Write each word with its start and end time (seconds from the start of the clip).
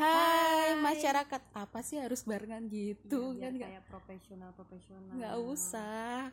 Hai, 0.00 0.72
Hai. 0.72 0.80
masyarakat. 0.80 1.42
Apa 1.52 1.84
sih 1.84 2.00
harus 2.00 2.24
barengan 2.24 2.64
gitu 2.72 3.36
Iya, 3.36 3.52
kan? 3.52 3.52
Biar 3.52 3.52
nggak 3.52 3.68
kayak 3.68 3.84
profesional 3.92 4.50
profesional. 4.56 5.12
nggak 5.12 5.36
usah. 5.44 6.32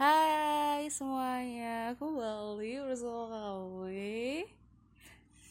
Hai 0.00 0.88
semuanya 0.88 1.92
aku 1.92 2.16
Bali 2.16 2.80
bersama 2.80 3.84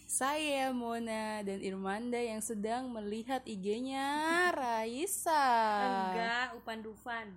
saya 0.10 0.74
Mona 0.74 1.46
dan 1.46 1.62
Irmanda 1.62 2.18
yang 2.18 2.42
sedang 2.42 2.90
melihat 2.90 3.46
IG-nya 3.46 4.10
Raisa. 4.58 5.46
Enggak 5.86 6.58
Upan 6.58 6.80
Dufan. 6.82 7.28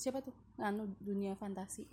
Siapa 0.00 0.24
tuh? 0.24 0.32
Anu 0.56 0.88
dunia 0.98 1.36
fantasi. 1.36 1.84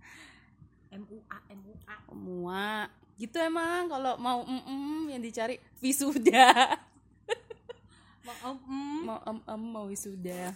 MUA 0.94 1.38
MUA. 1.58 1.94
Semua 2.06 2.86
gitu 3.18 3.36
emang 3.36 3.90
kalau 3.90 4.14
mau 4.16 4.46
mm 4.46 4.62
-mm, 4.64 5.00
yang 5.12 5.20
dicari 5.20 5.58
wisuda 5.82 6.78
mau 8.38 8.54
mm, 8.56 8.98
mau 9.02 9.18
em 9.24 9.38
em 9.44 9.62
mau 9.62 9.84
wisuda. 9.86 10.52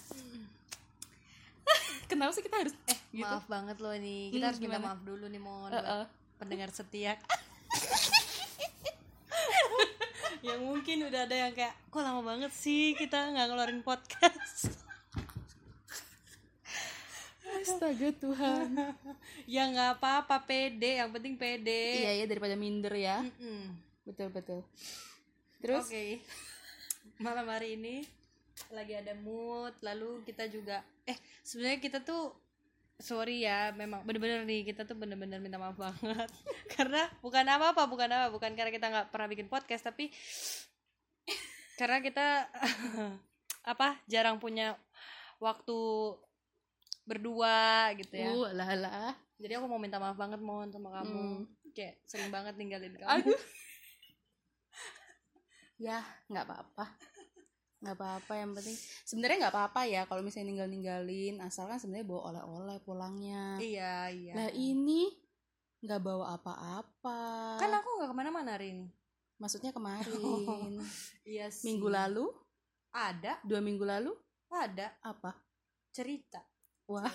Kenapa 2.10 2.30
sih 2.32 2.44
kita 2.44 2.60
harus 2.60 2.74
eh 2.86 2.98
gitu? 3.10 3.24
Maaf 3.24 3.46
banget 3.48 3.76
loh 3.80 3.94
nih. 3.96 4.28
Hmm, 4.28 4.34
kita 4.34 4.44
harus 4.46 4.60
minta 4.60 4.76
gimana? 4.76 4.86
maaf 4.92 5.00
dulu 5.02 5.24
nih 5.26 5.40
mohon 5.40 5.70
Eh, 5.70 5.80
eh. 5.80 6.04
pendengar 6.36 6.68
setia. 6.70 7.16
Yang 10.44 10.60
mungkin 10.60 11.08
udah 11.08 11.24
ada 11.24 11.36
yang 11.40 11.56
kayak 11.56 11.72
kok 11.88 12.04
lama 12.04 12.20
banget 12.20 12.52
sih 12.52 12.92
kita 12.94 13.32
nggak 13.32 13.48
ngeluarin 13.48 13.80
podcast? 13.80 14.76
Astaga 17.54 18.08
Tuhan. 18.14 18.68
Ya 19.44 19.68
nggak 19.68 20.00
apa-apa 20.00 20.40
pede 20.48 20.96
yang 20.96 21.12
penting 21.12 21.36
pede 21.36 22.00
iya 22.00 22.12
ya 22.16 22.24
daripada 22.24 22.56
minder 22.56 22.96
ya. 22.96 23.20
Mm-mm. 23.20 23.76
betul 24.04 24.32
betul. 24.32 24.60
Terus? 25.60 25.84
Oke. 25.84 26.24
Malam 27.22 27.46
hari 27.46 27.78
ini 27.78 28.02
lagi 28.74 28.94
ada 28.94 29.14
mood, 29.18 29.74
lalu 29.82 30.22
kita 30.26 30.50
juga 30.50 30.82
eh 31.06 31.14
sebenarnya 31.46 31.78
kita 31.78 31.98
tuh 32.02 32.34
sorry 32.98 33.46
ya, 33.46 33.70
memang 33.74 34.02
bener-bener 34.06 34.46
nih 34.46 34.66
kita 34.66 34.86
tuh 34.86 34.98
bener-bener 34.98 35.38
minta 35.38 35.58
maaf 35.58 35.78
banget 35.78 36.30
karena 36.74 37.06
bukan 37.22 37.46
apa-apa, 37.46 37.86
bukan 37.86 38.10
apa, 38.10 38.26
bukan 38.34 38.54
karena 38.58 38.70
kita 38.74 38.86
nggak 38.90 39.06
pernah 39.14 39.28
bikin 39.30 39.46
podcast 39.46 39.86
tapi 39.86 40.10
karena 41.78 41.98
kita 42.02 42.50
apa 43.72 43.98
jarang 44.06 44.38
punya 44.38 44.78
waktu 45.42 45.78
berdua 47.04 47.90
gitu 47.98 48.14
ya. 48.14 48.30
uh 48.32 48.48
lah 48.54 48.70
lah 48.74 49.12
Jadi 49.38 49.52
aku 49.58 49.66
mau 49.66 49.82
minta 49.82 49.98
maaf 49.98 50.16
banget 50.16 50.40
mohon 50.40 50.70
sama 50.70 50.94
kamu. 51.02 51.14
Hmm. 51.14 51.42
Kayak 51.74 51.98
sering 52.06 52.30
banget 52.30 52.54
ninggalin 52.54 52.94
kamu. 52.94 53.10
aduh 53.10 53.38
ya 55.78 56.00
nggak 56.30 56.44
apa-apa. 56.46 56.86
Nggak 57.84 57.96
apa-apa 58.00 58.32
yang 58.40 58.50
penting 58.56 58.76
sebenarnya 59.04 59.36
nggak 59.44 59.54
apa-apa 59.54 59.80
ya 59.84 60.02
kalau 60.08 60.24
misalnya 60.24 60.48
ninggal 60.48 60.68
ninggalin 60.72 61.36
asalkan 61.44 61.76
sebenarnya 61.76 62.08
bawa 62.08 62.22
oleh-oleh 62.32 62.78
pulangnya. 62.80 63.60
Iya, 63.60 64.08
iya. 64.08 64.32
lah 64.32 64.50
ini 64.56 65.12
nggak 65.84 66.00
bawa 66.00 66.40
apa-apa. 66.40 67.20
Kan 67.60 67.70
aku 67.76 67.88
nggak 68.00 68.08
ke 68.08 68.16
mana-mana 68.16 68.56
hari 68.56 68.72
ini. 68.72 68.88
Maksudnya 69.36 69.74
kemarin. 69.74 70.80
Iya 71.28 71.52
sih. 71.52 71.68
minggu 71.68 71.88
lalu? 71.92 72.32
Ada. 72.94 73.42
Dua 73.44 73.60
minggu 73.60 73.84
lalu? 73.84 74.16
Ada. 74.48 74.96
Apa? 75.04 75.36
Cerita. 75.92 76.40
Wah. 76.88 77.10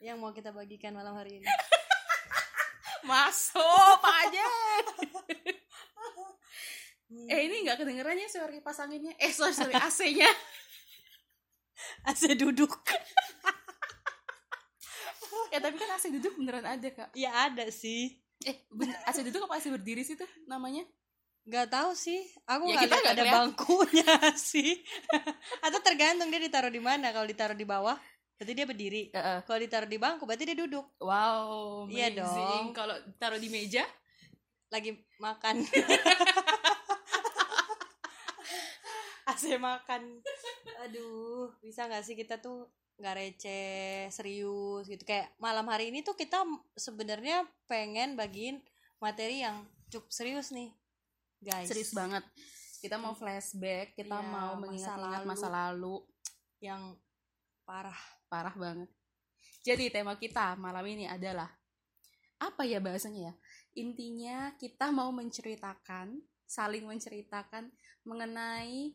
Yang 0.00 0.16
mau 0.16 0.32
kita 0.32 0.54
bagikan 0.54 0.96
malam 0.96 1.12
hari 1.12 1.42
ini. 1.42 1.48
Masuk 3.10 4.00
aja 7.06 7.28
eh 7.28 7.40
ini 7.44 7.62
nggak 7.62 7.78
kedengerannya 7.78 8.26
suara 8.26 8.50
kipas 8.50 8.78
anginnya. 8.78 9.14
Eh 9.16 9.30
sorry 9.30 9.52
sorry 9.52 9.72
AC-nya. 9.72 10.26
AC 12.08 12.34
duduk. 12.34 12.72
Ya 15.46 15.62
tapi 15.62 15.78
kan 15.78 15.88
AC 15.90 16.10
duduk 16.10 16.34
beneran 16.36 16.66
ada 16.66 16.88
kak. 16.90 17.08
Ya 17.14 17.30
ada 17.46 17.70
sih. 17.70 18.18
Eh 18.42 18.66
bener, 18.68 18.98
AC 19.04 19.22
duduk 19.22 19.46
apa 19.46 19.56
AC 19.56 19.70
berdiri 19.70 20.02
sih 20.02 20.12
tuh 20.12 20.26
namanya? 20.44 20.82
Nggak 21.46 21.70
tahu 21.70 21.94
sih. 21.94 22.18
Aku 22.44 22.66
Ya, 22.66 22.82
nggak 22.82 22.90
ada 22.90 22.98
kelihatan. 23.14 23.26
bangkunya 23.54 24.10
sih. 24.50 24.82
Atau 25.62 25.78
tergantung 25.80 26.28
dia 26.28 26.42
ditaruh 26.42 26.68
di 26.68 26.82
mana. 26.82 27.14
Kalau 27.14 27.24
ditaruh 27.24 27.54
di 27.54 27.62
bawah 27.62 27.94
berarti 28.36 28.52
dia 28.52 28.66
berdiri. 28.66 29.02
Heeh. 29.14 29.38
kalau 29.46 29.58
ditaruh 29.58 29.88
di 29.88 29.96
bangku 29.96 30.26
berarti 30.26 30.44
dia 30.44 30.58
duduk. 30.58 30.84
Wow 30.98 31.86
Iya 31.88 32.12
dong. 32.12 32.74
kalau 32.74 32.92
taruh 33.16 33.38
di 33.38 33.48
meja? 33.48 33.86
Lagi 34.68 34.92
makan 35.16 35.62
AC 39.36 39.60
makan. 39.60 40.02
Aduh 40.88 41.52
bisa 41.60 41.84
nggak 41.84 42.04
sih 42.04 42.16
kita 42.16 42.40
tuh 42.40 42.66
nggak 42.96 43.14
receh 43.16 44.08
serius 44.08 44.88
gitu? 44.88 45.04
Kayak 45.04 45.36
malam 45.36 45.68
hari 45.68 45.92
ini 45.92 46.00
tuh 46.00 46.16
kita 46.16 46.40
sebenarnya 46.74 47.44
pengen 47.68 48.16
bagiin 48.16 48.64
materi 48.96 49.44
yang 49.44 49.68
cukup 49.92 50.08
serius 50.08 50.50
nih 50.50 50.72
guys. 51.44 51.68
Serius 51.68 51.92
banget. 51.92 52.24
Kita 52.80 52.96
mau 52.96 53.12
flashback 53.16 53.96
kita 53.96 54.20
Iya, 54.20 54.30
mau 54.32 54.52
masa 54.56 54.60
mengingat-ingat 54.64 55.20
lalu. 55.20 55.28
masa 55.28 55.48
lalu. 55.52 55.96
Yang 56.60 56.82
parah. 57.68 58.00
Parah 58.26 58.54
banget. 58.56 58.90
Jadi 59.66 59.90
tema 59.90 60.14
kita 60.14 60.54
malam 60.56 60.86
ini 60.86 61.04
adalah 61.10 61.50
apa 62.38 62.62
ya 62.64 62.78
bahasanya 62.78 63.32
ya? 63.32 63.34
Intinya 63.76 64.54
kita 64.56 64.88
mau 64.94 65.10
menceritakan 65.12 66.20
saling 66.46 66.86
menceritakan 66.86 67.74
mengenai 68.06 68.94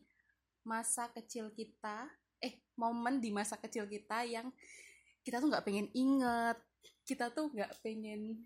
masa 0.62 1.10
kecil 1.10 1.50
kita 1.54 2.06
eh 2.42 2.58
momen 2.74 3.22
di 3.22 3.30
masa 3.30 3.54
kecil 3.58 3.86
kita 3.86 4.26
yang 4.26 4.50
kita 5.22 5.38
tuh 5.38 5.48
nggak 5.50 5.64
pengen 5.66 5.86
inget. 5.94 6.58
Kita 7.06 7.30
tuh 7.30 7.50
nggak 7.50 7.82
pengen 7.82 8.42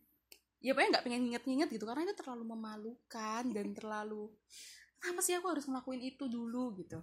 ya 0.60 0.72
pokoknya 0.72 0.98
nggak 0.98 1.04
pengen 1.04 1.22
inget-inget 1.30 1.68
gitu 1.68 1.84
karena 1.84 2.08
itu 2.08 2.16
terlalu 2.16 2.44
memalukan 2.56 3.44
dan 3.52 3.66
terlalu 3.78 4.32
kenapa 4.98 5.20
sih 5.20 5.36
aku 5.36 5.46
harus 5.52 5.64
ngelakuin 5.68 6.02
itu 6.04 6.24
dulu? 6.28 6.76
gitu. 6.80 7.00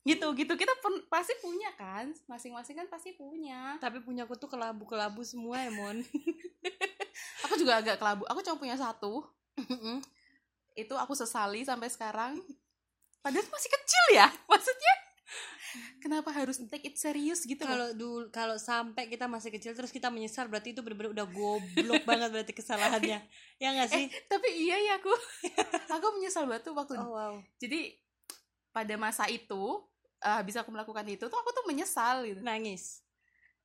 Gitu 0.00 0.26
gitu. 0.32 0.52
Kita 0.56 0.72
pen- 0.80 1.04
pasti 1.12 1.36
punya 1.44 1.70
kan? 1.76 2.10
Masing-masing 2.26 2.76
kan 2.84 2.88
pasti 2.88 3.14
punya. 3.14 3.76
Tapi 3.78 4.00
punya 4.00 4.24
aku 4.24 4.34
tuh 4.38 4.48
kelabu 4.48 4.88
kelabu 4.88 5.20
semua 5.26 5.60
ya 5.60 5.70
mon. 5.70 6.00
Aku 7.48 7.54
juga 7.56 7.80
agak 7.80 8.00
kelabu. 8.00 8.24
Aku 8.28 8.40
cuma 8.44 8.56
punya 8.56 8.76
satu. 8.76 9.24
Itu 10.72 10.94
aku 10.96 11.12
sesali 11.12 11.66
sampai 11.66 11.92
sekarang 11.92 12.40
padahal 13.20 13.46
masih 13.46 13.70
kecil 13.70 14.04
ya 14.14 14.26
maksudnya. 14.52 14.94
Kenapa 16.02 16.34
harus 16.34 16.58
take 16.66 16.90
it 16.90 16.96
serius 16.98 17.46
gitu 17.46 17.62
kalau 17.62 17.94
dulu 17.94 18.26
kalau 18.34 18.58
sampai 18.58 19.06
kita 19.06 19.30
masih 19.30 19.54
kecil 19.54 19.70
terus 19.70 19.94
kita 19.94 20.10
menyesal 20.10 20.50
berarti 20.50 20.74
itu 20.74 20.82
benar-benar 20.82 21.14
udah 21.14 21.26
goblok 21.30 22.02
banget 22.02 22.28
berarti 22.34 22.52
kesalahannya. 22.52 23.22
Ya 23.62 23.76
nggak 23.76 23.92
sih? 23.92 24.08
tapi 24.26 24.48
iya 24.56 24.74
ya 24.80 24.92
aku. 24.98 25.12
Aku 26.00 26.06
menyesal 26.16 26.48
banget 26.48 26.64
tuh 26.66 26.74
waktu 26.74 26.96
oh 26.96 27.12
wow. 27.12 27.34
Jadi 27.60 27.92
pada 28.72 28.96
masa 28.96 29.28
itu 29.28 29.84
eh, 30.18 30.40
bisa 30.42 30.64
aku 30.64 30.72
melakukan 30.72 31.04
itu 31.06 31.28
tuh 31.28 31.38
aku 31.38 31.50
tuh 31.52 31.68
menyesal 31.68 32.24
gitu. 32.24 32.40
Nangis? 32.40 33.04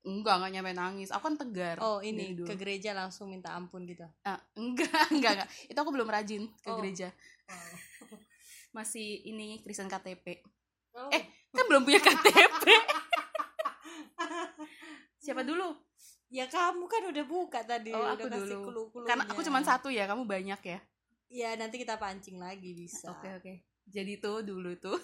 Enggak 0.05 0.37
enggak 0.37 0.51
nyampe 0.51 0.71
nangis. 0.75 1.09
Aku 1.09 1.31
kan 1.31 1.39
tegar 1.39 1.79
oh 1.79 2.03
ini 2.03 2.35
ke 2.37 2.53
gereja 2.53 2.91
langsung 2.93 3.31
minta 3.31 3.55
ampun 3.55 3.87
gitu? 3.87 4.03
Ah, 4.21 4.37
enggak 4.53 5.09
enggak 5.09 5.31
enggak. 5.41 5.49
Itu 5.65 5.77
aku 5.79 5.89
belum 5.95 6.11
rajin 6.11 6.51
ke 6.61 6.69
Oh. 6.69 6.77
gereja 6.77 7.09
masih 8.75 9.23
ini 9.23 9.63
Kristen 9.63 9.87
KTP 9.87 10.43
oh. 10.99 11.07
Eh, 11.15 11.23
kan 11.55 11.63
belum 11.71 11.87
punya 11.87 12.03
KTP 12.03 12.67
siapa 15.25 15.41
dulu? 15.41 15.73
Ya 16.29 16.45
kamu 16.45 16.85
kan 16.85 17.01
udah 17.09 17.25
buka 17.25 17.59
tadi 17.65 17.89
Oh, 17.95 18.03
udah 18.03 18.13
aku 18.13 18.27
kasih 18.29 18.57
dulu. 18.61 18.81
karena 19.07 19.23
aku 19.25 19.41
cuma 19.41 19.63
satu 19.65 19.89
ya 19.89 20.05
kamu 20.05 20.27
banyak 20.27 20.61
ya? 20.61 20.79
Ya 21.31 21.49
nanti 21.57 21.81
kita 21.81 21.97
pancing 21.97 22.37
lagi 22.37 22.77
bisa. 22.77 23.09
Oke 23.09 23.33
oke. 23.33 23.53
Jadi 23.89 24.21
tuh 24.21 24.45
dulu 24.45 24.77
tuh. 24.77 24.99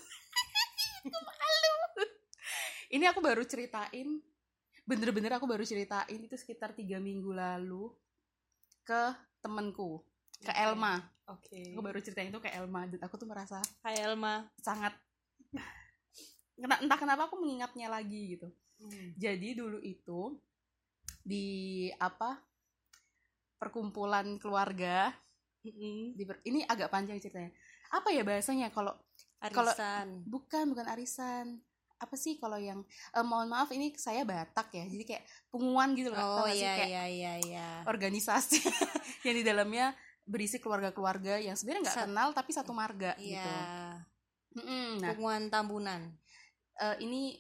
Aku 1.02 1.20
malu 1.30 1.82
ini 2.92 3.08
aku 3.08 3.24
baru 3.24 3.48
ceritain. 3.48 4.20
Bener-bener 4.84 5.40
aku 5.40 5.48
baru 5.48 5.64
ceritain 5.64 6.20
itu 6.20 6.36
sekitar 6.36 6.76
tiga 6.76 7.00
minggu 7.00 7.32
lalu 7.32 7.88
ke 8.84 9.16
temenku 9.40 10.04
ke. 10.48 10.54
Elma. 10.58 10.94
Oke. 11.30 11.62
Aku 11.72 11.82
baru 11.82 12.00
ceritain 12.02 12.28
itu 12.28 12.42
ke 12.42 12.50
Elma 12.50 12.90
dan 12.90 13.00
aku 13.02 13.16
tuh 13.16 13.30
merasa 13.30 13.62
Hai 13.86 14.02
Elma. 14.02 14.50
sangat 14.58 14.98
entah 16.58 17.00
kenapa 17.00 17.26
aku 17.26 17.38
mengingatnya 17.38 17.90
lagi 17.90 18.38
gitu. 18.38 18.50
Hmm. 18.82 19.14
jadi 19.14 19.54
dulu 19.54 19.78
itu 19.78 20.42
di 21.22 21.46
apa 22.02 22.42
perkumpulan 23.62 24.42
keluarga 24.42 25.14
Mm-mm. 25.62 26.18
di 26.18 26.24
per- 26.26 26.42
ini 26.42 26.66
agak 26.66 26.90
panjang 26.90 27.22
ceritanya. 27.22 27.54
Apa 27.94 28.10
ya 28.10 28.26
bahasanya? 28.26 28.74
Kalau 28.74 28.98
Kalau- 29.38 29.78
bukan 30.26 30.74
bukan 30.74 30.86
arisan. 30.90 31.62
Apa 32.02 32.18
sih 32.18 32.42
kalau 32.42 32.58
yang 32.58 32.82
eh, 33.14 33.22
mohon 33.22 33.46
maaf 33.46 33.70
ini 33.70 33.94
saya 33.94 34.26
Batak 34.26 34.74
ya 34.74 34.90
jadi 34.90 35.04
kayak 35.06 35.24
punguan 35.54 35.94
gitu 35.94 36.10
loh 36.10 36.42
oh 36.42 36.50
iya 36.50 36.74
kayak 36.74 36.90
iya 36.90 37.04
iya 37.06 37.34
iya. 37.38 37.68
organisasi 37.86 38.58
yang 39.30 39.36
di 39.38 39.46
dalamnya 39.46 39.94
berisi 40.24 40.58
keluarga-keluarga 40.58 41.38
yang 41.38 41.54
sebenarnya 41.54 41.84
nggak 41.86 42.00
kenal 42.06 42.30
tapi 42.32 42.52
satu 42.52 42.72
marga 42.72 43.14
iya 43.16 43.36
gitu 43.36 43.52
Mm-mm, 44.54 45.00
nah 45.00 45.10
Punguan 45.12 45.48
Tambunan. 45.48 46.12
eh, 46.76 46.96
ini 47.00 47.40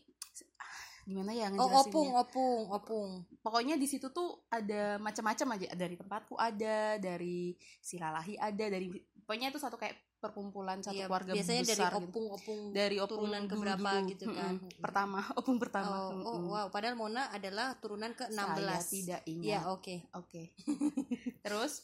gimana 1.01 1.33
ya 1.33 1.49
Oh, 1.49 1.65
ngejelasinnya? 1.65 1.81
opung, 1.83 2.09
opung, 2.13 2.61
opung. 2.69 3.09
pokoknya 3.41 3.73
di 3.73 3.83
situ 3.83 4.07
tuh 4.09 4.45
ada 4.47 4.95
macam-macam 4.97 5.57
aja 5.57 5.67
dari 5.73 5.97
tempatku 5.97 6.37
ada 6.37 6.95
dari 6.95 7.51
silalahi 7.79 8.37
ada 8.37 8.69
dari 8.69 8.87
pokoknya 9.19 9.49
itu 9.49 9.57
satu 9.57 9.75
kayak 9.75 9.97
perkumpulan 10.21 10.77
satu 10.79 10.93
Iya, 10.95 11.09
keluarga 11.09 11.33
biasanya 11.33 11.63
dari 11.65 11.81
besar 11.81 11.91
gitu. 11.91 12.05
opung, 12.05 12.25
opung. 12.29 12.61
dari 12.69 12.97
opung 12.97 13.25
turunan 13.25 13.43
ke 13.43 13.55
berapa 13.57 13.91
gitu 14.05 14.25
kan. 14.29 14.53
pertama 14.77 15.19
opung 15.41 15.57
pertama 15.57 15.89
Oh, 15.89 16.09
oh, 16.13 16.37
Mm-mm. 16.37 16.45
wow. 16.47 16.67
Padahal 16.69 16.93
Mona 16.93 17.27
adalah 17.27 17.73
turunan 17.75 18.13
ke 18.13 18.29
16. 18.29 18.37
saya 18.37 18.85
tidak 18.85 19.21
Ya, 19.25 19.33
ingat 19.57 19.63
oke. 19.67 19.95
oke 20.13 20.43
terus 21.43 21.81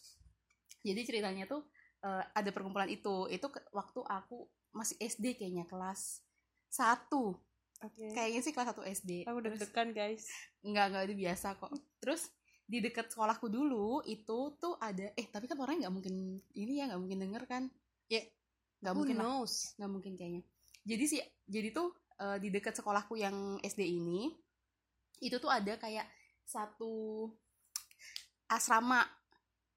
jadi 0.87 1.01
ceritanya 1.03 1.43
tuh 1.45 1.67
eh, 2.01 2.23
ada 2.31 2.49
perkumpulan 2.51 2.87
itu 2.87 3.27
itu 3.27 3.47
ke- 3.47 3.67
waktu 3.71 3.99
aku 4.01 4.47
masih 4.71 4.95
SD 4.99 5.35
kayaknya 5.35 5.65
kelas 5.65 6.21
satu 6.67 7.35
Oke. 7.77 8.09
kayaknya 8.09 8.41
sih 8.41 8.51
kelas 8.51 8.73
1 8.73 8.81
SD 8.83 9.11
Aku 9.29 9.37
deg-degan, 9.37 9.93
guys. 9.93 10.25
Enggak, 10.65 10.89
enggak 10.89 11.03
itu 11.05 11.15
biasa 11.21 11.47
kok. 11.55 11.69
Terus 12.01 12.25
di 12.65 12.81
dekat 12.81 13.07
sekolahku 13.07 13.47
dulu 13.47 14.01
itu 14.03 14.57
tuh 14.57 14.75
ada 14.81 15.13
eh 15.13 15.27
tapi 15.29 15.47
kan 15.47 15.55
orangnya 15.55 15.87
nggak 15.87 15.95
mungkin 15.95 16.15
ini 16.51 16.73
ya 16.81 16.91
nggak 16.91 16.99
mungkin 16.99 17.19
denger 17.23 17.43
kan 17.47 17.63
Ya, 18.11 18.19
nggak 18.83 18.91
mungkin 18.97 19.15
knows? 19.15 19.71
nggak 19.79 19.87
mungkin 19.87 20.13
kayaknya 20.19 20.43
jadi 20.83 21.03
sih 21.07 21.21
jadi 21.47 21.71
tuh 21.71 21.95
eh, 22.19 22.37
di 22.43 22.51
dekat 22.51 22.75
sekolahku 22.75 23.15
yang 23.15 23.55
SD 23.63 23.87
ini 23.87 24.35
itu 25.23 25.39
tuh 25.39 25.47
ada 25.47 25.79
kayak 25.79 26.11
satu 26.43 27.31
asrama 28.47 29.03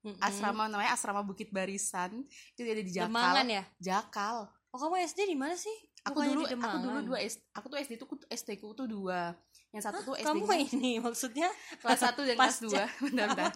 Mm-mm. 0.02 0.16
asrama 0.18 0.64
namanya 0.64 0.92
asrama 0.92 1.20
Bukit 1.20 1.48
Barisan 1.48 2.24
itu 2.50 2.60
ada 2.62 2.80
di 2.80 2.88
Jakal 2.88 3.08
Demangan 3.08 3.46
ya? 3.46 3.62
Jakal 3.76 4.36
Oh, 4.70 4.78
kamu 4.78 5.02
SD 5.02 5.26
di 5.26 5.34
mana 5.34 5.52
sih? 5.52 5.72
aku 6.00 6.16
Bukannya 6.16 6.30
dulu 6.30 6.44
aku 6.56 6.76
dulu 6.80 6.98
dua 7.04 7.18
SD 7.20 7.40
aku 7.52 7.66
tuh 7.66 7.78
SD 7.78 7.92
tuh 7.94 8.06
SD 8.24 8.48
ku 8.56 8.70
tuh 8.70 8.86
dua 8.86 9.34
yang 9.68 9.82
satu 9.82 10.00
tuh 10.00 10.14
SD 10.14 10.24
Kamu 10.24 10.46
ini 10.72 10.92
maksudnya 11.04 11.50
kelas 11.76 12.00
1 12.00 12.16
dan 12.24 12.34
kelas 12.34 12.56
Pasca. 12.56 12.84
2 12.88 13.02
bentar, 13.04 13.26
bentar. 13.28 13.52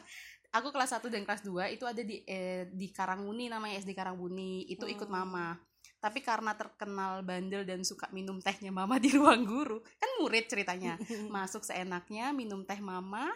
aku 0.52 0.68
kelas 0.68 0.90
1 0.92 1.06
dan 1.08 1.22
kelas 1.22 1.42
2 1.42 1.54
itu 1.70 1.84
ada 1.84 1.98
di 1.98 2.20
eh, 2.22 2.68
di 2.68 2.90
Karangmuni 2.90 3.46
namanya 3.46 3.78
SD 3.78 3.90
Karangmuni 3.92 4.66
itu 4.66 4.84
ikut 4.84 5.06
Hmm. 5.06 5.16
mama 5.16 5.56
tapi 5.96 6.20
karena 6.20 6.52
terkenal 6.52 7.22
bandel 7.22 7.64
dan 7.64 7.80
suka 7.80 8.10
minum 8.10 8.36
tehnya 8.36 8.68
mama 8.68 8.98
di 8.98 9.08
ruang 9.10 9.40
guru 9.42 9.80
kan 9.94 10.10
murid 10.18 10.44
ceritanya 10.44 11.00
masuk 11.32 11.62
seenaknya 11.62 12.28
minum 12.30 12.60
teh 12.60 12.76
mama 12.76 13.30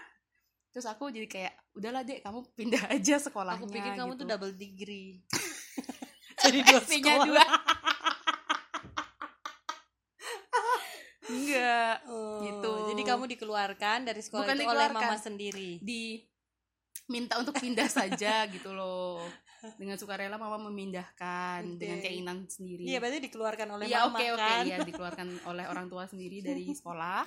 terus 0.68 0.84
aku 0.84 1.08
jadi 1.08 1.26
kayak 1.26 1.54
udahlah 1.72 2.02
dek 2.02 2.20
kamu 2.20 2.38
pindah 2.52 2.82
aja 2.94 3.16
sekolahnya 3.18 3.58
Aku 3.58 3.68
pikir 3.68 3.92
kamu 3.94 4.12
gitu. 4.12 4.20
tuh 4.20 4.26
double 4.28 4.52
degree. 4.52 5.20
Jadi 6.38 6.58
dua 6.62 6.80
sekolah. 6.80 7.26
dua 7.26 7.44
enggak 11.28 11.96
Oh, 12.06 12.40
Gitu. 12.40 12.72
Jadi 12.88 13.02
kamu 13.04 13.24
dikeluarkan 13.28 13.98
dari 14.04 14.20
sekolah 14.20 14.46
Bukan 14.46 14.56
itu 14.56 14.66
oleh 14.66 14.88
mama 14.88 15.16
sendiri. 15.16 15.70
di 15.78 16.22
minta 17.06 17.36
untuk 17.36 17.52
pindah 17.54 17.88
saja 17.88 18.44
gitu 18.46 18.70
loh 18.70 19.18
dengan 19.74 19.96
sukarela 19.96 20.36
mama 20.36 20.60
memindahkan 20.62 21.66
Oke. 21.66 21.74
dengan 21.76 21.98
keinginan 21.98 22.38
sendiri 22.46 22.84
Iya, 22.84 22.98
berarti 22.98 23.18
dikeluarkan 23.20 23.68
oleh 23.72 23.84
Iya 23.88 23.98
mama 24.04 24.14
oke 24.14 24.26
oke 24.30 24.38
kan. 24.38 24.62
iya 24.62 24.76
dikeluarkan 24.78 25.28
oleh 25.44 25.64
orang 25.66 25.86
tua 25.86 26.04
sendiri 26.04 26.38
dari 26.38 26.68
sekolah 26.70 27.24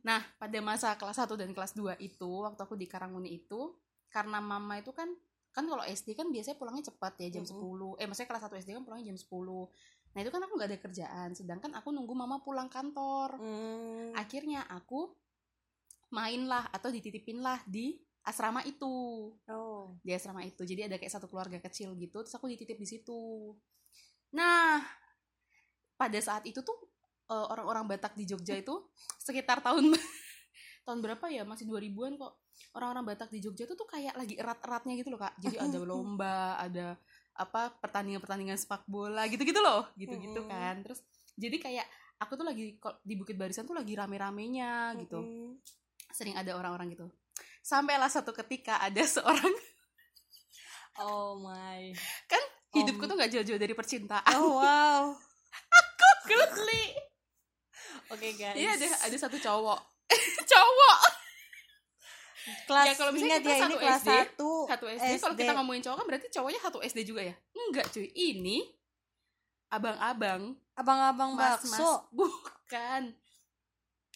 nah 0.00 0.20
pada 0.40 0.58
masa 0.60 0.96
kelas 0.96 1.20
1 1.20 1.36
dan 1.36 1.50
kelas 1.52 1.76
2 1.76 2.00
itu 2.00 2.30
waktu 2.40 2.60
aku 2.60 2.74
di 2.74 2.88
Karangmuni 2.88 3.36
itu 3.36 3.76
karena 4.08 4.40
mama 4.40 4.80
itu 4.80 4.90
kan 4.90 5.12
kan 5.50 5.66
kalau 5.66 5.82
SD 5.82 6.14
kan 6.14 6.30
biasanya 6.30 6.56
pulangnya 6.56 6.88
cepat 6.88 7.18
ya 7.20 7.28
jam 7.28 7.44
Mm-mm. 7.44 7.98
10 7.98 8.00
eh 8.00 8.06
maksudnya 8.06 8.28
kelas 8.30 8.44
1 8.48 8.62
SD 8.62 8.70
kan 8.78 8.84
pulangnya 8.86 9.12
jam 9.12 9.18
10 9.18 9.30
nah 10.10 10.20
itu 10.22 10.30
kan 10.30 10.42
aku 10.42 10.52
nggak 10.58 10.70
ada 10.70 10.78
kerjaan 10.80 11.28
sedangkan 11.34 11.70
aku 11.78 11.88
nunggu 11.90 12.14
mama 12.14 12.38
pulang 12.40 12.66
kantor 12.66 13.36
Hmm. 13.38 14.10
akhirnya 14.14 14.64
aku 14.66 15.10
main 16.10 16.46
lah 16.46 16.66
atau 16.70 16.90
dititipin 16.90 17.38
lah 17.38 17.62
di 17.66 17.98
asrama 18.22 18.62
itu 18.66 18.90
Oh. 19.46 19.94
di 20.02 20.10
asrama 20.10 20.42
itu 20.42 20.62
jadi 20.66 20.90
ada 20.90 20.98
kayak 20.98 21.14
satu 21.14 21.26
keluarga 21.26 21.62
kecil 21.62 21.94
gitu 21.94 22.22
terus 22.22 22.34
aku 22.34 22.50
dititip 22.50 22.74
di 22.74 22.86
situ 22.88 23.54
nah 24.30 24.82
pada 25.94 26.18
saat 26.18 26.46
itu 26.46 26.62
tuh 26.62 26.78
eh, 27.30 27.46
orang-orang 27.50 27.86
Batak 27.86 28.18
di 28.18 28.26
Jogja 28.26 28.58
itu 28.58 28.74
sekitar 29.22 29.62
tahun 29.62 29.94
tahun 30.86 30.98
berapa 31.00 31.24
ya? 31.30 31.46
Masih 31.46 31.70
2000-an 31.70 32.18
kok. 32.18 32.32
Orang-orang 32.76 33.14
Batak 33.14 33.30
di 33.30 33.40
Jogja 33.40 33.64
tuh 33.64 33.78
tuh 33.78 33.88
kayak 33.88 34.18
lagi 34.18 34.34
erat-eratnya 34.36 34.94
gitu 34.98 35.08
loh 35.14 35.20
kak. 35.22 35.34
Jadi 35.38 35.56
ada 35.56 35.78
lomba 35.90 36.58
ada 36.58 36.98
apa 37.38 37.72
pertandingan-pertandingan 37.80 38.58
sepak 38.58 38.84
bola 38.84 39.24
gitu-gitu 39.30 39.62
loh 39.62 39.86
gitu-gitu 39.94 40.44
kan. 40.50 40.82
Terus 40.82 41.00
jadi 41.38 41.56
kayak 41.56 41.86
aku 42.20 42.36
tuh 42.36 42.44
lagi 42.44 42.76
di 43.06 43.14
Bukit 43.16 43.38
Barisan 43.38 43.64
tuh 43.64 43.78
lagi 43.78 43.94
rame-ramenya 43.96 44.98
gitu. 45.00 45.20
Sering 46.12 46.36
ada 46.36 46.58
orang-orang 46.58 46.92
gitu. 46.92 47.06
Sampailah 47.62 48.10
satu 48.10 48.34
ketika 48.34 48.82
ada 48.82 49.00
seorang 49.14 49.54
Oh 51.00 51.40
my. 51.40 51.96
kan 52.28 52.42
hidupku 52.76 53.06
Om. 53.06 53.08
tuh 53.08 53.16
nggak 53.16 53.30
jauh-jauh 53.32 53.60
dari 53.62 53.72
percintaan. 53.72 54.36
Oh 54.36 54.60
wow. 54.60 55.16
geli 56.28 57.09
Oke 58.10 58.34
guys. 58.34 58.56
iya 58.58 58.74
ada 58.74 58.86
ada 59.06 59.16
satu 59.16 59.38
cowok. 59.38 59.80
Cowok. 60.50 60.98
Kelas 62.66 62.86
Ya, 62.88 62.94
kalau 62.96 63.12
misalnya 63.14 63.38
kita 63.38 63.52
ya 63.52 63.54
ini 63.54 63.62
satu 63.62 63.76
kelas 63.78 64.00
SD, 64.00 64.10
satu 64.10 64.50
satu 64.66 64.86
SD, 64.88 65.12
kalau 65.22 65.34
kita 65.36 65.52
ngomongin 65.54 65.82
cowok 65.84 65.96
kan 66.02 66.06
berarti 66.08 66.26
cowoknya 66.32 66.60
satu 66.64 66.78
SD 66.82 66.98
juga 67.06 67.22
ya? 67.22 67.34
Enggak 67.54 67.86
cuy. 67.94 68.08
Ini 68.10 68.58
abang-abang. 69.70 70.42
Abang-abang 70.74 71.30
bakso. 71.38 72.10
bukan. 72.10 73.14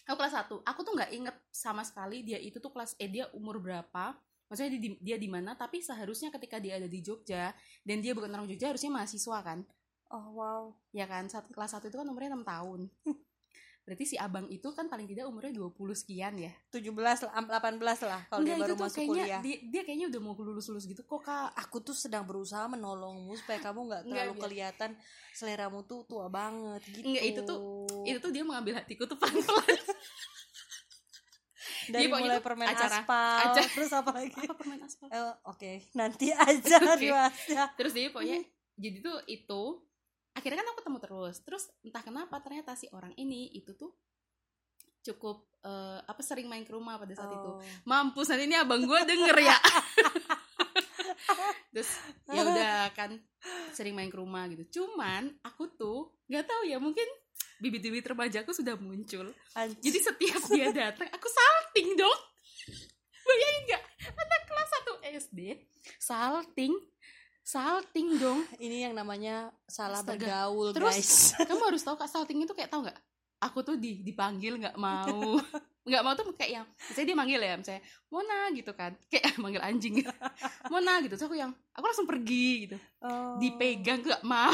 Aku 0.04 0.16
kelas 0.18 0.34
satu. 0.34 0.60
Aku 0.66 0.82
tuh 0.82 0.92
nggak 0.98 1.10
inget 1.14 1.36
sama 1.54 1.86
sekali 1.86 2.26
dia 2.26 2.36
itu 2.40 2.58
tuh 2.58 2.72
kelas 2.74 2.98
eh 2.98 3.08
dia 3.08 3.30
umur 3.36 3.62
berapa. 3.62 4.16
Maksudnya 4.50 4.76
dia 4.76 4.82
di, 4.82 4.90
dia 5.00 5.16
di 5.20 5.28
mana. 5.30 5.54
Tapi 5.54 5.80
seharusnya 5.80 6.34
ketika 6.34 6.58
dia 6.58 6.76
ada 6.76 6.88
di 6.90 7.00
Jogja 7.00 7.54
dan 7.86 7.96
dia 8.02 8.12
bukan 8.12 8.32
orang 8.32 8.48
Jogja 8.50 8.74
harusnya 8.74 8.90
mahasiswa 8.92 9.38
kan? 9.40 9.62
Oh 10.12 10.26
wow. 10.36 10.62
ya 10.92 11.08
kan? 11.08 11.28
Saat 11.30 11.48
kelas 11.52 11.72
satu 11.72 11.88
itu 11.88 11.96
kan 11.96 12.08
umurnya 12.08 12.36
enam 12.36 12.44
tahun 12.44 12.88
berarti 13.84 14.04
si 14.06 14.16
abang 14.16 14.48
itu 14.48 14.64
kan 14.70 14.86
paling 14.86 15.04
tidak 15.04 15.24
umurnya 15.24 15.52
20 15.52 15.76
sekian 15.94 16.34
ya? 16.34 16.48
17 16.68 16.88
lah, 16.96 17.20
18 17.20 17.76
lah 18.00 18.20
kalau 18.26 18.40
dia 18.40 18.56
Enggak, 18.56 18.58
baru 18.58 18.64
itu 18.66 18.72
tuh 18.72 18.80
masuk 18.82 18.96
kayaknya 18.96 19.12
kuliah. 19.20 19.40
dia, 19.40 19.56
dia 19.62 19.82
kayaknya 19.82 20.06
udah 20.08 20.20
mau 20.20 20.32
lulus 20.34 20.66
lulus 20.66 20.84
gitu 20.84 21.02
kok 21.02 21.20
kak. 21.20 21.52
Aku 21.58 21.78
tuh 21.78 21.92
sedang 21.92 22.24
berusaha 22.24 22.64
menolongmu 22.66 23.32
supaya 23.34 23.60
kamu 23.60 23.80
nggak 23.84 24.02
Enggak, 24.02 24.16
terlalu 24.16 24.32
biar- 24.32 24.42
kelihatan 24.42 24.90
seleramu 25.30 25.78
tuh 25.82 26.00
tua 26.04 26.26
banget 26.28 26.80
gitu. 26.86 27.04
Enggak, 27.04 27.24
itu 27.26 27.40
tuh- 27.42 27.62
itu 28.02 28.18
tuh 28.18 28.30
dia 28.30 28.42
mengambil 28.42 28.72
hatiku 28.76 29.04
tuh 29.04 29.14
pelan 29.14 29.36
pelan 29.38 29.68
dari 31.84 32.08
pokoknya 32.08 32.24
mulai 32.26 32.40
permen 32.40 32.66
acara- 32.66 33.04
aspal 33.04 33.38
acara- 33.44 33.68
terus 33.70 33.92
apa 33.92 34.10
lagi? 34.16 34.32
apa 34.38 34.54
permain 34.54 34.80
aspal? 34.80 35.06
Eh, 35.06 35.32
Oke, 35.44 35.72
nanti 35.92 36.32
aja 36.32 36.76
dibahasnya. 36.96 37.64
terus 37.76 37.92
dia 37.92 38.08
pokoknya 38.08 38.40
jadi 38.74 38.98
tuh 38.98 39.16
itu 39.26 39.62
akhirnya 40.34 40.62
kan 40.62 40.68
aku 40.70 40.76
ketemu 40.82 40.98
terus. 41.00 41.36
Terus 41.42 41.64
entah 41.86 42.02
kenapa 42.02 42.42
ternyata 42.42 42.74
si 42.74 42.90
orang 42.90 43.14
ini 43.16 43.50
itu 43.54 43.72
tuh 43.74 43.94
cukup 45.04 45.44
eh, 45.62 46.00
apa 46.04 46.20
sering 46.24 46.48
main 46.48 46.64
ke 46.66 46.72
rumah 46.72 46.98
pada 46.98 47.14
saat 47.14 47.30
itu. 47.30 47.50
Oh. 47.56 47.62
mampus 47.86 48.32
nanti 48.32 48.48
ini 48.48 48.56
abang 48.58 48.82
gue 48.82 49.00
denger 49.06 49.36
ya. 49.38 49.58
Terus 51.74 51.90
ya 52.30 52.42
udah 52.46 52.78
kan 52.94 53.18
sering 53.74 53.94
main 53.94 54.10
ke 54.10 54.18
rumah 54.18 54.46
gitu. 54.50 54.80
Cuman 54.80 55.30
aku 55.44 55.70
tuh 55.74 56.14
nggak 56.30 56.46
tahu 56.46 56.62
ya 56.66 56.78
mungkin 56.78 57.06
bibit-bibit 57.58 58.04
remajaku 58.04 58.50
sudah 58.50 58.74
muncul. 58.78 59.30
Jadi 59.54 59.98
setiap 59.98 60.42
dia 60.54 60.74
datang 60.74 61.08
aku 61.12 61.28
salting 61.30 61.94
dong 61.94 62.20
bayangin 63.24 63.62
nggak? 63.72 63.82
Anak 64.14 64.42
kelas 64.46 64.70
1 65.10 65.18
SD 65.26 65.40
salting 66.00 66.72
salting 67.44 68.16
dong. 68.16 68.40
Ini 68.64 68.88
yang 68.88 68.94
namanya 68.96 69.52
salah 69.64 70.00
Astaga. 70.00 70.16
bergaul 70.16 70.72
Terus- 70.72 70.96
guys. 70.96 71.12
kamu 71.48 71.62
harus 71.68 71.82
tahu 71.84 71.94
kak 71.94 72.08
salting 72.08 72.40
itu 72.40 72.50
kayak 72.50 72.72
tahu 72.72 72.88
nggak? 72.88 72.98
Aku 73.44 73.60
tuh 73.60 73.76
di 73.76 74.00
dipanggil 74.00 74.56
nggak 74.56 74.74
mau. 74.74 75.36
Nggak 75.84 76.00
mau 76.00 76.16
tuh 76.16 76.32
kayak 76.32 76.48
yang 76.48 76.66
misalnya 76.80 77.04
dia 77.04 77.18
manggil 77.20 77.40
ya 77.44 77.54
misalnya 77.60 77.82
Mona 78.08 78.48
gitu 78.56 78.72
kan. 78.72 78.96
Kayak 79.04 79.36
manggil 79.44 79.60
anjing. 79.60 80.00
Mona 80.72 81.04
gitu. 81.04 81.12
Terus 81.12 81.28
aku 81.28 81.36
yang 81.36 81.52
aku 81.76 81.84
langsung 81.84 82.08
pergi 82.08 82.64
gitu. 82.64 82.80
Oh. 83.04 83.36
dipegang 83.36 84.00
nggak 84.00 84.24
mau. 84.24 84.48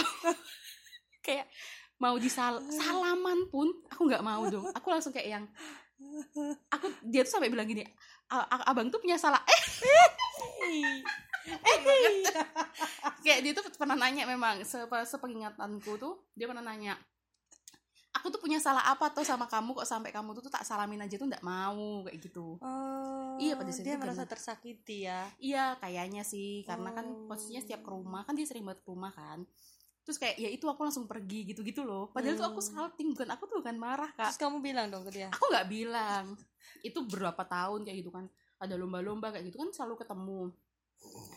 Kayak 1.22 1.46
mau 2.02 2.18
disal 2.18 2.58
salaman 2.66 3.46
pun 3.46 3.70
aku 3.86 4.10
nggak 4.10 4.26
mau 4.26 4.42
dong. 4.50 4.74
Aku 4.74 4.90
langsung 4.90 5.14
kayak 5.14 5.38
yang 5.38 5.44
aku 6.66 6.90
dia 7.06 7.22
tuh 7.22 7.38
sampai 7.38 7.46
bilang 7.46 7.70
gini 7.70 7.86
"A- 8.26 8.50
a- 8.50 8.66
abang 8.66 8.90
tuh 8.90 8.98
punya 8.98 9.14
salah. 9.14 9.38
Eh 9.46 10.98
kayak 13.24 13.40
dia 13.42 13.52
tuh 13.52 13.64
pernah 13.74 13.96
nanya 13.96 14.24
memang 14.24 14.62
sepe- 14.62 15.06
sepengingatanku 15.06 15.96
tuh 15.96 16.20
dia 16.32 16.46
pernah 16.48 16.64
nanya 16.64 16.96
aku 18.10 18.26
tuh 18.28 18.40
punya 18.42 18.58
salah 18.58 18.84
apa 18.90 19.08
tuh 19.14 19.22
sama 19.22 19.46
kamu? 19.46 19.72
Kok 19.80 19.86
sampai 19.86 20.10
kamu 20.10 20.34
tuh, 20.36 20.42
tuh 20.44 20.52
tak 20.52 20.66
salamin 20.66 21.00
aja 21.00 21.14
tuh 21.14 21.30
nggak 21.30 21.46
mau? 21.46 22.02
Kayak 22.04 22.18
gitu. 22.20 22.58
Oh, 22.60 23.38
Iya, 23.40 23.54
pada 23.56 23.70
saat 23.72 23.86
dia 23.86 23.96
merasa 23.96 24.26
tersakiti 24.26 25.06
ya. 25.08 25.24
iya 25.40 25.78
kayaknya 25.80 26.26
sih 26.26 26.66
karena 26.66 26.90
kan 26.92 27.06
Oh. 27.06 27.30
posisinya 27.30 27.62
setiap 27.64 27.80
ke 27.80 27.90
rumah 27.94 28.26
kan 28.26 28.36
dia 28.36 28.44
sering 28.44 28.66
banget 28.66 28.82
ke 28.84 28.88
rumah 28.92 29.14
kan. 29.14 29.46
Terus 30.04 30.18
kayak 30.18 30.36
ya 30.36 30.50
itu 30.50 30.66
aku 30.66 30.82
langsung 30.84 31.06
pergi 31.06 31.48
gitu 31.48 31.62
gitu 31.62 31.86
loh. 31.86 32.10
Padahal 32.10 32.34
tuh 32.36 32.44
aku 32.50 32.60
Hmm. 32.60 32.92
salting 32.92 33.14
bukan 33.14 33.28
aku 33.30 33.42
tuh 33.46 33.56
bukan 33.62 33.76
marah 33.78 34.10
kak. 34.12 34.26
Terus 34.34 34.40
kamu 34.42 34.58
bilang 34.60 34.86
dong 34.90 35.06
ke 35.06 35.12
dia? 35.14 35.28
Aku 35.32 35.44
nggak 35.48 35.68
bilang. 35.70 36.34
Itu 36.82 37.06
berapa 37.06 37.40
tahun 37.46 37.86
kayak 37.86 37.96
gitu 38.04 38.10
kan. 38.10 38.26
Ada 38.60 38.74
lomba-lomba 38.76 39.32
kayak 39.32 39.48
gitu 39.48 39.56
kan 39.56 39.70
selalu 39.72 39.96
ketemu 39.96 40.50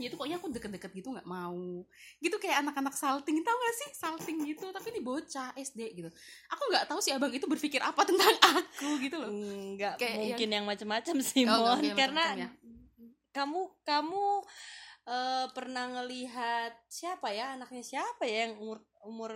ya 0.01 0.10
itu 0.10 0.15
pokoknya 0.17 0.41
aku 0.41 0.50
deket-deket 0.50 0.91
gitu 0.93 1.13
nggak 1.13 1.27
mau. 1.29 1.86
Gitu 2.17 2.36
kayak 2.41 2.65
anak-anak 2.65 2.96
salting 2.98 3.39
tau 3.46 3.53
gak 3.55 3.75
sih? 3.77 3.89
Salting 3.93 4.38
gitu 4.50 4.74
tapi 4.74 4.89
ini 4.89 5.01
bocah 5.05 5.53
SD 5.53 5.79
gitu. 5.96 6.10
Aku 6.50 6.63
nggak 6.74 6.89
tahu 6.89 7.00
si 7.00 7.13
abang 7.13 7.29
itu 7.29 7.46
berpikir 7.46 7.79
apa 7.79 8.01
tentang 8.03 8.34
aku 8.58 8.98
gitu 9.00 9.22
loh. 9.22 9.29
Nggak 9.77 10.01
Kayak 10.01 10.17
mungkin 10.20 10.50
yang 10.50 10.65
macam-macam 10.65 11.15
sih 11.22 11.46
Oh, 11.46 11.77
Mon. 11.77 11.82
yang 11.86 11.98
karena 11.98 12.25
ya. 12.36 12.50
kamu 13.34 13.62
kamu 13.86 14.24
eh, 15.08 15.46
pernah 15.53 15.86
ngelihat 16.01 16.74
siapa 16.89 17.29
ya? 17.32 17.53
Anaknya 17.55 17.84
siapa 17.86 18.24
ya 18.25 18.50
yang 18.50 18.60
umur 18.60 18.82
umur 19.05 19.32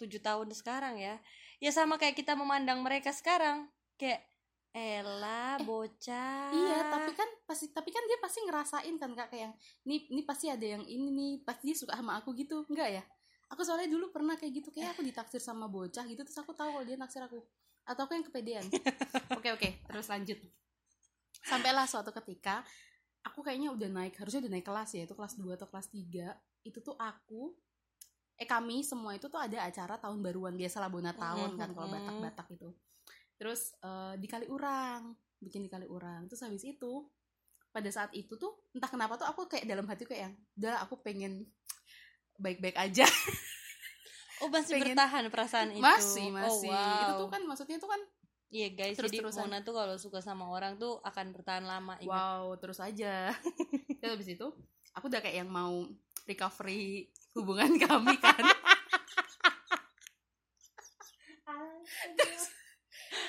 tujuh 0.00 0.18
tahun 0.20 0.50
sekarang 0.56 0.98
ya? 0.98 1.16
Ya 1.60 1.70
sama 1.70 2.00
kayak 2.00 2.16
kita 2.18 2.34
memandang 2.34 2.80
mereka 2.82 3.12
sekarang. 3.14 3.68
Kayak 4.00 4.24
Ella 4.70 5.58
bocah 5.66 6.54
Iya, 6.54 6.78
tapi 6.86 7.10
kan 7.18 7.26
pasti 7.42 7.66
tapi 7.74 7.90
kan 7.90 8.06
dia 8.06 8.18
pasti 8.22 8.38
ngerasain 8.46 8.94
kan 9.02 9.10
Kak 9.18 9.34
kayak 9.34 9.42
yang 9.50 9.54
nih 9.82 10.00
nih 10.14 10.24
pasti 10.26 10.46
ada 10.46 10.62
yang 10.62 10.86
ini 10.86 11.10
nih, 11.10 11.32
pasti 11.42 11.62
dia 11.70 11.76
suka 11.78 11.98
sama 11.98 12.18
aku 12.22 12.30
gitu. 12.38 12.62
Enggak 12.70 12.88
ya? 13.00 13.02
Aku 13.50 13.66
soalnya 13.66 13.90
dulu 13.90 14.14
pernah 14.14 14.38
kayak 14.38 14.62
gitu, 14.62 14.68
kayak 14.70 14.94
aku 14.94 15.02
ditaksir 15.02 15.42
sama 15.42 15.66
bocah 15.66 16.06
gitu 16.06 16.22
terus 16.22 16.38
aku 16.38 16.54
tahu 16.54 16.70
kalau 16.70 16.86
dia 16.86 16.94
naksir 16.94 17.18
aku. 17.18 17.42
Atau 17.82 18.06
aku 18.06 18.14
yang 18.14 18.22
kepedean. 18.22 18.66
Oke, 19.34 19.50
oke, 19.50 19.68
terus 19.90 20.06
lanjut. 20.06 20.38
Sampailah 21.42 21.86
suatu 21.90 22.14
ketika 22.22 22.62
aku 23.26 23.42
kayaknya 23.42 23.72
udah 23.74 23.88
naik, 23.90 24.14
harusnya 24.20 24.46
udah 24.46 24.52
naik 24.52 24.66
kelas 24.66 24.90
ya, 24.94 25.02
itu 25.08 25.14
kelas 25.16 25.34
2 25.38 25.56
atau 25.58 25.66
kelas 25.66 25.88
3. 25.90 26.34
Itu 26.62 26.78
tuh 26.84 26.94
aku 26.94 27.54
eh 28.40 28.48
kami 28.48 28.80
semua 28.80 29.12
itu 29.12 29.28
tuh 29.28 29.36
ada 29.36 29.68
acara 29.68 30.00
tahun 30.00 30.24
baruan 30.24 30.56
biasalah 30.56 30.88
bona 30.88 31.12
tahun 31.12 31.60
kan 31.60 31.76
kalau 31.76 31.88
Mhm. 31.92 31.94
Batak-Batak 32.00 32.46
itu 32.56 32.68
terus 33.40 33.72
eh, 33.80 34.14
di 34.14 34.28
kali 34.28 34.44
urang 34.46 35.16
bikin 35.40 35.64
di 35.64 35.70
kali 35.72 35.88
urang. 35.88 36.28
Terus 36.28 36.44
habis 36.44 36.60
itu 36.62 37.08
pada 37.72 37.88
saat 37.88 38.12
itu 38.12 38.36
tuh 38.36 38.52
entah 38.70 38.86
kenapa 38.86 39.16
tuh 39.16 39.24
aku 39.24 39.48
kayak 39.48 39.64
dalam 39.64 39.88
hati 39.88 40.04
kayak 40.04 40.28
yang 40.28 40.34
udah 40.54 40.84
aku 40.84 41.00
pengen 41.00 41.48
baik-baik 42.36 42.76
aja. 42.76 43.08
Oh 44.40 44.48
masih 44.48 44.76
pengen- 44.76 44.92
bertahan 44.92 45.24
perasaan 45.28 45.68
itu? 45.72 45.80
Masih 45.80 46.28
Oh, 46.28 46.36
masih 46.36 46.68
wow. 46.68 47.00
itu 47.00 47.12
tuh 47.16 47.28
kan 47.28 47.42
maksudnya 47.44 47.76
tuh 47.76 47.88
kan 47.88 48.00
iya 48.50 48.68
guys 48.68 48.96
jadi 48.96 49.20
terus-terusan. 49.22 49.46
Mona 49.46 49.60
tuh 49.60 49.72
kalau 49.72 49.96
suka 49.96 50.20
sama 50.20 50.48
orang 50.48 50.76
tuh 50.76 51.00
akan 51.00 51.32
bertahan 51.32 51.64
lama 51.64 51.96
ingat. 51.96 52.08
Wow 52.10 52.56
terus 52.56 52.76
aja. 52.78 53.32
Terus 54.00 54.10
habis 54.12 54.28
itu 54.28 54.46
aku 54.90 55.06
udah 55.06 55.20
kayak 55.20 55.40
yang 55.40 55.50
mau 55.50 55.84
recovery 56.24 57.06
hubungan 57.32 57.78
kami 57.78 58.16
kan 58.16 58.40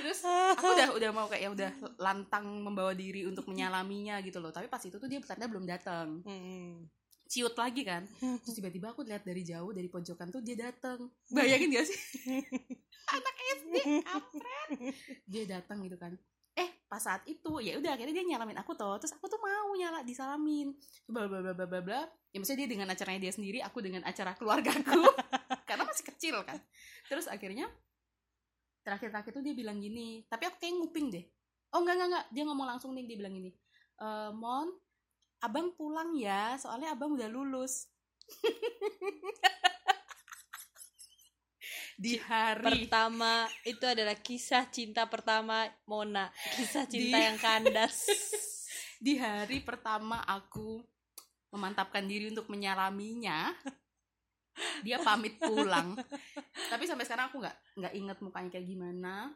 terus 0.01 0.10
aku 0.25 0.65
udah 0.77 0.87
udah 0.95 1.09
mau 1.11 1.27
kayak 1.27 1.41
ya 1.41 1.49
udah 1.51 1.71
lantang 1.97 2.45
membawa 2.61 2.93
diri 2.95 3.25
untuk 3.25 3.47
menyalaminya 3.49 4.21
gitu 4.21 4.39
loh. 4.39 4.53
Tapi 4.53 4.69
pas 4.69 4.81
itu 4.83 4.95
tuh 4.95 5.09
dia 5.09 5.19
bertanda 5.19 5.47
belum 5.49 5.65
datang 5.65 6.21
Mm-mm. 6.23 6.85
ciut 7.27 7.55
lagi 7.55 7.81
kan. 7.85 8.03
Terus 8.19 8.55
tiba-tiba 8.57 8.91
aku 8.91 9.07
lihat 9.07 9.23
dari 9.23 9.41
jauh 9.41 9.71
dari 9.71 9.87
pojokan 9.87 10.29
tuh 10.29 10.43
dia 10.43 10.57
datang 10.57 11.09
bayangin 11.31 11.71
gak 11.73 11.87
sih? 11.87 11.99
Anak 13.15 13.35
SD 13.59 13.75
kampret. 14.03 14.69
Dia 15.27 15.43
datang 15.47 15.83
gitu 15.83 15.97
kan. 15.99 16.15
Eh 16.55 16.83
pas 16.91 16.99
saat 16.99 17.23
itu 17.23 17.63
ya 17.63 17.79
udah 17.79 17.95
akhirnya 17.95 18.11
dia 18.11 18.25
nyalamin 18.35 18.59
aku 18.59 18.75
toh. 18.75 18.99
Terus 18.99 19.15
aku 19.15 19.31
tuh 19.31 19.39
mau 19.39 19.71
nyala 19.75 20.03
disalamin. 20.03 20.75
Bla 21.07 21.27
bla 21.27 21.39
bla 21.39 21.55
bla 21.55 21.65
bla 21.67 21.81
bla. 21.81 22.01
Ya 22.31 22.37
maksudnya 22.39 22.67
dia 22.67 22.69
dengan 22.75 22.87
acaranya 22.91 23.21
dia 23.23 23.33
sendiri 23.35 23.59
aku 23.63 23.79
dengan 23.79 24.03
acara 24.03 24.35
keluargaku. 24.35 25.03
Karena 25.67 25.83
masih 25.87 26.05
kecil 26.11 26.35
kan. 26.43 26.59
Terus 27.07 27.27
akhirnya 27.31 27.71
terakhir-terakhir 28.81 29.31
tuh 29.31 29.43
dia 29.45 29.55
bilang 29.55 29.77
gini 29.77 30.25
tapi 30.25 30.49
aku 30.49 30.57
kayak 30.61 30.75
nguping 30.77 31.07
deh. 31.13 31.25
Oh 31.71 31.81
enggak 31.81 31.95
enggak 31.97 32.09
enggak. 32.09 32.25
Dia 32.33 32.43
ngomong 32.49 32.67
langsung 32.67 32.91
nih 32.97 33.05
dia 33.07 33.17
bilang 33.17 33.33
gini 33.37 33.51
e, 34.01 34.07
mon 34.33 34.67
abang 35.41 35.73
pulang 35.73 36.13
ya 36.17 36.57
soalnya 36.57 36.93
abang 36.93 37.13
udah 37.13 37.29
lulus. 37.29 37.85
Di 42.01 42.17
hari 42.17 42.89
pertama 42.89 43.45
itu 43.61 43.85
adalah 43.85 44.17
kisah 44.17 44.65
cinta 44.73 45.05
pertama 45.05 45.69
Mona. 45.85 46.33
Kisah 46.57 46.89
cinta 46.89 47.21
Di- 47.21 47.25
yang 47.29 47.37
kandas. 47.37 48.09
Di 49.05 49.21
hari 49.21 49.61
pertama 49.61 50.17
aku 50.25 50.81
memantapkan 51.53 52.01
diri 52.05 52.33
untuk 52.33 52.49
menyalaminya 52.49 53.53
dia 54.85 54.97
pamit 55.01 55.37
pulang. 55.37 55.97
Tapi 56.69 56.83
sampai 56.85 57.05
sekarang 57.05 57.29
aku 57.29 57.41
nggak 57.41 57.57
nggak 57.77 57.93
inget 57.97 58.17
mukanya 58.21 58.49
kayak 58.53 58.67
gimana. 58.67 59.31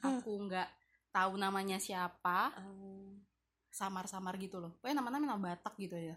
Aku 0.00 0.48
nggak 0.48 0.68
tahu 1.12 1.36
namanya 1.36 1.76
siapa. 1.80 2.52
Samar-samar 3.74 4.38
gitu 4.38 4.62
loh. 4.62 4.76
Pokoknya 4.78 5.02
namanya 5.02 5.34
nama 5.34 5.40
Batak 5.40 5.74
gitu 5.80 5.98
ya. 5.98 6.16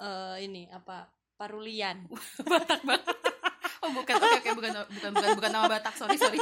Eh, 0.00 0.46
ini 0.46 0.70
apa? 0.70 1.10
Parulian. 1.34 2.06
Batak 2.50 2.82
banget. 2.86 3.16
Oh 3.84 3.92
bukan 3.92 4.16
oke 4.16 4.36
oke 4.40 4.50
bukan 4.56 4.72
bukan 4.96 5.10
bukan 5.12 5.30
bukan 5.36 5.50
nama 5.52 5.66
Batak 5.68 5.94
sorry 5.98 6.16
sorry. 6.16 6.40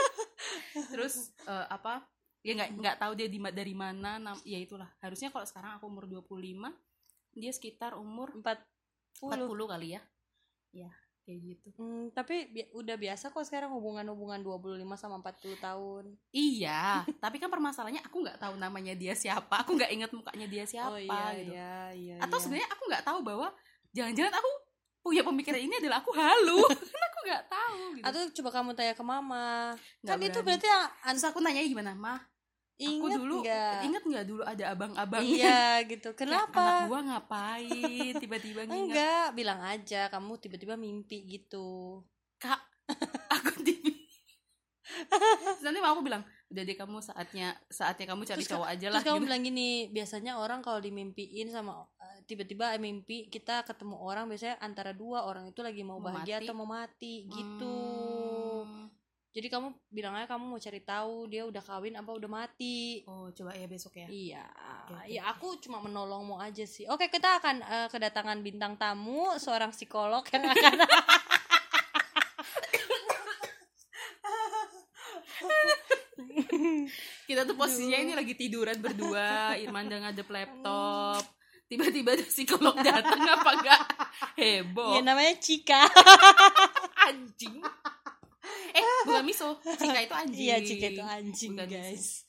Terus 0.94 1.34
eh, 1.48 1.66
apa? 1.66 2.06
Ya 2.46 2.54
nggak 2.54 2.70
nggak 2.78 2.96
tahu 3.02 3.12
dia 3.18 3.26
di 3.26 3.42
dari 3.42 3.74
mana 3.74 4.22
nam 4.22 4.38
ya 4.46 4.60
itulah. 4.60 4.86
Harusnya 5.02 5.34
kalau 5.34 5.42
sekarang 5.42 5.80
aku 5.80 5.90
umur 5.90 6.06
25 6.06 6.70
dia 7.36 7.52
sekitar 7.52 7.98
umur 8.00 8.32
40 8.40 8.64
40 9.20 9.72
kali 9.72 9.88
ya 9.96 10.00
ya 10.76 10.90
kayak 11.26 11.40
gitu. 11.42 11.68
Hmm, 11.74 12.14
tapi 12.14 12.46
bi- 12.54 12.70
udah 12.70 12.94
biasa 12.94 13.34
kok 13.34 13.42
sekarang 13.42 13.74
hubungan-hubungan 13.74 14.46
25 14.46 14.86
sama 14.94 15.18
40 15.18 15.58
tahun. 15.58 16.04
Iya 16.30 17.02
tapi 17.24 17.42
kan 17.42 17.50
permasalahannya 17.50 18.06
aku 18.06 18.22
nggak 18.22 18.38
tahu 18.38 18.54
namanya 18.54 18.94
dia 18.94 19.18
siapa 19.18 19.66
aku 19.66 19.74
nggak 19.74 19.90
inget 19.90 20.10
mukanya 20.14 20.46
dia 20.46 20.62
siapa 20.62 20.94
oh 20.94 21.02
iya 21.02 21.26
gitu. 21.34 21.50
iya 21.50 21.74
iya 21.90 22.16
atau 22.22 22.38
iya. 22.38 22.42
sebenarnya 22.46 22.68
aku 22.70 22.82
nggak 22.86 23.04
tahu 23.04 23.18
bahwa 23.26 23.48
jangan-jangan 23.90 24.38
aku 24.38 24.50
punya 25.02 25.22
pemikiran 25.26 25.60
ini 25.62 25.74
adalah 25.82 25.98
aku 26.02 26.14
halu. 26.14 26.62
Kan 26.94 27.02
aku 27.10 27.18
nggak 27.26 27.44
tahu 27.50 27.82
gitu. 27.98 28.04
atau 28.06 28.20
coba 28.38 28.50
kamu 28.54 28.70
tanya 28.78 28.94
ke 28.94 29.04
mama. 29.06 29.74
Nggak 30.06 30.18
kan 30.18 30.28
itu 30.30 30.38
berarti 30.46 30.66
yang 30.70 30.86
Terus 31.10 31.26
aku 31.26 31.38
nanya 31.42 31.62
gimana 31.66 31.92
mah 31.98 32.22
aku 32.76 32.84
inget 33.08 33.16
dulu 33.16 33.36
nggak 33.40 33.78
inget 33.84 34.02
nggak 34.04 34.24
dulu 34.28 34.42
ada 34.44 34.64
abang-abangnya 34.70 35.32
iya 35.32 35.60
gitu 35.82 36.12
Kayak, 36.12 36.28
anak 36.28 36.48
kenapa 36.52 36.64
gua 36.86 37.00
ngapain 37.08 38.12
tiba-tiba 38.20 38.60
nginget 38.64 38.92
enggak 38.92 39.26
bilang 39.32 39.60
aja 39.64 40.00
kamu 40.12 40.32
tiba-tiba 40.36 40.74
mimpi 40.76 41.24
gitu 41.24 42.00
kak 42.36 42.60
aku 43.34 43.64
di 43.64 43.74
Terus 44.86 45.60
nanti 45.60 45.78
mama 45.82 45.98
aku 45.98 46.04
bilang 46.06 46.22
udah 46.46 46.62
deh 46.62 46.78
kamu 46.78 47.02
saatnya 47.02 47.58
saatnya 47.66 48.06
kamu 48.06 48.22
cari 48.22 48.38
Terus 48.38 48.52
cowok 48.54 48.68
aja 48.70 48.86
lah 48.86 49.02
Terus 49.02 49.06
kamu 49.10 49.18
gitu. 49.18 49.26
bilang 49.26 49.40
gini, 49.42 49.68
biasanya 49.90 50.32
orang 50.38 50.60
kalau 50.62 50.78
dimimpiin 50.78 51.50
sama 51.50 51.82
eh, 51.98 52.22
tiba-tiba 52.22 52.70
mimpi 52.78 53.26
kita 53.26 53.66
ketemu 53.66 53.98
orang 53.98 54.30
biasanya 54.30 54.62
antara 54.62 54.94
dua 54.94 55.26
orang 55.26 55.50
itu 55.50 55.58
lagi 55.58 55.82
mau 55.82 55.98
Mau 55.98 56.06
bahagia 56.06 56.38
mati. 56.38 56.46
atau 56.46 56.54
mau 56.54 56.68
mati 56.70 57.14
gitu. 57.26 57.66
Hmm. 57.66 58.05
Jadi 59.36 59.52
kamu 59.52 59.68
bilang 59.92 60.16
aja 60.16 60.32
kamu 60.32 60.48
mau 60.48 60.56
cari 60.56 60.80
tahu 60.80 61.28
dia 61.28 61.44
udah 61.44 61.60
kawin 61.60 61.92
apa 61.92 62.08
udah 62.08 62.24
mati. 62.24 63.04
oh 63.04 63.28
coba 63.36 63.52
ya 63.52 63.68
besok 63.68 64.00
ya? 64.00 64.08
Iya, 64.08 64.48
oke, 64.88 65.12
ya 65.12 65.28
aku 65.28 65.60
cuma 65.60 65.76
menolongmu 65.84 66.40
aja 66.40 66.64
sih. 66.64 66.88
Oke, 66.88 67.12
kita 67.12 67.36
akan 67.36 67.60
eh, 67.60 67.88
kedatangan 67.92 68.40
bintang 68.40 68.80
tamu, 68.80 69.36
seorang 69.36 69.76
psikolog 69.76 70.24
yang 70.32 70.40
akan 70.40 70.72
kita 77.28 77.44
tuh 77.44 77.60
posisinya 77.60 78.00
ini 78.00 78.16
lagi 78.16 78.32
tiduran 78.32 78.80
berdua. 78.80 79.52
Irmanda 79.68 80.00
ngadep 80.00 80.32
laptop. 80.32 81.20
Tiba-tiba 81.68 82.16
ada 82.16 82.24
psikolog 82.24 82.72
datang 82.80 83.20
apa 83.20 83.50
enggak? 83.52 83.82
Heboh. 84.40 84.96
Ya 84.96 85.04
namanya 85.04 85.36
Cika. 85.36 85.84
anjing 87.04 87.60
eh 88.76 89.00
bukan 89.08 89.24
miso. 89.24 89.56
Cika 89.64 90.00
itu 90.04 90.14
anjing. 90.14 90.44
Iya, 90.44 90.56
Cika 90.60 90.86
itu 90.92 91.02
anjing, 91.02 91.52
Bukan 91.56 91.68
guys. 91.68 92.28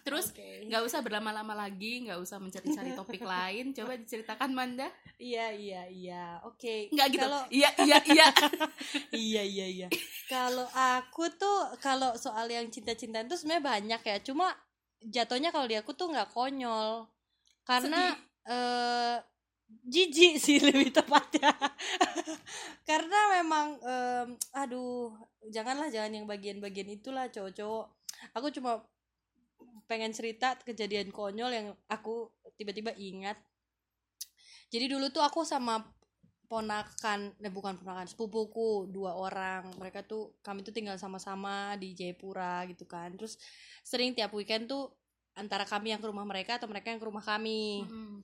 terus 0.00 0.32
Oke. 0.32 0.64
nggak 0.64 0.80
usah 0.80 1.04
berlama-lama 1.04 1.52
lagi 1.52 2.08
nggak 2.08 2.16
usah 2.24 2.40
mencari-cari 2.40 2.96
topik 2.96 3.20
lain. 3.20 3.76
Coba 3.76 4.00
diceritakan 4.00 4.50
Manda. 4.50 4.88
Iya, 5.20 5.52
iya, 5.52 5.82
iya. 5.92 6.24
Oke. 6.48 6.88
nggak 6.88 7.06
gitu. 7.12 7.20
Kalau 7.28 7.42
iya 7.52 7.68
iya 7.84 7.98
iya. 8.08 8.26
Iya 9.12 9.42
iya 9.44 9.66
iya. 9.68 9.88
Kalau 10.24 10.64
aku 10.72 11.28
tuh 11.36 11.76
kalau 11.84 12.16
soal 12.16 12.48
yang 12.48 12.70
cinta-cintaan 12.72 13.28
tuh 13.28 13.36
sebenarnya 13.36 13.64
banyak 13.66 14.00
ya. 14.00 14.16
Cuma 14.24 14.48
jatuhnya 15.04 15.52
kalau 15.52 15.68
di 15.68 15.76
aku 15.76 15.92
tuh 15.92 16.08
nggak 16.08 16.32
konyol. 16.32 17.04
Karena 17.68 18.16
eh 18.48 19.16
jijik 19.86 20.38
sih 20.44 20.58
lebih 20.62 20.94
tepatnya. 20.94 21.50
Karena 22.88 23.40
memang 23.40 23.66
em, 23.82 24.28
aduh 24.54 25.14
janganlah 25.50 25.88
jangan 25.88 26.12
yang 26.14 26.26
bagian-bagian 26.26 26.88
itulah 26.90 27.26
cowok-cowok. 27.30 27.86
Aku 28.36 28.48
cuma 28.52 28.84
pengen 29.90 30.14
cerita 30.14 30.54
kejadian 30.62 31.10
konyol 31.10 31.50
yang 31.50 31.66
aku 31.90 32.30
tiba-tiba 32.54 32.94
ingat. 32.94 33.38
Jadi 34.70 34.86
dulu 34.86 35.10
tuh 35.10 35.24
aku 35.26 35.42
sama 35.42 35.82
ponakan 36.50 37.30
eh 37.38 37.50
bukan 37.50 37.78
ponakan 37.78 38.06
sepupuku 38.06 38.90
dua 38.90 39.18
orang. 39.18 39.70
Mereka 39.78 40.06
tuh 40.06 40.34
kami 40.42 40.62
tuh 40.66 40.74
tinggal 40.74 40.98
sama-sama 40.98 41.74
di 41.78 41.94
Jayapura 41.94 42.66
gitu 42.70 42.86
kan. 42.86 43.14
Terus 43.14 43.38
sering 43.82 44.14
tiap 44.14 44.30
weekend 44.34 44.70
tuh 44.70 44.90
antara 45.38 45.62
kami 45.62 45.94
yang 45.94 46.02
ke 46.02 46.10
rumah 46.10 46.26
mereka 46.26 46.58
atau 46.58 46.66
mereka 46.66 46.90
yang 46.90 46.98
ke 47.02 47.06
rumah 47.06 47.22
kami. 47.22 47.86
Mm-mm. 47.86 48.22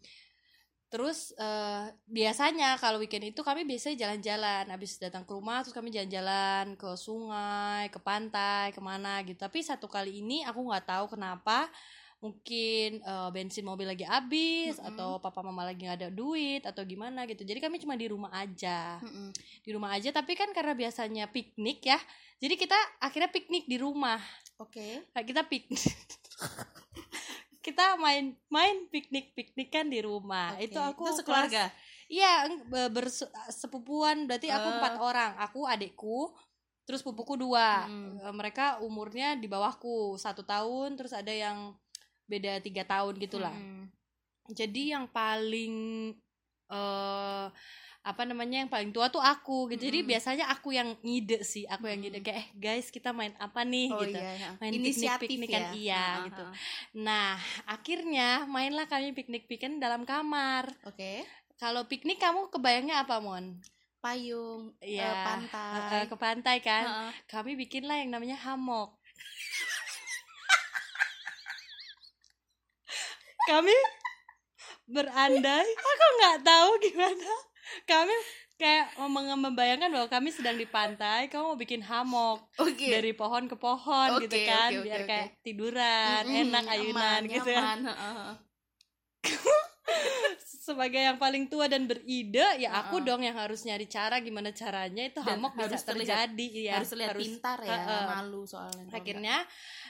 Terus 0.97 1.37
eh, 1.37 1.93
biasanya 2.09 2.81
kalau 2.81 2.97
weekend 2.97 3.29
itu 3.29 3.45
kami 3.45 3.69
biasanya 3.69 4.09
jalan-jalan 4.09 4.65
habis 4.73 4.97
datang 4.97 5.29
ke 5.29 5.37
rumah 5.37 5.61
terus 5.61 5.77
kami 5.77 5.93
jalan-jalan 5.93 6.73
ke 6.73 6.89
sungai 6.97 7.93
ke 7.93 8.01
pantai 8.01 8.73
ke 8.73 8.81
mana 8.81 9.21
gitu 9.29 9.37
tapi 9.37 9.61
satu 9.61 9.93
kali 9.93 10.25
ini 10.25 10.41
aku 10.49 10.65
nggak 10.65 10.89
tahu 10.89 11.13
kenapa 11.13 11.69
mungkin 12.25 13.05
eh, 13.05 13.29
bensin 13.29 13.69
mobil 13.69 13.93
lagi 13.93 14.09
habis 14.09 14.81
Mm-mm. 14.81 14.89
atau 14.97 15.21
papa 15.21 15.45
mama 15.45 15.69
lagi 15.69 15.85
nggak 15.85 16.01
ada 16.01 16.09
duit 16.09 16.65
atau 16.65 16.81
gimana 16.89 17.29
gitu 17.29 17.45
jadi 17.45 17.61
kami 17.61 17.77
cuma 17.77 17.93
di 17.93 18.09
rumah 18.09 18.33
aja 18.33 18.97
Mm-mm. 19.05 19.37
di 19.61 19.71
rumah 19.77 19.93
aja 19.93 20.09
tapi 20.17 20.33
kan 20.33 20.49
karena 20.57 20.73
biasanya 20.73 21.29
piknik 21.29 21.85
ya 21.85 22.01
jadi 22.41 22.57
kita 22.57 22.79
akhirnya 23.05 23.29
piknik 23.29 23.69
di 23.69 23.77
rumah 23.77 24.17
Oke. 24.57 25.05
Kayak 25.13 25.27
kita 25.29 25.43
piknik 25.45 25.85
kita 27.67 27.99
main 27.99 28.31
main 28.47 28.87
piknik 28.87 29.35
piknik 29.35 29.69
kan 29.69 29.87
di 29.87 29.99
rumah 29.99 30.55
Oke. 30.55 30.65
itu 30.65 30.79
aku 30.79 31.03
Itu 31.05 31.19
sekeluarga. 31.19 31.67
iya 32.07 32.47
bersepupuan 32.89 34.25
berarti 34.25 34.47
aku 34.49 34.63
Eh. 34.65 34.75
empat 34.79 34.95
orang 34.97 35.33
aku 35.37 35.67
adikku 35.67 36.31
terus 36.87 37.03
pupuku 37.03 37.35
dua 37.35 37.85
Mm. 37.85 38.23
Eh, 38.23 38.31
mereka 38.33 38.79
umurnya 38.79 39.35
di 39.35 39.45
bawahku 39.45 40.15
satu 40.17 40.47
tahun 40.47 40.95
terus 40.95 41.11
ada 41.11 41.31
yang 41.31 41.75
beda 42.25 42.59
tiga 42.61 42.87
tahun 42.87 43.19
gitulah 43.19 43.51
Mm-mm. 43.51 43.91
jadi 44.51 44.95
yang 44.95 45.11
paling 45.11 45.75
eh 46.69 47.47
apa 48.07 48.23
namanya 48.23 48.63
yang 48.63 48.71
paling 48.71 48.95
tua 48.95 49.11
tuh 49.11 49.19
aku 49.19 49.67
gitu 49.75 49.91
jadi 49.91 50.07
biasanya 50.07 50.47
aku 50.55 50.71
yang 50.71 50.95
ngide 51.03 51.43
sih 51.43 51.67
aku 51.67 51.91
yang 51.91 51.99
ngide 51.99 52.23
kayak 52.23 52.39
eh 52.39 52.47
guys 52.55 52.95
kita 52.95 53.11
main 53.11 53.35
apa 53.43 53.67
nih 53.67 53.91
Oh 53.91 53.99
gitu 53.99 54.15
iya, 54.15 54.31
ya. 54.39 54.49
Main 54.63 54.71
piknik-piknik 54.79 55.51
ya. 55.51 55.59
kan, 55.59 55.65
iya, 55.75 56.07
Ah, 56.07 56.23
gitu. 56.31 56.45
ah, 56.47 56.47
ah. 56.47 56.55
Nah, 56.95 57.35
akhirnya 57.67 58.47
mainlah 58.47 58.87
kami 58.87 59.11
piknik-piknik 59.11 59.83
dalam 59.83 60.07
kamar. 60.07 60.71
Oke. 60.87 61.27
Kalau 61.59 61.91
piknik 61.91 62.23
kamu 62.23 62.47
kebayangnya 62.55 63.03
apa, 63.03 63.19
Mon? 63.19 63.59
Payung, 63.99 64.71
eh, 64.79 65.03
Iya, 65.03 65.11
pantai. 65.27 65.99
Eh, 65.99 66.07
ke 66.07 66.15
pantai 66.15 66.57
kan. 66.63 66.85
Heeh. 66.87 67.11
Kami 67.27 67.59
bikinlah 67.59 67.99
yang 67.99 68.15
namanya 68.15 68.39
hammock. 68.39 69.03
kami 73.51 73.75
berandai, 74.87 75.67
aku 75.75 76.07
nggak 76.23 76.39
tahu 76.47 76.71
gimana. 76.87 77.35
Kami 77.85 78.15
kayak 78.57 78.85
mem- 78.99 79.37
membayangkan 79.43 79.91
bahwa 79.91 80.09
kami 80.09 80.31
sedang 80.31 80.55
di 80.55 80.65
pantai, 80.65 81.29
kamu 81.29 81.45
mau 81.47 81.59
bikin 81.59 81.83
hammock 81.83 82.49
Oke. 82.57 82.89
dari 82.89 83.13
pohon 83.13 83.45
ke 83.45 83.55
pohon 83.55 84.17
gitu 84.19 84.33
Oke, 84.33 84.45
kan, 84.45 84.71
oke, 84.71 84.79
oke, 84.79 84.85
biar 84.85 85.01
oke. 85.01 85.09
kayak 85.09 85.29
tiduran, 85.41 86.23
Mm-mm, 86.25 86.41
enak 86.49 86.65
ayunan 86.67 87.21
aman, 87.21 87.21
gitu 87.29 87.51
kan. 87.53 87.79
nyaman, 87.85 88.35
sebagai 90.67 90.99
yang 90.99 91.15
paling 91.15 91.47
tua 91.47 91.71
dan 91.71 91.87
beride 91.87 92.43
ya 92.59 92.75
aku 92.77 92.99
Heeh. 92.99 93.07
dong 93.07 93.23
yang 93.23 93.39
harus 93.39 93.63
nyari 93.63 93.87
cara 93.87 94.19
gimana 94.19 94.51
caranya 94.51 95.07
itu 95.07 95.23
Dan 95.23 95.39
hammock 95.39 95.55
bisa 95.55 95.71
harus 95.71 95.83
terlihat- 95.85 96.35
terjadi 96.35 96.47
ya 96.59 96.73
harus 96.75 96.91
lihat 96.93 97.15
pintar 97.15 97.59
ya, 97.63 97.71
Heeh. 97.71 98.05
malu 98.11 98.43
soalnya. 98.43 98.91
akhirnya 98.91 99.37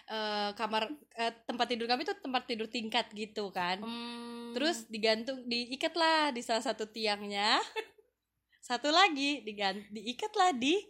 eh, 0.06 0.50
kamar 0.54 0.88
eh, 1.18 1.32
tempat 1.44 1.66
tidur 1.68 1.86
kami 1.86 2.02
tuh 2.02 2.16
tempat 2.18 2.46
tidur 2.46 2.66
tingkat 2.66 3.10
gitu 3.12 3.50
kan. 3.50 3.82
Hmm. 3.82 4.54
terus 4.56 4.88
digantung 4.88 5.44
diikatlah 5.44 6.32
di 6.32 6.40
salah 6.40 6.64
satu 6.64 6.88
tiangnya 6.88 7.60
satu 8.68 8.88
lagi 8.88 9.44
digan 9.44 9.76
diikatlah 9.92 10.56
di 10.56 10.80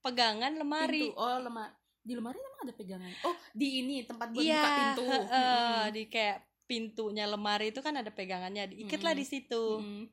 pegangan 0.00 0.54
lemari 0.54 1.10
pintu. 1.10 1.18
Oh, 1.18 1.42
lemari. 1.42 1.74
Di 2.06 2.14
lemari 2.14 2.38
emang 2.38 2.62
ada 2.70 2.74
pegangan. 2.78 3.10
Oh, 3.26 3.34
di 3.50 3.82
ini 3.82 4.06
tempat 4.06 4.30
buat 4.30 4.38
iya 4.38 4.62
buka 4.62 4.70
pintu. 4.78 5.02
heeh, 5.10 5.26
Mm-mm. 5.26 5.90
di 5.90 6.02
kayak 6.06 6.38
pintunya 6.66 7.26
lemari 7.26 7.74
itu 7.74 7.82
kan 7.82 7.98
ada 7.98 8.10
pegangannya 8.14 8.70
diikatlah 8.70 9.14
Mm-mm. 9.14 9.22
di 9.22 9.26
situ 9.26 9.64
Mm-mm. 9.82 10.04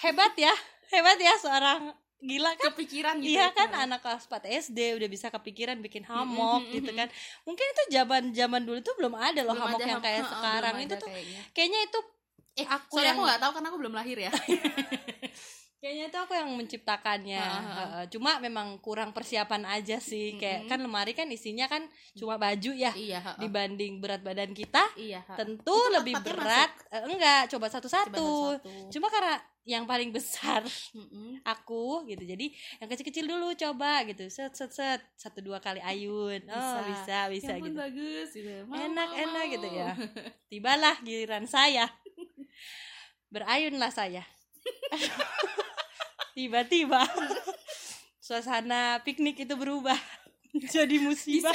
hebat 0.00 0.32
ya 0.36 0.52
hebat 0.92 1.18
ya 1.20 1.34
seorang 1.40 1.92
gila 2.20 2.50
kan 2.56 2.72
Kepikiran 2.72 3.14
gitu. 3.24 3.32
Iya 3.32 3.48
ya, 3.48 3.56
kan 3.56 3.68
kemarin. 3.72 3.84
anak 3.88 4.00
kelas 4.04 4.24
4 4.28 4.44
SD 4.68 4.78
udah 5.00 5.08
bisa 5.08 5.26
kepikiran 5.32 5.76
bikin 5.80 6.04
hammock 6.04 6.62
mm, 6.68 6.72
gitu 6.76 6.90
mm, 6.92 6.98
kan. 7.00 7.08
Mungkin 7.48 7.66
itu 7.66 7.82
zaman 7.96 8.22
zaman 8.36 8.62
dulu 8.64 8.78
tuh 8.84 8.94
belum 9.00 9.14
ada 9.16 9.40
loh 9.40 9.56
Belum 9.56 9.72
ada 9.72 9.84
yang 9.84 10.02
kayak 10.04 10.24
sekarang. 10.28 10.74
Itu 10.84 10.94
tuh 11.00 11.08
kayaknya. 11.08 11.40
kayaknya 11.56 11.80
itu 11.88 12.00
Eh, 12.58 12.66
aku 12.66 12.98
Soalnya 12.98 13.14
yang 13.14 13.16
aku 13.16 13.22
nggak 13.30 13.40
tahu 13.40 13.52
karena 13.56 13.68
aku 13.70 13.78
belum 13.78 13.94
lahir 13.94 14.18
ya. 14.20 14.32
kayaknya 15.80 16.04
itu 16.06 16.18
aku 16.18 16.32
yang 16.32 16.52
menciptakannya. 16.52 17.40
Heeh. 17.40 17.74
Heeh. 17.74 18.04
Cuma 18.12 18.36
memang 18.36 18.76
kurang 18.78 19.10
persiapan 19.10 19.64
aja 19.66 19.96
sih. 19.96 20.36
Kayak 20.36 20.64
Mm-mm. 20.64 20.70
kan 20.70 20.78
lemari 20.78 21.12
kan 21.12 21.26
isinya 21.26 21.66
kan 21.66 21.82
cuma 22.12 22.36
baju 22.36 22.70
ya. 22.70 22.92
iya, 22.92 23.18
heeh. 23.18 23.40
Dibanding 23.40 23.98
berat 23.98 24.20
badan 24.20 24.52
kita 24.52 24.84
Iya, 24.94 25.24
heeh. 25.24 25.36
tentu 25.36 25.72
Itu 25.72 25.92
lebih 25.96 26.20
berat. 26.20 26.70
Eh, 26.90 27.04
enggak, 27.08 27.48
coba 27.48 27.66
satu-satu. 27.66 28.28
satu. 28.60 28.70
Cuma 28.92 29.08
karena 29.08 29.40
yang 29.60 29.84
paling 29.84 30.08
besar 30.10 30.64
Mm-mm. 30.92 31.44
aku 31.44 32.08
gitu 32.08 32.24
jadi 32.24 32.48
yang 32.80 32.88
kecil-kecil 32.88 33.28
dulu 33.28 33.52
coba 33.52 34.02
gitu 34.08 34.24
set 34.26 34.56
set 34.56 34.72
set 34.72 35.04
satu 35.14 35.44
dua 35.44 35.60
kali 35.60 35.78
ayun 35.78 36.40
oh 36.48 36.80
bisa 36.88 37.28
bisa 37.28 37.52
Ya 37.54 37.60
gitu 37.60 37.76
bagus 37.76 38.32
gitu. 38.32 38.64
Mau, 38.64 38.80
enak 38.80 39.04
mau, 39.06 39.20
enak 39.20 39.44
mau. 39.44 39.52
gitu 39.52 39.68
ya 39.68 39.92
tibalah 40.50 40.96
giliran 41.04 41.44
saya 41.44 41.86
berayunlah 43.28 43.92
saya 43.92 44.24
tiba-tiba. 46.34 47.02
Suasana 48.30 49.02
piknik 49.02 49.42
itu 49.42 49.54
berubah. 49.58 49.98
Jadi 50.74 51.02
musibah. 51.02 51.50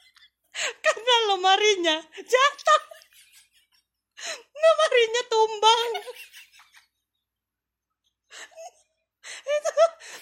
Karena 0.84 1.14
lemarinya 1.28 1.96
jatuh. 2.16 2.82
Lemarinya 4.56 5.22
tumbang. 5.28 5.90
Itu 9.40 9.72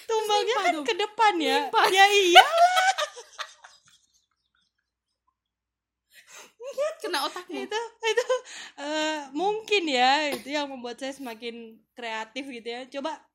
tumbangnya 0.06 0.56
kan 0.62 0.76
ke 0.82 0.94
depan 0.94 1.34
ya. 1.38 1.56
Nimpa. 1.66 1.82
ya 1.90 2.04
iya. 2.10 2.46
Kena 6.98 7.24
otakmu. 7.26 7.62
itu 7.64 7.80
itu 8.02 8.26
eh, 8.82 9.30
mungkin 9.30 9.82
ya 9.86 10.34
itu 10.34 10.50
yang 10.50 10.66
membuat 10.66 10.98
saya 10.98 11.14
semakin 11.14 11.78
kreatif 11.94 12.44
gitu 12.46 12.68
ya. 12.68 12.80
Coba 12.86 13.27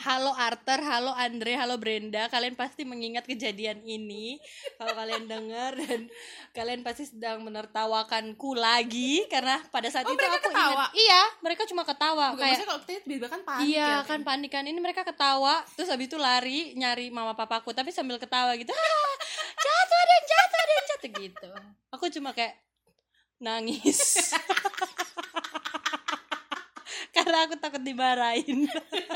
Halo 0.00 0.32
Arthur, 0.32 0.80
halo 0.80 1.12
Andre, 1.12 1.60
halo 1.60 1.76
Brenda. 1.76 2.24
Kalian 2.32 2.56
pasti 2.56 2.88
mengingat 2.88 3.28
kejadian 3.28 3.84
ini. 3.84 4.40
Kalau 4.80 4.96
kalian 4.96 5.28
dengar 5.28 5.76
dan 5.76 6.08
kalian 6.56 6.80
pasti 6.80 7.04
sedang 7.04 7.44
menertawakanku 7.44 8.56
lagi 8.56 9.28
karena 9.28 9.60
pada 9.68 9.92
saat 9.92 10.08
Oh, 10.08 10.16
itu 10.16 10.24
aku 10.24 10.48
ketawa? 10.48 10.88
ingat. 10.88 10.90
Iya, 10.96 11.22
mereka 11.44 11.62
cuma 11.68 11.84
ketawa 11.84 12.32
Bukan, 12.32 12.40
kayak 12.40 12.64
kalau 12.64 12.80
kita 12.80 13.00
tiba-tiba 13.04 13.28
kan 13.28 13.40
panik 13.44 13.68
Iya 13.68 13.88
ya, 13.92 14.08
kan 14.08 14.20
panik 14.24 14.50
kan 14.50 14.64
ini 14.64 14.80
mereka 14.80 15.04
ketawa 15.04 15.60
terus 15.76 15.92
habis 15.92 16.08
itu 16.08 16.16
lari 16.16 16.72
nyari 16.74 17.12
mama 17.12 17.36
papaku 17.36 17.70
tapi 17.70 17.92
sambil 17.92 18.16
ketawa 18.16 18.56
gitu 18.56 18.72
ah, 18.72 19.14
jatuh 19.54 20.02
dan 20.02 20.22
jatuh 20.24 20.60
dan 20.60 20.84
jatuh 20.88 21.10
gitu 21.12 21.50
aku 21.92 22.04
cuma 22.10 22.32
kayak 22.32 22.56
nangis 23.36 24.00
karena 27.20 27.38
aku 27.44 27.54
takut 27.60 27.82
dimarahin 27.84 28.64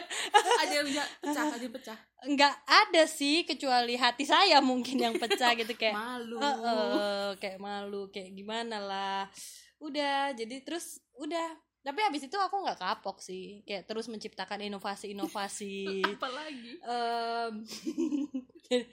ada 0.62 0.72
yang 0.72 0.88
pecah, 0.92 1.44
ada 1.48 1.64
yang 1.64 1.74
pecah. 1.74 1.98
nggak 2.24 2.54
ada 2.64 3.02
sih 3.08 3.44
kecuali 3.44 3.96
hati 3.96 4.24
saya 4.28 4.60
mungkin 4.60 4.96
yang 5.00 5.14
pecah 5.16 5.56
gitu 5.56 5.72
kayak 5.74 5.96
Malu. 5.96 6.36
"Eh, 6.40 6.56
eh," 6.60 7.28
kayak 7.40 7.58
malu 7.60 8.02
kayak 8.12 8.32
gimana 8.32 8.76
lah 8.80 9.20
udah 9.80 10.32
jadi 10.32 10.64
terus 10.64 11.00
udah 11.16 11.52
tapi 11.84 12.00
habis 12.00 12.24
itu 12.24 12.36
aku 12.40 12.64
nggak 12.64 12.80
kapok 12.80 13.20
sih 13.20 13.60
kayak 13.68 13.84
terus 13.84 14.08
menciptakan 14.08 14.64
inovasi-inovasi 14.64 16.00
Apalagi. 16.16 16.80
Em, 16.80 17.52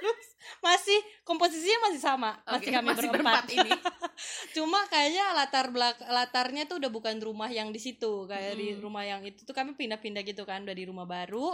terus 0.00 0.26
masih 0.60 0.96
komposisinya 1.20 1.78
masih 1.86 2.00
sama 2.00 2.30
masih 2.42 2.56
Oke, 2.62 2.68
kami 2.70 2.86
masih 2.88 3.06
berempat, 3.06 3.44
berempat 3.44 3.44
ini. 3.52 3.70
cuma 4.56 4.80
kayaknya 4.86 5.24
latar 5.32 5.68
belak 5.68 5.96
latarnya 6.02 6.64
tuh 6.64 6.76
udah 6.76 6.88
bukan 6.88 7.16
rumah 7.18 7.48
yang 7.48 7.68
di 7.68 7.78
situ 7.78 8.24
kayak 8.24 8.54
di 8.54 8.72
Mm. 8.72 8.80
rumah 8.80 9.02
yang 9.02 9.20
itu 9.22 9.42
tuh 9.42 9.52
kami 9.52 9.72
pindah-pindah 9.72 10.22
gitu 10.22 10.42
kan 10.42 10.62
udah 10.62 10.72
di 10.72 10.84
rumah 10.84 11.04
baru 11.04 11.52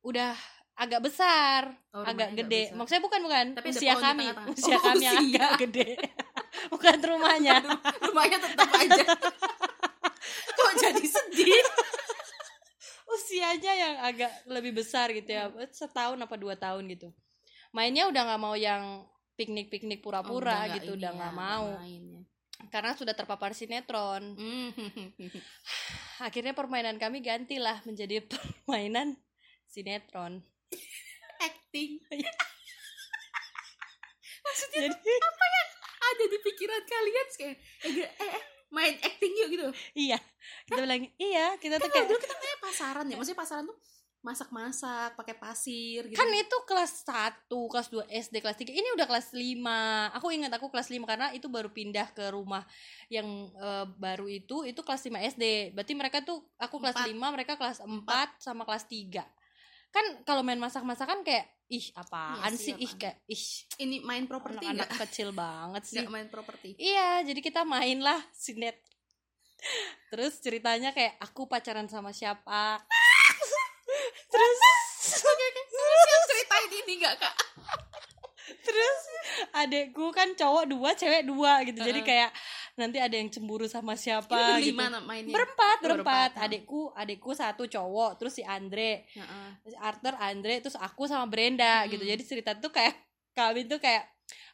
udah 0.00 0.32
agak 0.74 1.00
besar 1.02 1.76
Oh, 1.90 2.00
agak 2.02 2.32
gede 2.34 2.68
besar. 2.68 2.76
maksudnya 2.76 3.02
bukan 3.02 3.20
bukan 3.22 3.46
Tapi 3.54 3.68
usia 3.68 3.92
di 3.92 4.00
kami 4.00 4.24
tengah-tengah. 4.24 4.52
usia 4.56 4.72
Oh, 4.72 4.80
kami 4.82 5.02
yang 5.02 5.14
usia. 5.18 5.36
agak 5.36 5.52
gede 5.60 5.88
bukan 6.72 6.96
rumahnya 7.00 7.56
Rumahnya 8.00 8.38
tetap 8.38 8.68
aja. 8.72 9.04
Kok 10.50 10.72
jadi 10.74 11.04
sedih? 11.04 11.64
usianya 13.10 13.72
yang 13.74 13.94
agak 14.00 14.30
lebih 14.46 14.72
besar 14.76 15.10
gitu 15.10 15.26
ya 15.28 15.50
setahun 15.68 16.14
apa 16.16 16.36
dua 16.36 16.54
tahun 16.54 16.86
gitu 16.88 17.10
mainnya 17.70 18.10
udah 18.10 18.22
nggak 18.26 18.42
mau 18.42 18.54
yang 18.58 19.06
piknik 19.38 19.70
piknik 19.72 20.02
Oh, 20.02 20.10
pura-pura 20.10 20.52
udah 20.52 20.58
nggak 20.68 20.76
gitu 20.82 20.90
udah 21.00 21.10
ya, 21.10 21.16
nggak 21.16 21.32
nggak 21.32 21.48
mau. 21.48 21.66
main 21.80 22.02
ya. 22.12 22.22
karena 22.68 22.92
sudah 22.92 23.14
terpapar 23.16 23.56
sinetron. 23.56 24.36
Hmm. 24.36 24.68
akhirnya 26.28 26.52
permainan 26.52 27.00
kami 27.00 27.24
gantilah 27.24 27.80
menjadi 27.88 28.20
permainan 28.30 29.16
sinetron. 29.64 30.44
Acting. 31.40 32.04
Maksudnya 34.44 34.80
jadi 34.92 35.12
apa 35.20 35.44
yang 35.46 35.68
ada 36.00 36.24
di 36.26 36.38
pikiran 36.42 36.82
kalian 36.84 37.26
kayak 37.32 37.56
eh, 37.86 37.96
eh, 37.96 38.10
eh, 38.28 38.42
main 38.68 38.94
acting 39.00 39.32
yuk 39.32 39.48
gitu. 39.56 39.68
Iya. 39.96 40.18
Kita 40.68 40.80
bilang 40.84 41.08
iya 41.16 41.56
kita 41.56 41.80
tuh 41.80 41.88
kan 41.88 41.96
kayak 41.96 42.06
dulu 42.12 42.18
kita 42.20 42.36
kayak 42.36 42.58
pasaran 42.60 43.06
ya. 43.08 43.16
Maksudnya 43.16 43.40
pasaran 43.40 43.64
tuh 43.68 43.78
masak-masak 44.20 45.16
pakai 45.16 45.32
pasir 45.32 46.04
gitu. 46.04 46.16
Kan 46.16 46.28
itu 46.36 46.56
kelas 46.68 47.08
1, 47.08 47.48
kelas 47.48 47.88
2 47.88 48.04
SD, 48.08 48.34
kelas 48.44 48.56
3 48.60 48.68
ini 48.68 48.88
udah 48.92 49.08
kelas 49.08 49.32
5 49.32 50.16
aku 50.16 50.26
ingat 50.28 50.52
aku 50.52 50.68
kelas 50.68 50.92
5 50.92 51.00
karena 51.08 51.32
itu 51.32 51.48
baru 51.48 51.72
pindah 51.72 52.12
ke 52.12 52.28
rumah 52.28 52.60
yang 53.08 53.48
eh, 53.56 53.86
baru 53.96 54.28
itu 54.28 54.68
itu 54.68 54.80
kelas 54.84 55.08
5 55.08 55.16
SD 55.36 55.72
berarti 55.72 55.92
mereka 55.96 56.20
tuh 56.20 56.44
aku 56.60 56.76
kelas 56.84 57.00
Empat. 57.00 57.16
5 57.16 57.36
mereka 57.36 57.52
kelas 57.56 57.78
4 57.80 58.44
sama 58.44 58.68
kelas 58.68 58.84
3 58.84 59.24
kan 59.90 60.06
kalau 60.22 60.44
main 60.46 60.60
masak-masakan 60.60 61.26
kayak 61.26 61.50
ih 61.70 61.86
apaan 61.94 62.54
Iya 62.54 62.58
sih, 62.58 62.74
sih? 62.74 62.74
Ih 62.78 62.86
apaan. 62.86 62.98
kayak 62.98 63.16
ih. 63.30 63.44
Ini 63.78 63.96
main 64.02 64.24
properti 64.26 64.62
anak-anak 64.66 64.88
nggak? 64.90 65.00
kecil 65.06 65.28
banget 65.30 65.82
sih. 65.86 65.94
nggak 65.98 66.10
main 66.10 66.28
properti. 66.30 66.68
Iya, 66.78 67.22
jadi 67.26 67.40
kita 67.42 67.62
main 67.62 67.98
lah 68.02 68.18
sinet. 68.34 68.78
Terus 70.10 70.38
ceritanya 70.42 70.90
kayak 70.90 71.18
aku 71.22 71.46
pacaran 71.46 71.86
sama 71.86 72.10
siapa. 72.10 72.82
Terus 74.26 74.58
siap 75.00 76.22
ceritain 76.26 76.70
ini 76.74 76.92
nggak 77.00 77.16
kak 77.16 77.34
terus 78.60 78.98
adekku 79.54 80.10
kan 80.10 80.34
cowok 80.34 80.64
dua, 80.66 80.90
cewek 80.92 81.22
dua 81.22 81.62
gitu. 81.62 81.80
Jadi 81.80 82.02
Heeh. 82.02 82.08
kayak 82.26 82.30
nanti 82.74 82.98
ada 82.98 83.14
yang 83.14 83.30
cemburu 83.30 83.70
sama 83.70 83.94
ini 83.94 84.02
siapa 84.02 84.26
gitu. 84.26 84.74
berlima 84.74 84.90
nah 84.90 85.02
mainnya 85.02 85.30
Berempat, 85.32 85.76
Oh, 85.80 85.84
berempat. 85.86 86.30
berempat, 86.34 86.44
Adekku, 86.44 86.80
adekku 86.92 87.30
satu 87.32 87.64
cowok, 87.64 88.18
terus 88.18 88.34
si 88.34 88.42
Andre, 88.42 89.06
terus 89.62 89.76
Arthur, 89.78 90.14
Andre, 90.18 90.58
terus 90.58 90.74
aku 90.76 91.06
sama 91.06 91.30
Brenda 91.30 91.86
gitu. 91.86 92.02
Hmm. 92.02 92.10
Jadi 92.10 92.22
cerita 92.26 92.50
tuh 92.52 92.74
kayak 92.74 92.94
kami 93.32 93.70
tuh 93.70 93.78
kayak 93.78 94.04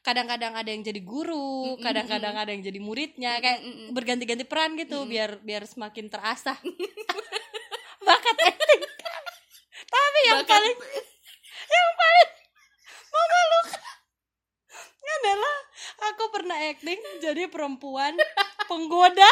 kadang-kadang 0.04 0.54
ada 0.54 0.68
yang 0.68 0.84
jadi 0.84 1.00
guru, 1.00 1.80
kadang-kadang 1.80 2.36
ada 2.36 2.50
yang 2.52 2.62
jadi 2.62 2.78
muridnya, 2.78 3.40
kayak 3.40 3.58
berganti-ganti 3.90 4.44
peran 4.44 4.76
gitu 4.76 5.02
Mm-mm. 5.02 5.10
biar 5.10 5.30
biar 5.40 5.64
semakin 5.64 6.06
terasah 6.06 6.54
bakat 8.06 8.36
acting 8.38 8.55
tapi 10.16 10.28
yang 10.32 10.40
Bakat- 10.40 10.56
paling 10.56 10.76
yang 11.68 11.88
paling 11.92 12.30
memalukan 13.12 13.84
adalah 15.06 15.56
aku 16.08 16.24
pernah 16.32 16.56
acting 16.64 16.96
jadi 17.20 17.52
perempuan 17.52 18.16
penggoda. 18.64 19.28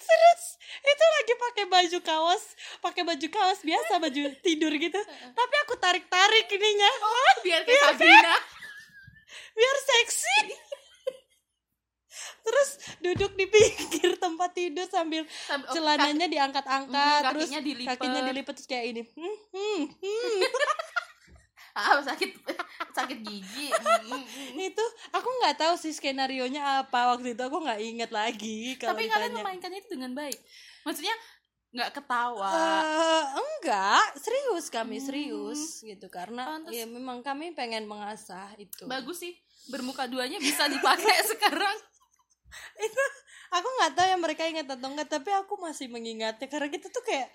Serius 0.00 0.42
itu 0.80 1.04
lagi 1.04 1.34
pakai 1.36 1.64
baju 1.68 1.98
kaos 2.00 2.44
pakai 2.80 3.02
baju 3.04 3.26
kaos 3.28 3.60
biasa 3.60 4.00
baju 4.00 4.20
tidur 4.40 4.72
gitu. 4.72 5.00
Tapi 5.36 5.54
aku 5.68 5.76
tarik 5.76 6.08
tarik 6.08 6.48
ininya 6.48 6.90
biar 7.44 7.60
kayak 7.60 7.92
Sabrina. 7.92 8.36
biar 9.52 9.76
seksi 9.84 10.36
terus 12.46 12.70
duduk 12.98 13.34
di 13.34 13.46
pinggir 13.46 14.14
tempat 14.22 14.50
tidur 14.52 14.86
sambil 14.86 15.26
Sambil- 15.42 15.66
oh, 15.66 15.74
celananya 15.74 16.26
diangkat-angkat 16.26 16.94
Hmm, 17.20 17.28
terus 17.28 17.48
kakinya 17.48 17.60
dilipet. 17.60 17.90
kakinya 17.92 18.20
dilipet 18.22 18.54
terus 18.54 18.68
kayak 18.68 18.86
ini 18.88 19.02
Hmm, 19.10 19.36
hmm, 19.50 19.82
hmm. 19.92 20.40
ah 21.76 22.00
sakit 22.00 22.30
sakit 22.96 23.18
gigi 23.20 23.68
Mm, 23.68 24.00
mm, 24.08 24.22
mm. 24.24 24.56
itu 24.64 24.84
aku 25.10 25.28
nggak 25.28 25.56
tahu 25.58 25.74
sih 25.76 25.92
skenario 25.92 26.46
nya 26.46 26.80
apa 26.80 27.12
waktu 27.12 27.36
itu 27.36 27.42
aku 27.42 27.60
nggak 27.60 27.80
inget 27.82 28.10
lagi 28.10 28.74
kalau 28.76 28.94
tapi 28.94 29.04
kalian 29.06 29.28
ditanya. 29.28 29.42
memainkannya 29.42 29.78
itu 29.78 29.90
dengan 29.90 30.12
baik 30.14 30.38
maksudnya 30.82 31.12
nggak 31.68 31.90
ketawa 31.92 32.48
Eh, 32.80 33.24
enggak 33.36 34.04
serius 34.16 34.66
kami 34.68 34.96
Hmm. 34.96 35.04
serius 35.04 35.60
gitu 35.82 36.08
karena 36.08 36.56
Pantes. 36.56 36.72
ya 36.72 36.88
memang 36.88 37.20
kami 37.20 37.52
pengen 37.52 37.84
mengasah 37.84 38.56
itu 38.56 38.86
bagus 38.86 39.20
sih 39.20 39.36
bermuka 39.68 40.06
duanya 40.06 40.40
bisa 40.40 40.64
dipakai 40.66 41.16
sekarang 41.28 41.76
aku 43.56 43.68
nggak 43.72 43.92
tahu 43.92 44.06
ya 44.06 44.16
mereka 44.16 44.42
ingat 44.44 44.66
atau 44.66 44.88
enggak 44.88 45.08
tapi 45.08 45.30
aku 45.30 45.54
masih 45.56 45.86
mengingatnya 45.86 46.46
karena 46.46 46.68
kita 46.68 46.88
tuh 46.88 47.02
kayak 47.02 47.28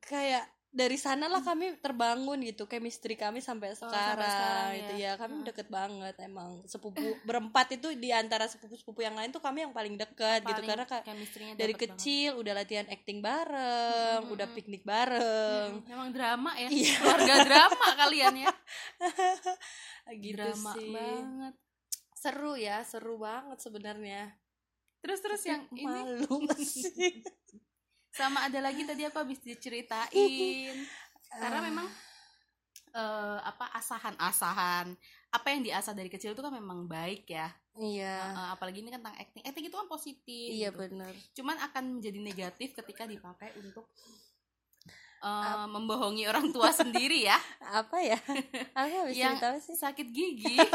kayak 0.00 0.42
dari 0.70 0.94
sanalah 0.94 1.42
kami 1.42 1.74
terbangun 1.76 2.38
gitu 2.44 2.62
chemistry 2.64 3.18
kami 3.18 3.42
sampai 3.42 3.74
sekarang, 3.74 3.90
Oh, 4.14 4.30
sekarang, 4.30 4.68
gitu 4.76 4.92
ya. 4.94 5.10
ya 5.10 5.18
kami 5.18 5.34
Hmm. 5.34 5.42
deket 5.44 5.66
banget 5.66 6.14
emang 6.20 6.62
sepupu 6.64 7.02
berempat 7.20 7.74
itu 7.74 7.90
di 7.92 8.14
antara 8.14 8.46
sepupu-sepupu 8.46 9.02
yang 9.02 9.18
lain 9.18 9.34
tuh 9.34 9.42
kami 9.42 9.66
yang 9.66 9.74
paling 9.74 9.98
deket 9.98 10.40
gitu 10.40 10.54
Paling 10.54 10.70
karena 10.70 10.86
ka- 10.86 11.02
chemistry-nya 11.02 11.58
dari 11.58 11.74
dapet 11.74 11.90
banget. 11.90 11.98
kecil 11.98 12.30
udah 12.38 12.52
latihan 12.54 12.86
acting 12.86 13.18
bareng 13.18 14.22
Mm-mm. 14.22 14.30
udah 14.30 14.46
piknik 14.48 14.82
bareng 14.84 15.70
Mm, 15.74 15.90
memang 15.90 16.08
drama 16.12 16.50
ya 16.54 16.68
Iya. 16.70 16.94
keluarga 16.96 17.34
drama 17.42 17.86
kalian 17.98 18.34
ya 18.38 18.52
gitu 20.22 20.36
drama 20.36 20.70
sih 20.72 20.86
banget 20.88 21.54
seru 22.20 22.52
ya 22.52 22.84
seru 22.84 23.16
banget 23.16 23.56
sebenarnya. 23.58 24.36
Terus 25.00 25.18
terus 25.24 25.42
yang 25.48 25.64
ini? 25.72 25.88
malu 25.88 26.44
sih 26.60 27.24
sama 28.12 28.44
ada 28.44 28.60
lagi 28.60 28.84
tadi 28.84 29.08
aku 29.08 29.16
habis 29.16 29.40
diceritain. 29.40 30.76
Karena 31.32 31.58
Ah. 31.58 31.64
memang 31.64 31.86
eh, 32.92 33.38
apa 33.40 33.70
asahan-asahan 33.72 34.92
apa 35.30 35.46
yang 35.46 35.62
diasah 35.62 35.94
dari 35.94 36.10
kecil 36.10 36.34
itu 36.34 36.42
kan 36.42 36.50
memang 36.52 36.84
baik 36.84 37.24
ya. 37.30 37.48
Iya. 37.78 38.18
Eh, 38.34 38.48
apalagi 38.52 38.82
ini 38.82 38.90
kan 38.90 38.98
tentang 39.00 39.16
acting. 39.16 39.42
Acting 39.46 39.64
itu 39.70 39.76
kan 39.78 39.86
positif 39.86 40.48
iya 40.50 40.68
gitu. 40.68 40.82
bener. 40.84 41.14
Cuman 41.32 41.56
akan 41.70 41.84
menjadi 41.96 42.18
negatif 42.18 42.74
ketika 42.74 43.06
dipakai 43.06 43.54
untuk 43.56 43.86
eh, 45.20 45.66
membohongi 45.66 46.24
orang 46.24 46.48
tua 46.54 46.70
sendiri 46.70 47.22
ya. 47.22 47.36
Apa 47.62 48.00
ya? 48.00 48.18
Aku 48.72 48.94
habis 49.00 49.14
Yang- 49.14 49.36
cerita 49.36 49.48
sih? 49.60 49.76
sakit 49.76 50.06
gigi. 50.08 50.56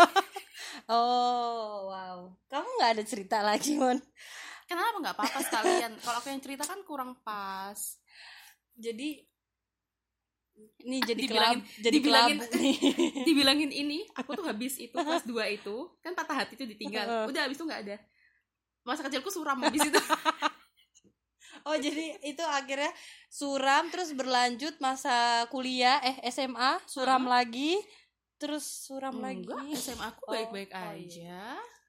Oh 0.86 1.90
wow. 1.90 2.18
Kamu 2.46 2.68
nggak 2.78 2.92
ada 2.96 3.04
cerita 3.04 3.38
lagi 3.40 3.74
mon? 3.74 3.96
Kenapa 4.66 4.98
nggak 4.98 5.16
apa-apa 5.16 5.40
sekalian? 5.42 5.92
Kalau 5.98 6.18
aku 6.20 6.28
yang 6.28 6.42
cerita 6.42 6.64
kan 6.64 6.82
kurang 6.82 7.16
pas. 7.22 7.78
Jadi 8.74 9.24
ini 10.82 10.98
jadi 11.02 11.20
Dibilangin- 11.20 11.62
kelab 11.64 11.80
jadi 11.82 11.96
dibilangin- 11.96 12.40
kelabu 12.40 12.60
nih. 12.60 12.78
dibilangin 13.28 13.72
ini 13.72 14.00
aku 14.14 14.36
tuh 14.36 14.46
habis 14.46 14.78
itu 14.78 14.94
kelas 14.94 15.24
2 15.24 15.36
itu 15.54 15.76
kan 16.00 16.14
patah 16.14 16.44
hati 16.44 16.56
itu 16.56 16.66
ditinggal. 16.66 17.28
Udah 17.28 17.42
habis 17.44 17.56
itu 17.56 17.66
nggak 17.66 17.82
ada. 17.88 17.98
Masa 18.84 19.02
kecilku 19.02 19.28
suram 19.28 19.58
habis 19.60 19.82
itu 19.82 20.00
oh 21.66 21.76
jadi 21.76 22.22
itu 22.22 22.44
akhirnya 22.46 22.92
suram 23.28 23.90
terus 23.90 24.14
berlanjut 24.14 24.78
masa 24.78 25.44
kuliah 25.50 25.98
eh 26.00 26.22
SMA 26.30 26.78
suram 26.86 27.26
lagi 27.26 27.76
terus 28.36 28.64
suram 28.86 29.18
lagi. 29.18 29.42
Enggak 29.48 29.64
SMA 29.76 30.06
aku 30.12 30.22
Oh, 30.28 30.32
baik-baik 30.32 30.70
oh 30.70 30.94
iya. 30.94 30.94
aja. 30.94 31.40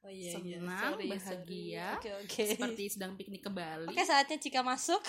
Oh 0.07 0.11
iya 0.11 0.31
iya. 0.39 0.59
Senang, 0.63 0.95
sorry, 0.95 1.07
bahagia. 1.11 1.27
sorry. 1.27 1.99
oke 1.99 2.11
oke. 2.23 2.43
Seperti 2.55 2.83
sedang 2.87 3.13
piknik 3.19 3.43
ke 3.43 3.51
Bali. 3.51 3.91
Oke 3.91 4.03
saatnya 4.07 4.39
Cika 4.39 4.63
masuk. 4.63 5.03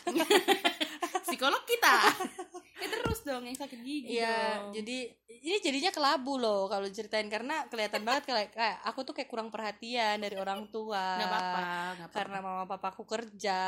Psikolog 1.29 1.61
kita 1.63 1.93
ya 2.77 2.87
terus 2.87 3.19
dong 3.21 3.41
yang 3.41 3.53
sakit 3.53 3.79
gigi 3.81 4.17
Iya, 4.17 4.37
dong. 4.61 4.77
jadi 4.77 4.97
ini 5.27 5.57
jadinya 5.59 5.89
kelabu 5.89 6.37
loh 6.37 6.65
kalau 6.65 6.85
ceritain 6.87 7.25
karena 7.25 7.65
kelihatan 7.67 8.01
banget 8.01 8.23
kayak, 8.25 8.49
kayak 8.51 8.77
aku 8.81 8.99
tuh 9.01 9.13
kayak 9.13 9.27
kurang 9.27 9.49
perhatian 9.49 10.17
dari 10.17 10.37
orang 10.37 10.69
tua. 10.69 11.17
nggak 11.17 11.29
apa-apa 11.29 11.59
nggak 11.59 12.07
apa-apa. 12.07 12.17
Karena 12.17 12.37
mama 12.39 12.63
papaku 12.65 13.03
kerja 13.03 13.61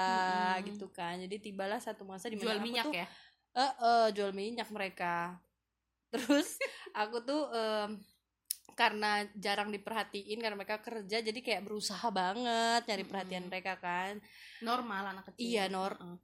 Mm-mm. 0.55 0.67
gitu 0.69 0.87
kan. 0.89 1.17
Jadi 1.17 1.35
tibalah 1.41 1.77
satu 1.77 2.05
masa 2.05 2.29
di 2.29 2.37
mana 2.37 2.45
jual 2.45 2.57
aku 2.57 2.65
minyak 2.65 2.85
tuh, 2.85 2.93
ya 2.93 3.07
Eh, 3.49 3.73
eh, 3.81 4.05
jual 4.13 4.31
minyak 4.31 4.69
mereka. 4.69 5.41
Terus 6.09 6.61
aku 6.93 7.21
tuh 7.21 7.49
em, 7.49 7.97
karena 8.73 9.25
jarang 9.35 9.69
diperhatiin 9.69 10.39
karena 10.39 10.55
mereka 10.55 10.79
kerja 10.79 11.19
jadi 11.19 11.35
kayak 11.35 11.65
berusaha 11.65 12.07
banget 12.09 12.85
nyari 12.85 13.03
perhatian 13.03 13.43
Mm-mm. 13.43 13.51
mereka 13.51 13.73
kan. 13.75 14.21
normal 14.59 15.11
anak 15.11 15.33
kecil 15.33 15.43
Iya, 15.43 15.65
nor- 15.67 15.97
Heeh. 15.97 16.17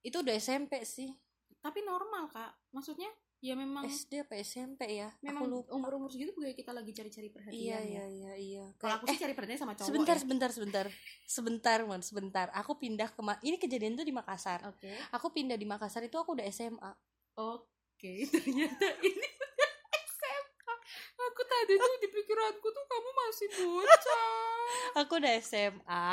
Itu 0.00 0.22
udah 0.22 0.34
SMP 0.34 0.84
sih. 0.84 1.10
Tapi 1.58 1.82
normal 1.82 2.28
kak 2.28 2.54
maksudnya 2.70 3.08
ya 3.38 3.54
memang 3.54 3.86
SD 3.86 4.26
apa 4.26 4.34
SMP 4.36 4.98
ya? 4.98 5.14
memang 5.22 5.46
aku 5.46 5.62
lupa. 5.62 5.70
umur 5.70 5.92
umur 5.94 6.10
segitu 6.10 6.34
kayak 6.34 6.58
kita 6.58 6.74
lagi 6.74 6.90
cari-cari 6.90 7.30
perhatian 7.30 7.54
Iya, 7.54 7.78
ya. 7.78 7.86
iya, 7.86 8.04
iya, 8.04 8.32
iya. 8.34 8.66
kalau 8.74 8.98
aku 8.98 9.06
sih 9.08 9.18
cari 9.18 9.30
perhatian 9.30 9.62
sama 9.62 9.74
cowok 9.74 9.86
sebentar 9.86 10.16
ya. 10.16 10.20
sebentar 10.20 10.50
sebentar 10.50 10.86
sebentar 11.24 11.78
mon 11.86 12.02
sebentar 12.02 12.46
aku 12.50 12.74
pindah 12.76 13.08
ke 13.08 13.20
Ma- 13.22 13.38
ini 13.40 13.54
kejadian 13.56 13.94
tuh 13.94 14.02
di 14.02 14.10
Makassar 14.10 14.66
oke 14.66 14.90
aku 15.14 15.26
pindah 15.30 15.54
di 15.54 15.66
Makassar 15.66 16.02
itu 16.02 16.18
aku 16.18 16.34
udah 16.34 16.46
SMA 16.50 16.90
oke 17.36 18.12
ternyata 18.34 18.86
ini 18.98 19.28
aku 21.28 21.42
tadi 21.44 21.72
tuh 21.76 21.96
di 22.00 22.08
pikiranku 22.08 22.66
tuh 22.68 22.84
kamu 22.88 23.10
masih 23.14 23.48
bocah. 23.54 24.26
Aku 25.00 25.16
udah 25.16 25.32
SMA 25.40 26.12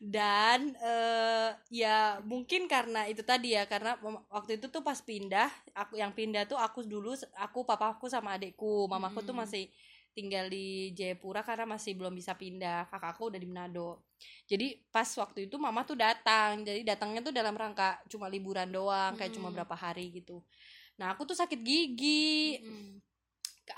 dan 0.00 0.72
eh, 0.80 1.48
ya 1.68 2.20
mungkin 2.24 2.64
karena 2.64 3.04
itu 3.04 3.20
tadi 3.20 3.52
ya 3.52 3.68
karena 3.68 3.96
waktu 4.28 4.56
itu 4.56 4.72
tuh 4.72 4.80
pas 4.80 4.96
pindah 4.96 5.48
aku 5.76 6.00
yang 6.00 6.12
pindah 6.16 6.48
tuh 6.48 6.56
aku 6.56 6.84
dulu 6.84 7.12
aku 7.36 7.64
papaku 7.68 8.08
sama 8.08 8.36
adekku 8.36 8.88
mamaku 8.88 9.20
tuh 9.20 9.36
Mm-mm. 9.36 9.44
masih 9.44 9.64
tinggal 10.12 10.44
di 10.52 10.92
Jayapura 10.92 11.40
karena 11.40 11.64
masih 11.64 11.96
belum 11.96 12.12
bisa 12.12 12.36
pindah. 12.36 12.84
Kakakku 12.92 13.32
udah 13.32 13.40
di 13.40 13.48
Manado. 13.48 14.04
Jadi 14.44 14.76
pas 14.92 15.08
waktu 15.08 15.48
itu 15.48 15.56
mama 15.56 15.88
tuh 15.88 15.96
datang. 15.96 16.60
Jadi 16.64 16.84
datangnya 16.84 17.24
tuh 17.24 17.32
dalam 17.32 17.56
rangka 17.56 17.96
cuma 18.12 18.28
liburan 18.28 18.68
doang 18.68 19.16
kayak 19.16 19.32
cuma 19.32 19.48
Mm. 19.48 19.56
berapa 19.56 19.72
hari 19.72 20.12
gitu. 20.12 20.44
Nah 21.00 21.16
aku 21.16 21.24
tuh 21.24 21.36
sakit 21.36 21.60
gigi. 21.64 22.60
Mm-mm. 22.60 23.00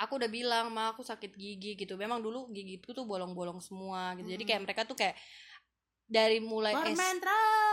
Aku 0.00 0.16
udah 0.16 0.30
bilang 0.32 0.72
ma 0.72 0.90
aku 0.92 1.04
sakit 1.04 1.32
gigi 1.36 1.76
gitu. 1.76 1.94
Memang 2.00 2.24
dulu 2.24 2.48
gigiku 2.50 2.96
tuh 2.96 3.04
bolong-bolong 3.04 3.60
semua 3.60 4.16
gitu. 4.16 4.28
Jadi 4.32 4.44
kayak 4.48 4.60
Mm. 4.62 4.66
mereka 4.66 4.82
tuh 4.88 4.96
kayak 4.96 5.16
dari 6.04 6.38
mulai 6.38 6.76
S- 6.76 7.00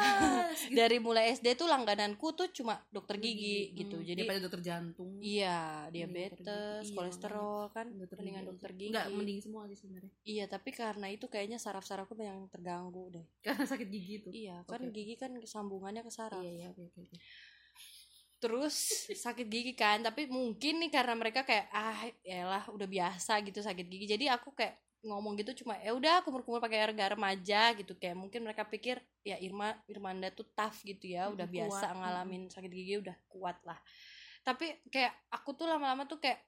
gitu. 0.71 0.74
dari 0.74 0.97
mulai 1.04 1.36
SD 1.36 1.54
tuh 1.60 1.67
langgananku 1.67 2.32
tuh 2.34 2.47
cuma 2.56 2.80
dokter 2.89 3.19
gigi, 3.19 3.76
gitu. 3.76 4.00
Mm, 4.00 4.06
jadi 4.08 4.19
daripada 4.24 4.41
dokter 4.41 4.62
jantung. 4.63 5.12
Iya 5.21 5.86
dokter 5.88 5.93
diabetes 5.93 6.45
gigi. 6.47 6.89
Iya, 6.89 6.95
kolesterol 6.97 7.62
kan 7.76 7.86
dokter 7.93 8.15
mendingan 8.17 8.41
gigi 8.41 8.50
dokter 8.50 8.71
gigi. 8.74 8.89
Enggak, 8.89 9.06
mending 9.12 9.39
semua 9.43 9.62
sih 9.69 9.78
sebenarnya. 9.78 10.12
Iya 10.26 10.45
tapi 10.47 10.69
karena 10.71 11.08
itu 11.12 11.26
kayaknya 11.28 11.60
saraf-sarafku 11.60 12.15
yang 12.17 12.47
terganggu 12.50 13.12
deh. 13.13 13.26
Karena 13.45 13.65
sakit 13.67 13.88
gigi 13.91 14.13
itu 14.26 14.30
iya 14.34 14.63
kan 14.65 14.80
Oke, 14.82 14.89
oke. 14.89 14.95
gigi 14.95 15.15
kan 15.19 15.32
sambungannya 15.43 16.02
ke 16.02 16.12
saraf. 16.13 16.41
Iya 16.41 16.52
iya 16.56 16.67
oke 16.71 16.82
oke 16.88 17.00
oke. 17.06 17.17
Terus 18.41 19.06
sakit 19.13 19.45
gigi 19.45 19.73
kan 19.77 20.01
tapi 20.01 20.25
mungkin 20.25 20.82
nih 20.82 20.89
karena 20.89 21.13
mereka 21.13 21.45
kayak 21.45 21.69
ah 21.69 22.01
yalah 22.25 22.65
udah 22.73 22.88
biasa 22.89 23.38
gitu 23.45 23.62
sakit 23.62 23.86
gigi. 23.86 24.06
Jadi 24.17 24.25
aku 24.34 24.49
kayak 24.58 24.82
ngomong 25.06 25.34
gitu 25.38 25.65
cuma 25.65 25.77
ya 25.82 25.93
udah 25.97 26.21
kumur-kumur 26.25 26.62
pakai 26.62 26.82
air 26.82 26.93
garam 26.97 27.21
aja 27.21 27.71
gitu. 27.77 27.93
Kayak 28.01 28.17
mungkin 28.17 28.41
mereka 28.41 28.65
pikir 28.65 28.97
ya 29.21 29.38
Irma 29.38 29.77
Irmanda 29.86 30.34
tuh 30.34 30.49
tough 30.58 30.82
gitu 30.82 31.13
ya 31.13 31.30
udah 31.30 31.45
Mm, 31.45 31.54
biasa 31.56 31.86
kuat, 31.93 31.97
ngalamin 32.01 32.43
sakit 32.49 32.71
gigi 32.73 32.93
udah 32.97 33.15
kuat 33.30 33.58
lah. 33.62 33.77
Tapi 34.41 34.82
kayak 34.89 35.13
aku 35.30 35.54
tuh 35.54 35.69
lama-lama 35.69 36.10
tuh 36.10 36.17
kayak 36.17 36.41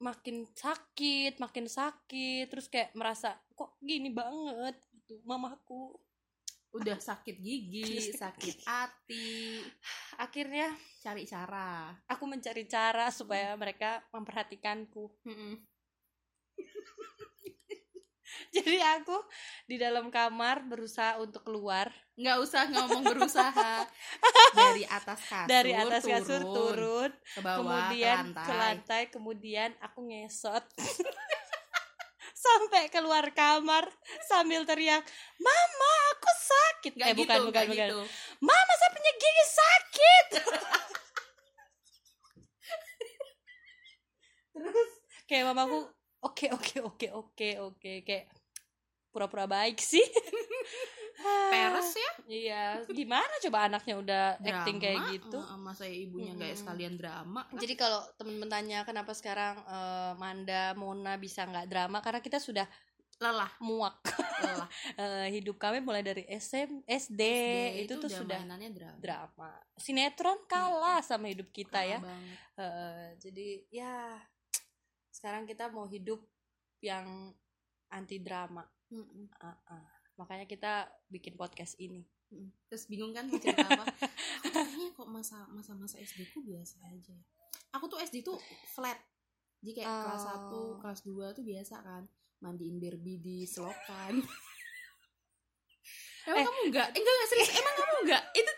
makin 0.00 0.48
sakit 0.56 1.36
makin 1.40 1.68
sakit 1.68 2.48
terus 2.48 2.68
kayak 2.72 2.92
merasa 2.92 3.36
kok 3.56 3.76
gini 3.80 4.12
banget? 4.12 4.76
Gitu 4.92 5.20
mamaku 5.24 5.96
udah 6.70 6.98
sakit 7.02 7.36
gigi 7.42 8.14
sakit 8.14 8.62
hati. 8.62 9.58
Akhirnya 10.18 10.70
cari 11.02 11.24
cara. 11.26 11.90
aku 12.06 12.24
mencari 12.28 12.68
cara 12.70 13.10
supaya 13.10 13.56
mereka 13.58 14.04
memperhatikanku. 14.14 15.10
Mm-mm. 15.26 15.58
Jadi 18.54 18.78
aku 18.78 19.18
di 19.66 19.74
dalam 19.78 20.10
kamar 20.10 20.62
berusaha 20.66 21.18
untuk 21.18 21.42
keluar. 21.42 21.90
Nggak 22.14 22.38
usah 22.42 22.70
ngomong 22.70 23.02
berusaha. 23.02 23.86
Dari 24.50 24.82
atas 24.82 25.20
kasur 25.30 25.46
dari 25.46 25.72
atas 25.78 26.02
kasur 26.02 26.42
turun, 26.42 27.10
ke 27.22 27.38
bawah 27.38 27.62
kemudian 27.62 28.34
ke 28.34 28.42
ke 28.42 28.50
lantai, 28.50 28.58
lantai, 28.58 29.02
kemudian 29.06 29.70
aku 29.78 30.10
ngesot 30.10 30.66
sampai 32.40 32.88
keluar 32.88 33.28
kamar 33.36 33.84
sambil 34.24 34.64
teriak, 34.64 35.04
"Mama, 35.36 35.92
aku 36.16 36.30
sakit." 36.32 36.92
Nggak 36.96 37.08
eh 37.08 37.14
gitu, 37.14 37.28
bukan 37.28 37.40
bukan 37.52 37.64
bukan. 37.68 37.76
gitu. 37.76 37.98
Mama, 38.40 38.72
saya 38.80 38.90
punya 38.96 39.12
gigi 39.20 39.44
sakit. 39.44 40.26
Terus 44.56 44.90
kayak 45.28 45.44
mamaku, 45.52 45.84
"Oke, 46.24 46.48
oke, 46.52 46.80
oke, 46.80 47.06
oke, 47.12 47.48
oke." 47.60 47.92
Kayak 48.04 48.24
pura-pura 49.12 49.44
baik 49.44 49.80
sih. 49.80 50.02
peres 51.22 51.92
ya 51.92 52.12
Iya, 52.30 52.64
gimana 52.86 53.34
coba 53.42 53.66
anaknya 53.66 53.94
udah 53.98 54.24
acting 54.38 54.78
kayak 54.78 55.02
Drama, 55.02 55.14
gitu. 55.18 55.38
uh, 55.42 55.58
masa 55.58 55.84
ibunya 55.90 56.30
nggak 56.30 56.54
Mm-mm. 56.54 56.62
sekalian 56.62 56.94
drama 56.94 57.42
kan? 57.50 57.58
Jadi 57.58 57.74
kalau 57.74 58.00
temen-temen 58.14 58.46
tanya 58.46 58.78
kenapa 58.86 59.10
sekarang 59.18 59.58
eh, 59.66 60.12
Manda, 60.14 60.78
Mona 60.78 61.18
bisa 61.18 61.42
nggak 61.42 61.66
drama 61.66 61.98
karena 61.98 62.22
kita 62.22 62.38
sudah 62.38 62.70
lelah 63.18 63.50
muak. 63.60 63.98
lelah 64.40 64.70
Eh, 65.02 65.26
hidup 65.34 65.58
kami 65.58 65.82
mulai 65.82 66.00
dari 66.06 66.22
SM, 66.24 66.86
SD, 66.86 67.18
SD 67.18 67.82
itu, 67.84 67.94
tuh 67.98 68.06
udah 68.06 68.18
sudah 68.22 68.40
drama 68.46 68.96
drama. 69.02 69.50
Sinetron 69.74 70.38
kalah 70.46 71.02
sama 71.02 71.28
hidup 71.28 71.50
kita 71.50 71.82
ya. 71.82 71.98
Kalah 71.98 72.14
banget. 72.14 72.36
Eh, 72.62 73.08
jadi 73.20 73.48
ya 73.74 73.94
sekarang 75.10 75.44
kita 75.44 75.66
mau 75.68 75.84
hidup 75.90 76.22
yang 76.80 77.34
anti 77.90 78.22
drama. 78.22 78.62
Mm-mm. 78.94 79.28
Ah, 79.36 79.58
ah. 79.66 79.99
Makanya 80.20 80.44
kita 80.44 80.72
bikin 81.08 81.34
podcast 81.34 81.74
ini. 81.78 82.04
Mm. 82.30 82.46
terus 82.70 82.86
bingung 82.86 83.10
kan 83.10 83.26
mau 83.26 83.42
cerita 83.42 83.66
apa 83.66 83.90
kayaknya 84.46 84.94
kok 84.94 85.10
masa 85.10 85.50
masa 85.50 85.74
masa 85.74 85.98
SD 85.98 86.30
ku 86.30 86.38
biasa 86.38 86.78
aja 86.86 87.18
aku 87.72 87.90
tuh 87.90 87.98
SD 87.98 88.22
tuh 88.22 88.38
flat 88.70 88.94
jadi 89.58 89.82
kayak 89.82 89.90
kelas 89.90 90.24
Oh. 90.46 90.78
1, 90.78 90.78
kelas 90.78 91.00
2 91.02 91.34
tuh 91.34 91.42
biasa 91.42 91.82
kan 91.82 92.06
mandiin 92.38 92.78
Barbie 92.78 93.18
di 93.18 93.42
selokan 93.42 94.22
emang 96.22 96.38
Eh. 96.38 96.44
kamu 96.46 96.60
enggak 96.70 96.86
Eh, 96.86 96.98
enggak 96.98 97.12
enggak 97.12 97.28
serius 97.28 97.50
emang 97.50 97.74
kamu 97.74 97.94
enggak 98.06 98.22
itu 98.30 98.52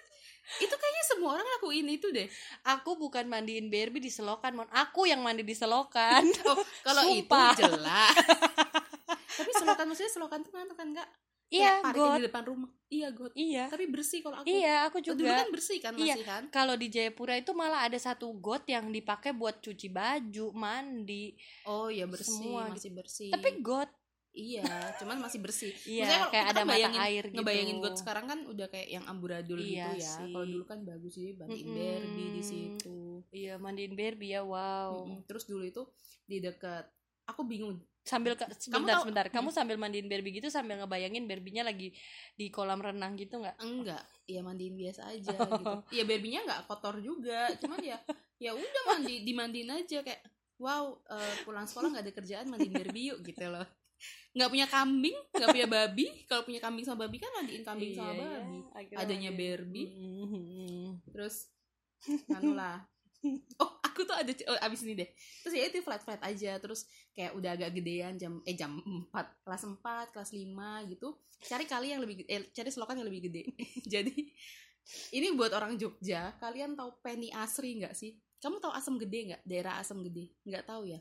itu 0.60 0.74
kayaknya 0.76 1.04
semua 1.08 1.30
orang 1.32 1.48
lakuin 1.48 1.88
itu 1.88 2.06
deh 2.12 2.28
Aku 2.68 3.00
bukan 3.00 3.24
mandiin 3.24 3.72
Barbie 3.72 4.04
di 4.04 4.12
selokan, 4.12 4.52
mon. 4.52 4.68
Aku 4.68 5.08
yang 5.08 5.24
mandi 5.24 5.40
di 5.42 5.56
selokan. 5.56 6.28
oh, 6.44 6.60
kalau 6.84 7.08
itu 7.16 7.40
jelas 7.56 8.12
tapi 9.40 9.50
selokan 9.56 9.88
maksudnya 9.88 10.12
selokan 10.12 10.44
tuh 10.44 10.52
kan 10.52 10.68
kan 10.76 10.86
enggak 10.92 11.08
Iya, 11.54 11.72
parit 11.82 11.98
got. 11.98 12.16
di 12.16 12.24
depan 12.24 12.44
rumah 12.44 12.70
iya 12.88 13.08
got 13.10 13.32
Iya. 13.32 13.64
tapi 13.66 13.84
bersih 13.86 14.20
kalau 14.20 14.36
aku 14.36 14.46
Iya, 14.46 14.76
aku 14.84 14.96
dulu 14.98 15.20
juga. 15.22 15.36
kan 15.38 15.48
bersih 15.48 15.78
kan 15.78 15.92
Iya. 15.94 16.14
masih 16.14 16.24
kan 16.24 16.42
Kalau 16.48 16.74
di 16.74 16.88
Jayapura 16.88 17.34
itu 17.34 17.52
malah 17.52 17.80
ada 17.82 17.98
satu 17.98 18.32
got 18.34 18.64
yang 18.66 18.88
dipakai 18.88 19.32
buat 19.32 19.58
cuci 19.58 19.88
baju, 19.88 20.46
mandi. 20.52 21.36
oh 21.64 21.86
iya 21.86 22.04
bersih 22.04 22.32
Semua 22.42 22.68
masih 22.68 22.90
bersih 22.90 23.28
Tapi 23.28 23.60
got, 23.60 23.88
Iya, 24.30 24.64
cuman 24.98 25.20
masih 25.20 25.38
bersih. 25.38 25.76
iya, 25.82 26.02
Maksudnya 26.02 26.18
kalau 26.18 26.32
kayak 26.32 26.46
ada 26.46 26.56
kan 26.56 26.66
bayangin- 26.66 27.02
air 27.02 27.24
gitu. 27.26 27.36
Ngebayangin 27.36 27.76
got 27.78 27.94
sekarang 27.94 28.24
kan 28.26 28.38
udah 28.42 28.66
kayak 28.66 28.88
yang 28.90 29.04
amburadul 29.04 29.56
Iya 29.56 29.92
gitu 29.92 30.00
ya. 30.00 30.12
sih. 30.16 30.32
Kalau 30.32 30.46
dulu 30.48 30.64
kan 30.64 30.78
bagus 30.82 31.12
sih 31.12 31.28
bandiin 31.34 31.60
Mm-mm. 31.62 31.76
Barbie 31.76 32.30
di 32.30 32.42
situ. 32.42 32.98
Iya, 33.28 33.54
mandiin 33.56 33.92
Barbie 33.92 34.32
ya, 34.32 34.40
wow. 34.42 35.04
Mm-mm. 35.04 35.20
Terus 35.22 35.44
dulu 35.44 35.60
itu 35.62 35.84
di 36.24 36.40
dekat 36.40 36.88
aku 37.24 37.44
bingung. 37.44 37.76
Sambil 38.02 38.34
ke, 38.34 38.44
sebentar, 38.58 38.98
tahu- 38.98 39.02
sebentar. 39.06 39.26
Kamu 39.28 39.48
Hmm. 39.48 39.56
sambil 39.56 39.76
mandiin 39.78 40.06
Barbie 40.06 40.34
gitu 40.34 40.48
sambil 40.48 40.74
ngebayangin 40.76 41.24
Barbie-nya 41.24 41.62
lagi 41.62 41.94
di 42.32 42.46
kolam 42.48 42.78
renang 42.78 43.14
gitu 43.14 43.38
nggak? 43.38 43.56
Enggak, 43.58 44.02
ya 44.26 44.42
mandiin 44.42 44.74
biasa 44.74 45.06
aja 45.08 45.38
Oh. 45.38 45.54
gitu. 45.54 45.74
Iya 45.92 46.04
Barbie-nya 46.04 46.40
nggak 46.42 46.60
kotor 46.66 46.98
juga, 46.98 47.46
cuman 47.56 47.78
ya 47.80 47.98
ya 48.36 48.50
udah 48.52 48.82
mandi 48.88 49.22
dimandiin 49.22 49.70
aja 49.70 50.02
kayak 50.02 50.18
wow 50.58 50.98
eh, 51.08 51.34
pulang 51.42 51.62
sekolah 51.62 51.88
nggak 51.90 52.04
ada 52.04 52.12
kerjaan 52.12 52.46
mandiin 52.46 52.74
Barbie 52.74 53.06
yuk 53.08 53.22
gitu 53.22 53.46
loh. 53.46 53.62
Nggak 54.34 54.50
punya 54.50 54.66
kambing, 54.66 55.14
nggak 55.30 55.48
punya 55.52 55.68
babi. 55.68 56.06
Kalau 56.26 56.42
punya 56.42 56.58
kambing 56.58 56.82
sama 56.82 57.06
babi 57.06 57.16
kan 57.16 57.30
mandiin 57.32 57.62
kambing 57.62 57.92
sama 57.92 58.10
Iya, 58.10 58.18
ya. 58.18 58.30
babi. 58.34 58.58
Adanya. 58.98 59.30
Barbie. 59.30 59.88
Mm-mm. 59.94 61.06
terus 61.06 61.54
anu 62.28 62.58
lah 62.58 62.82
oh 63.56 63.78
aku 63.92 64.08
tuh 64.08 64.16
ada 64.16 64.32
oh, 64.48 64.58
abis 64.64 64.80
ini 64.88 64.96
deh. 64.96 65.08
Terus 65.44 65.54
ya 65.54 65.64
itu 65.68 65.84
flat 65.84 66.00
flat 66.00 66.20
aja. 66.24 66.56
Terus 66.56 66.88
kayak 67.12 67.36
udah 67.36 67.50
agak 67.52 67.70
gedean 67.76 68.16
jam 68.16 68.40
eh 68.48 68.56
jam 68.56 68.80
4 68.80 69.12
kelas 69.44 69.62
4 69.68 70.12
kelas 70.16 70.30
5 70.32 70.90
gitu. 70.96 71.08
Cari 71.44 71.64
kali 71.68 71.92
yang 71.92 72.00
lebih 72.00 72.24
eh, 72.24 72.48
cari 72.50 72.70
selokan 72.72 72.96
yang 72.96 73.06
lebih 73.06 73.28
gede. 73.28 73.42
Jadi 73.92 74.16
ini 75.14 75.28
buat 75.36 75.52
orang 75.52 75.76
Jogja 75.76 76.34
kalian 76.40 76.74
tahu 76.74 76.98
penny 77.04 77.28
asri 77.30 77.78
nggak 77.78 77.92
sih? 77.92 78.16
Kamu 78.42 78.58
tahu 78.58 78.72
asam 78.74 78.96
gede 78.96 79.30
nggak? 79.30 79.42
Daerah 79.46 79.78
asam 79.78 80.00
gede? 80.02 80.32
Nggak 80.42 80.64
tahu 80.66 80.88
ya? 80.88 80.98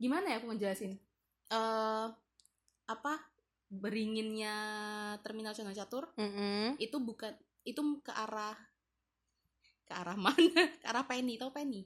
Gimana 0.00 0.32
ya 0.32 0.36
aku 0.40 0.48
ngejelasin? 0.54 0.96
Eh 1.50 2.08
apa 2.90 3.14
beringinnya 3.70 4.54
terminal 5.22 5.54
Chandra 5.54 5.76
Catur? 5.76 6.10
Mm-mm. 6.18 6.74
itu 6.82 6.96
bukan 6.98 7.30
itu 7.62 7.80
ke 8.02 8.10
arah 8.10 8.56
ke 9.90 9.94
arah 9.96 10.14
mana 10.14 10.38
ke 10.82 10.86
arah 10.86 11.02
Penny 11.02 11.34
tau 11.34 11.50
Penny 11.50 11.82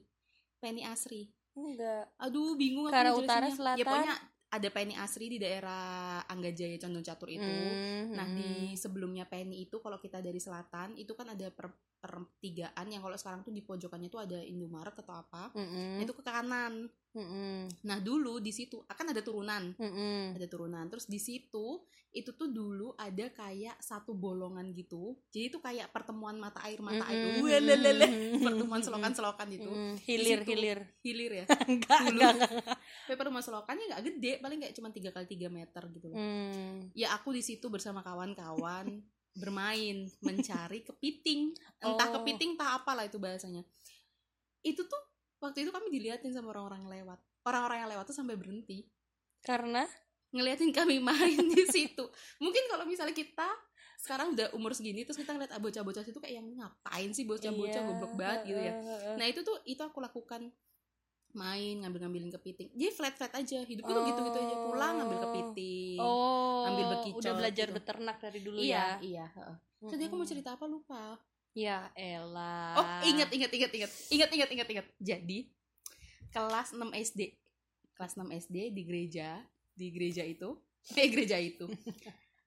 Penny 0.61 0.85
Asri 0.85 1.33
Enggak. 1.55 2.11
aduh 2.15 2.53
bingung 2.53 2.85
Ke 2.85 2.93
arah 2.93 3.11
utara, 3.11 3.47
ngejelasinnya. 3.47 3.55
selatan? 3.57 3.79
ya 3.79 3.83
pokoknya 3.83 4.15
ada 4.45 4.69
Penny 4.69 4.95
Asri 4.95 5.25
di 5.27 5.39
daerah 5.41 5.83
Anggajaya 6.25 6.77
Condong 6.77 7.01
Catur 7.01 7.29
itu 7.29 7.41
Mm, 7.41 8.13
nah 8.13 8.23
mm. 8.23 8.35
di 8.35 8.49
sebelumnya 8.75 9.25
Penny 9.25 9.65
itu 9.65 9.81
kalau 9.81 9.97
kita 9.97 10.21
dari 10.21 10.37
selatan 10.37 10.95
itu 10.95 11.11
kan 11.11 11.33
ada 11.33 11.49
per 11.49 11.73
pertigaan 12.05 12.85
yang 12.87 13.01
kalau 13.01 13.15
sekarang 13.15 13.41
tuh 13.41 13.49
di 13.49 13.59
pojokannya 13.59 14.07
tuh 14.07 14.21
ada 14.21 14.39
Indomaret 14.39 14.93
atau 14.95 15.15
apa 15.15 15.49
Mm-mm. 15.51 15.97
nah, 15.97 16.03
itu 16.03 16.13
ke 16.13 16.23
kanan 16.23 16.73
Mm-mm. 17.11 17.67
nah 17.83 17.97
dulu 17.97 18.37
di 18.37 18.51
situ 18.51 18.83
akan 18.83 19.11
ada 19.11 19.19
turunan 19.19 19.73
Mm-mm. 19.73 20.35
ada 20.35 20.45
turunan 20.45 20.85
terus 20.85 21.05
di 21.05 21.17
situ 21.17 21.81
itu 22.11 22.31
tuh 22.31 22.47
dulu 22.47 22.95
ada 22.95 23.27
kayak 23.27 23.75
satu 23.77 24.15
bolongan 24.15 24.71
gitu 24.71 25.19
jadi 25.29 25.49
itu 25.49 25.59
kayak 25.59 25.91
pertemuan 25.91 26.35
mata 26.35 26.63
air 26.63 26.79
mata 26.79 27.03
air 27.07 27.27
Mm-mm. 27.27 27.43
Welelele. 27.43 28.07
Mm-mm. 28.07 28.39
pertemuan 28.39 28.79
selokan 28.79 29.11
selokan 29.11 29.47
itu 29.49 29.67
Mm-mm. 29.67 29.99
hilir 30.01 30.39
situ. 30.39 30.49
hilir 30.49 30.79
hilir 31.03 31.31
ya 31.33 31.45
enggak 31.71 31.99
Dulu. 32.01 32.11
enggak 32.15 32.31
enggak. 32.31 32.77
tapi 33.03 33.15
pertemuan 33.15 33.43
selokannya 33.43 33.85
nggak 33.89 34.03
gede 34.05 34.31
paling 34.39 34.59
kayak 34.59 34.73
cuma 34.73 34.89
tiga 34.89 35.09
kali 35.11 35.25
tiga 35.25 35.47
meter 35.49 35.83
gitu 35.89 36.07
loh 36.07 36.15
Mm. 36.15 36.95
ya 36.95 37.11
aku 37.11 37.31
di 37.31 37.43
situ 37.43 37.67
bersama 37.67 37.99
kawan-kawan 37.99 38.87
bermain 39.35 40.07
mencari 40.23 40.81
kepiting. 40.89 41.51
Entah 41.77 42.07
Oh. 42.09 42.13
kepiting 42.19 42.55
entah 42.55 42.79
apalah 42.79 43.03
itu 43.03 43.19
bahasanya. 43.19 43.61
Itu 44.63 44.87
tuh 44.87 45.01
waktu 45.37 45.67
itu 45.67 45.71
kami 45.75 45.91
diliatin 45.91 46.31
sama 46.31 46.55
orang-orang 46.55 46.87
lewat. 46.89 47.19
Orang-orang 47.45 47.85
yang 47.85 47.89
lewat 47.93 48.09
tuh 48.09 48.17
sampai 48.17 48.33
berhenti. 48.33 48.87
Karena? 49.45 49.85
Ngeliatin 50.33 50.73
kami 50.73 50.97
main 50.99 51.37
di 51.45 51.63
situ. 51.69 52.01
Mungkin 52.41 52.63
kalau 52.67 52.87
misalnya 52.89 53.13
kita 53.13 53.45
sekarang 53.95 54.35
udah 54.35 54.51
umur 54.51 54.75
segini 54.75 55.07
terus 55.07 55.15
kita 55.15 55.31
ngeliat 55.31 55.55
ah, 55.55 55.61
bocah-bocah 55.61 56.03
situ 56.03 56.19
kayak 56.19 56.41
yang 56.41 56.47
ngapain 56.57 57.13
sih? 57.13 57.23
Bocah-bocah 57.23 57.79
Iya, 57.79 57.87
goblok 57.87 58.13
banget 58.17 58.39
gitu 58.49 58.59
ya. 58.59 58.73
Nah 59.15 59.25
itu 59.29 59.45
tuh 59.45 59.55
itu 59.63 59.79
aku 59.79 60.01
lakukan 60.01 60.49
main 61.35 61.83
ngambil-ngambilin 61.83 62.31
kepiting. 62.31 62.71
Jadi 62.71 62.91
flat-flat 62.91 63.33
aja 63.35 63.59
hidupku 63.61 63.85
tuh 63.85 63.99
Oh. 63.99 64.07
gitu-gitu 64.07 64.37
aja. 64.37 64.55
Pulang 64.63 64.93
ngambil 64.97 65.17
kepiting 65.21 65.99
oh 65.99 66.63
ambil 66.65 66.85
bekicot 66.95 67.19
udah 67.19 67.33
belajar 67.35 67.67
gitu. 67.67 67.75
beternak 67.75 68.17
dari 68.17 68.39
dulu 68.39 68.57
iya 68.57 68.97
ya? 68.97 69.03
iya 69.03 69.25
heeh. 69.29 69.55
tadi 69.85 70.01
aku 70.03 70.15
mau 70.15 70.25
cerita 70.25 70.49
apa 70.51 70.65
lupa? 70.65 71.19
Ya 71.51 71.91
elah 71.93 72.73
oh 72.73 72.85
ingat 73.05 73.29
ingat 73.29 73.51
ingat 73.51 73.71
ingat. 73.71 73.91
Ingat 74.09 74.29
ingat 74.31 74.49
ingat 74.49 74.67
ingat. 74.69 74.87
Jadi 74.97 75.39
kelas 76.29 76.71
6 76.71 76.81
SD 77.05 77.21
kelas 77.93 78.13
6 78.13 78.27
SD 78.39 78.71
di 78.71 78.81
gereja 78.81 79.39
di 79.71 79.87
gereja 79.89 80.23
itu. 80.23 80.55
Eh 80.95 81.07
gereja 81.07 81.35
itu. 81.35 81.65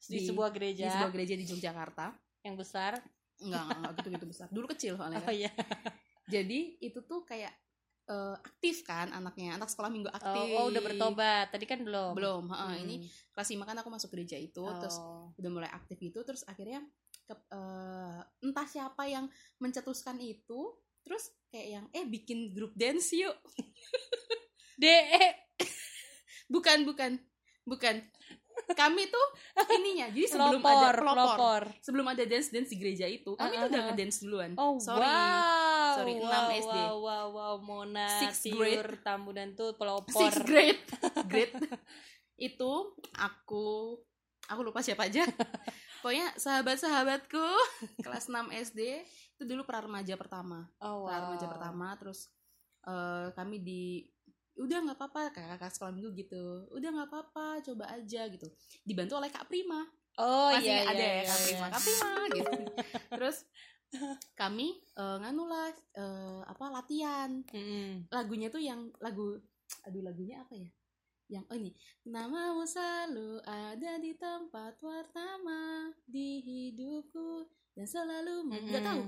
Di, 0.00 0.14
di- 0.14 0.24
sebuah 0.24 0.48
di 0.48 0.54
gereja 0.54 0.88
sebuah 0.90 1.10
gereja 1.10 1.34
di 1.34 1.44
Yogyakarta. 1.44 2.14
Yang 2.40 2.56
besar? 2.58 2.92
Enggak 3.38 3.62
enggak, 3.64 3.76
enggak 3.78 3.92
gitu 3.94 4.08
gitu 4.12 4.26
besar. 4.26 4.46
Dulu 4.48 4.66
kecil 4.68 4.92
soalnya 4.94 5.18
oh 5.22 5.26
kan. 5.26 5.34
iya. 5.34 5.50
Jadi 6.26 6.76
itu 6.78 6.98
tuh 7.00 7.22
kayak 7.22 7.50
eh, 8.08 8.36
aktif 8.40 8.82
kan 8.82 9.12
anaknya 9.12 9.54
anak 9.54 9.68
sekolah 9.68 9.88
minggu 9.88 10.08
oh, 10.08 10.16
aktif. 10.16 10.48
oh, 10.56 10.66
udah 10.68 10.82
bertobat. 10.82 11.46
Tadi 11.48 11.64
kan 11.64 11.84
belum. 11.84 12.16
Belum 12.16 12.48
heeh, 12.48 12.72
Hmm. 12.72 12.82
ini 12.82 12.96
kelas 13.30 13.48
5 13.48 13.62
kan 13.62 13.76
aku 13.76 13.88
masuk 13.88 14.08
gereja 14.10 14.34
itu 14.34 14.64
terus 14.80 14.96
Oh. 14.96 15.30
udah 15.36 15.50
mulai 15.50 15.70
aktif 15.70 15.96
gitu 15.98 16.20
terus 16.22 16.42
akhirnya 16.42 16.80
ke- 17.22 17.46
eh, 17.48 18.18
entah 18.42 18.64
siapa 18.64 19.04
yang 19.04 19.28
mencetuskan 19.58 20.16
itu 20.18 20.72
terus 21.04 21.28
kayak 21.48 21.68
yang 21.70 21.84
eh 21.90 22.04
bikin 22.04 22.50
grup 22.50 22.72
dance 22.72 23.12
yuk. 23.12 23.36
De 24.80 24.94
bukan 26.48 26.84
bukan 26.84 27.20
bukan 27.62 28.00
kami 28.70 29.06
tuh 29.06 29.26
ininya 29.70 30.06
jadi 30.08 30.26
sebelum 30.26 30.58
pelopor, 30.58 30.90
ada 30.90 30.98
pelopor 30.98 31.16
pelopor. 31.30 31.62
sebelum 31.78 32.06
ada 32.06 32.22
dance 32.22 32.48
dance 32.48 32.68
di 32.68 32.76
gereja 32.76 33.04
itu 33.04 33.32
kami 33.32 33.54
tuh 33.54 33.64
udah 33.64 33.70
Ah, 33.70 33.74
ah, 33.74 33.80
ah. 33.80 33.86
ngedance 33.90 34.16
duluan 34.20 34.50
Oh 34.54 34.76
sorry 34.76 35.04
wow, 35.04 35.94
Sorry, 35.94 36.14
wow, 36.14 36.30
6 36.46 36.60
SD. 36.60 36.76
Wow, 36.78 36.96
wow, 36.98 37.26
wow, 37.28 37.54
Mona, 37.58 38.06
Sixth 38.18 38.42
Tiur, 38.44 38.60
grade. 38.60 39.00
Tambunan 39.00 39.48
tuh 39.52 39.74
pelopor. 39.74 40.14
sixth 40.14 40.44
grade 40.44 40.82
grade 41.30 41.54
itu 42.36 42.70
aku 43.12 43.98
aku 44.46 44.60
lupa 44.62 44.78
siapa 44.78 45.04
aja 45.04 45.26
pokoknya 46.00 46.32
sahabat-sahabatku 46.36 47.46
kelas 48.04 48.26
6 48.26 48.38
SD 48.70 48.80
itu 49.34 49.44
dulu 49.44 49.62
pra 49.62 49.78
remaja 49.78 50.14
pertama 50.14 50.70
Oh 50.78 51.02
wow. 51.02 51.06
pra 51.06 51.16
remaja 51.24 51.46
pertama 51.46 51.88
terus 51.96 52.30
eh, 52.84 53.28
kami 53.32 53.58
di 53.58 54.06
udah 54.58 54.78
nggak 54.84 54.98
apa-apa 54.98 55.30
kakak-kakak 55.30 55.70
sekolah 55.70 55.92
minggu 55.94 56.10
gitu. 56.18 56.66
Udah 56.74 56.90
nggak 56.90 57.08
apa-apa 57.08 57.62
coba 57.62 57.84
aja 57.94 58.26
gitu. 58.26 58.46
Dibantu 58.82 59.22
oleh 59.22 59.30
kak 59.30 59.46
Prima. 59.46 59.86
Oh 60.18 60.50
masih 60.50 60.74
iya, 60.74 60.82
ada 60.82 60.98
iya, 60.98 61.06
ya 61.06 61.14
iya, 61.14 61.22
kak 61.22 61.38
iya. 61.38 61.46
Prima 61.46 61.66
kak 61.70 61.82
Prima 61.86 62.10
gitu. 62.34 62.52
Terus 63.14 63.36
kami 64.34 64.68
eh, 64.98 65.16
nganu 65.22 65.44
lah 65.46 65.70
eh, 65.94 66.40
apa 66.44 66.64
latihan. 66.74 67.30
Mm-mm. 67.54 68.10
lagunya 68.10 68.50
tuh 68.50 68.60
yang 68.60 68.90
lagu 68.98 69.38
aduh 69.86 70.02
lagunya 70.02 70.42
apa 70.42 70.58
ya? 70.58 70.70
Yang 71.28 71.44
oh 71.52 71.56
ini. 71.56 71.70
Namamu 72.08 72.64
selalu 72.66 73.44
ada 73.46 73.92
di 74.00 74.16
tempat 74.18 74.80
pertama 74.80 75.92
di 76.08 76.40
hidupku 76.42 77.46
dan 77.78 77.86
selalu 77.86 78.48
nggak 78.48 78.82
tahu. 78.82 79.02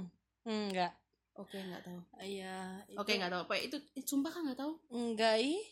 Mm, 0.47 0.73
Enggak. 0.73 0.93
Oke 1.37 1.57
nggak 1.57 1.83
tahu. 1.87 2.01
Iya. 2.23 2.85
oke 2.99 3.13
nggak 3.13 3.33
tahu. 3.33 3.43
Pokoknya 3.47 3.65
itu 3.69 3.77
eh, 3.97 4.05
sumpah 4.05 4.31
kan 4.33 4.43
nggak 4.47 4.61
tahu? 4.61 4.73
Enggak 4.91 5.37
ih. 5.43 5.63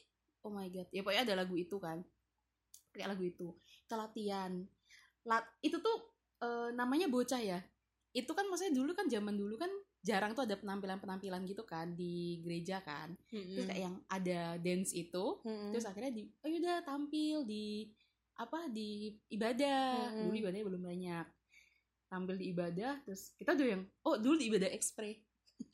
oh 0.47 0.55
my 0.55 0.71
god. 0.71 0.87
Ya 0.95 1.03
pokoknya 1.03 1.23
ada 1.27 1.35
lagu 1.45 1.55
itu 1.59 1.77
kan. 1.83 1.99
Kayak 2.95 3.17
lagu 3.17 3.25
itu. 3.27 3.47
Kita 3.85 3.99
latihan 3.99 4.53
Lat 5.29 5.45
itu 5.61 5.77
tuh 5.83 5.99
eh, 6.41 6.71
namanya 6.73 7.11
bocah 7.11 7.41
ya. 7.43 7.61
Itu 8.17 8.33
kan 8.33 8.49
maksudnya 8.49 8.73
dulu 8.73 8.97
kan 8.97 9.07
zaman 9.11 9.37
dulu 9.37 9.61
kan 9.61 9.69
jarang 10.01 10.33
tuh 10.33 10.49
ada 10.49 10.57
penampilan-penampilan 10.57 11.45
gitu 11.45 11.69
kan 11.69 11.93
di 11.93 12.41
gereja 12.41 12.81
kan. 12.81 13.13
Terus 13.29 13.67
kayak 13.69 13.83
yang 13.83 13.97
ada 14.09 14.57
dance 14.57 14.97
itu 14.97 15.43
Mm-mm. 15.45 15.75
terus 15.75 15.85
akhirnya 15.85 16.15
di 16.15 16.33
oh 16.41 16.49
yaudah 16.49 16.81
tampil 16.87 17.45
di 17.45 17.93
apa 18.39 18.71
di 18.73 19.13
ibadah. 19.29 20.15
Mm-mm. 20.17 20.25
dulu 20.31 20.35
ibadahnya 20.41 20.67
belum 20.67 20.83
banyak. 20.87 21.27
Tampil 22.09 22.37
di 22.41 22.47
ibadah 22.57 23.05
terus 23.05 23.37
kita 23.37 23.53
tuh 23.53 23.69
yang 23.69 23.83
oh 24.09 24.17
dulu 24.17 24.41
di 24.41 24.49
ibadah 24.49 24.73
ekspre 24.73 25.28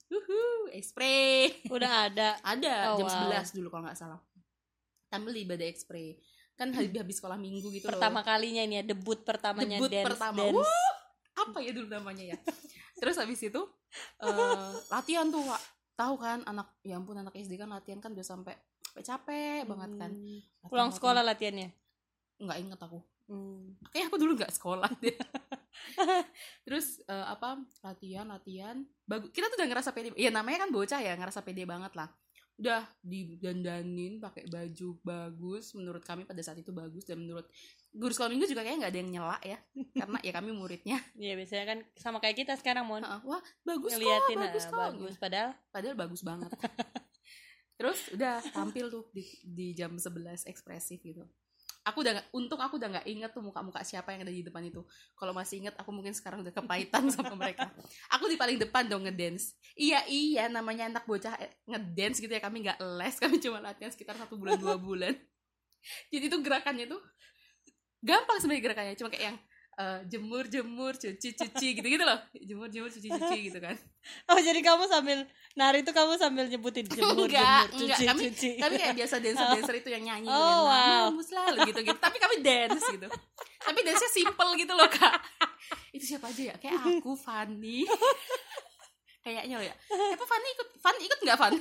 Uhu, 0.06 0.40
ekspre 0.70 1.48
udah 1.68 2.08
ada. 2.08 2.28
ada 2.40 2.74
Oh, 2.92 3.00
jam 3.00 3.08
wow. 3.08 3.40
11 3.40 3.56
dulu 3.56 3.68
kalau 3.68 3.84
nggak 3.84 3.96
salah 3.96 4.20
tampil 5.06 5.30
di 5.30 5.42
ibadah 5.42 5.64
ekspre 5.64 6.18
kan 6.54 6.70
habis 6.70 6.90
habis 6.92 7.16
sekolah 7.18 7.34
minggu 7.36 7.66
gitu 7.70 7.86
Pertama 7.86 8.20
loh 8.20 8.26
kalinya 8.26 8.60
ini 8.60 8.78
ya 8.78 8.84
debut 8.84 9.20
pertamanya 9.20 9.78
Debut 9.78 9.90
dance. 9.90 10.06
pertama. 10.06 10.38
dance. 10.38 10.54
Wuh, 10.54 10.92
apa 11.36 11.58
ya 11.58 11.70
dulu 11.70 11.88
namanya 11.88 12.24
ya 12.26 12.38
terus 12.94 13.16
habis 13.16 13.40
itu 13.40 13.58
eh, 14.20 14.70
latihan 14.88 15.26
tuh 15.28 15.42
Wak. 15.42 15.62
tahu 15.94 16.14
kan 16.16 16.42
anak 16.44 16.70
ya 16.80 16.94
ampun 16.94 17.14
anak 17.16 17.32
SD 17.32 17.54
kan 17.54 17.68
latihan 17.68 17.98
kan 17.98 18.10
udah 18.10 18.22
sampai 18.24 18.54
capek 18.96 19.62
banget 19.64 19.90
kan 19.96 20.10
Hmm. 20.10 20.38
Latihan, 20.62 20.70
Pulang 20.70 20.88
latihan. 20.88 20.96
sekolah 20.96 21.22
latihannya. 21.24 21.68
nggak 22.36 22.58
inget 22.60 22.80
aku 22.80 22.98
Hmm. 23.24 23.72
kayak 23.88 24.12
aku 24.12 24.20
dulu 24.20 24.37
nggak 24.37 24.52
sekolah 24.52 24.90
deh. 25.00 25.16
Terus 26.68 27.00
eh, 27.08 27.26
apa 27.26 27.56
latihan 27.80 28.28
latihan. 28.28 28.84
Bagus 29.08 29.32
kita 29.32 29.48
tuh 29.48 29.56
udah 29.56 29.68
ngerasa 29.72 29.90
pede 29.96 30.12
ya 30.12 30.28
namanya 30.28 30.68
kan 30.68 30.70
bocah 30.70 31.00
ya 31.00 31.16
ngerasa 31.16 31.40
pede 31.40 31.64
banget 31.64 31.96
lah. 31.96 32.12
Udah 32.60 32.84
didandanin 33.00 34.20
pakai 34.20 34.46
baju 34.46 34.88
bagus 35.00 35.72
menurut 35.72 36.04
kami 36.04 36.28
pada 36.28 36.38
saat 36.44 36.60
itu 36.60 36.70
bagus 36.70 37.08
dan 37.08 37.24
menurut 37.24 37.48
guru 37.96 38.12
sekolah 38.12 38.30
minggu 38.30 38.44
juga 38.44 38.60
kayaknya 38.60 38.78
nggak 38.84 38.92
ada 38.92 39.00
yang 39.00 39.10
nyela 39.10 39.38
ya. 39.40 39.58
Karena 40.04 40.18
ya 40.20 40.32
kami 40.37 40.50
muridnya. 40.52 40.98
Iya 41.16 41.34
biasanya 41.40 41.64
kan 41.64 41.78
sama 41.96 42.18
kayak 42.20 42.44
kita 42.44 42.52
sekarang 42.60 42.84
mon. 42.84 43.08
Wah 43.08 43.42
bagus 43.64 43.96
ngeliatin 43.96 44.37
kok 44.37 44.44
bagus 44.52 44.64
ah, 44.64 44.68
kok 44.68 44.80
bagus 44.84 45.14
padahal 45.16 45.50
padahal 45.72 45.96
bagus 45.96 46.20
banget. 46.20 46.50
Terus 47.80 47.98
udah 48.14 48.38
tampil 48.52 48.87
tuh 48.92 49.08
di, 49.10 49.24
di 49.42 49.72
jam 49.72 49.96
11 49.96 50.46
ekspresif 50.46 51.00
gitu 51.00 51.24
aku 51.85 52.01
udah 52.01 52.12
nggak 52.16 52.29
untung 52.33 52.61
aku 52.64 52.81
udah 52.81 52.88
nggak 52.97 53.07
inget 53.07 53.31
tuh 53.37 53.44
muka-muka 53.44 53.85
siapa 53.85 54.16
yang 54.16 54.25
ada 54.25 54.33
di 54.33 54.40
depan 54.40 54.64
itu. 54.64 54.81
Kalau 55.14 55.37
masih 55.37 55.64
inget 55.64 55.77
aku 55.77 55.92
mungkin 55.92 56.16
sekarang 56.16 56.40
udah 56.40 56.51
kepahitan 56.51 57.07
sama 57.14 57.37
mereka. 57.37 57.68
Aku 58.16 58.27
di 58.27 58.40
paling 58.40 58.57
depan 58.57 58.88
dong 58.88 59.05
ngedance. 59.05 59.55
Iya 59.77 60.03
iya 60.09 60.44
namanya 60.49 60.88
anak 60.88 61.05
bocah 61.05 61.37
eh, 61.37 61.53
ngedance 61.68 62.25
gitu 62.25 62.33
ya 62.33 62.40
kami 62.40 62.64
nggak 62.64 62.81
les 62.81 63.16
kami 63.23 63.37
cuma 63.38 63.61
latihan 63.61 63.92
sekitar 63.92 64.16
satu 64.16 64.40
bulan 64.40 64.57
dua 64.57 64.81
bulan. 64.81 65.12
Jadi 66.09 66.33
tuh 66.33 66.40
gerakannya 66.40 66.88
tuh 66.88 67.01
gampang 68.01 68.37
sebenarnya 68.40 68.64
gerakannya 68.64 68.94
cuma 68.97 69.09
kayak 69.12 69.25
yang 69.33 69.38
eh, 69.74 70.00
jemur 70.06 70.44
jemur 70.44 70.92
cuci 70.92 71.28
cuci 71.32 71.68
gitu 71.74 71.87
gitu 71.88 72.02
loh. 72.02 72.18
Jemur 72.34 72.66
jemur 72.66 72.88
cuci 72.88 73.06
cuci 73.06 73.37
gitu 73.44 73.58
kan. 73.58 73.74
Oh 74.26 74.37
jadi 74.37 74.58
kamu 74.58 74.84
sambil 74.84 75.24
nari 75.52 75.80
itu 75.80 75.90
kamu 75.90 76.14
sambil 76.14 76.44
nyebutin 76.44 76.84
jemur 76.84 77.24
Enggak, 77.24 77.72
jemur 77.72 77.80
enggak. 77.80 77.96
cuci 77.96 78.04
Kami- 78.04 78.22
cuci. 78.28 78.50
tapi 78.58 78.74
kayak 78.76 78.94
biasa 78.94 79.14
dancer 79.16 79.46
dancer 79.50 79.74
itu 79.76 79.88
yang 79.88 80.02
nyanyi 80.04 80.26
Oh, 80.26 80.37
yang 80.37 80.60
wow. 80.62 81.04
"Namamu 81.08 81.22
selalu 81.22 81.56
gitu 81.68 81.80
gitu 81.84 81.98
tapi 81.98 82.16
kami 82.16 82.34
dance 82.40 82.84
gitu. 82.87 83.08
Tapi 83.60 83.78
dance 83.80 83.98
nya 83.98 84.10
simple 84.12 84.50
gitu 84.56 84.72
loh 84.72 84.88
kak. 84.88 85.16
Itu 85.90 86.04
siapa 86.06 86.28
aja 86.28 86.42
ya? 86.50 86.54
Kayak 86.56 86.80
aku 86.84 87.14
Fanny. 87.14 87.88
Kayaknya 89.20 89.56
loh 89.56 89.64
ya. 89.64 89.74
Apa 90.12 90.24
Fanny 90.26 90.48
ikut? 90.52 90.68
Fanny 90.78 91.02
ikut 91.02 91.18
nggak 91.18 91.38
Fan? 91.38 91.52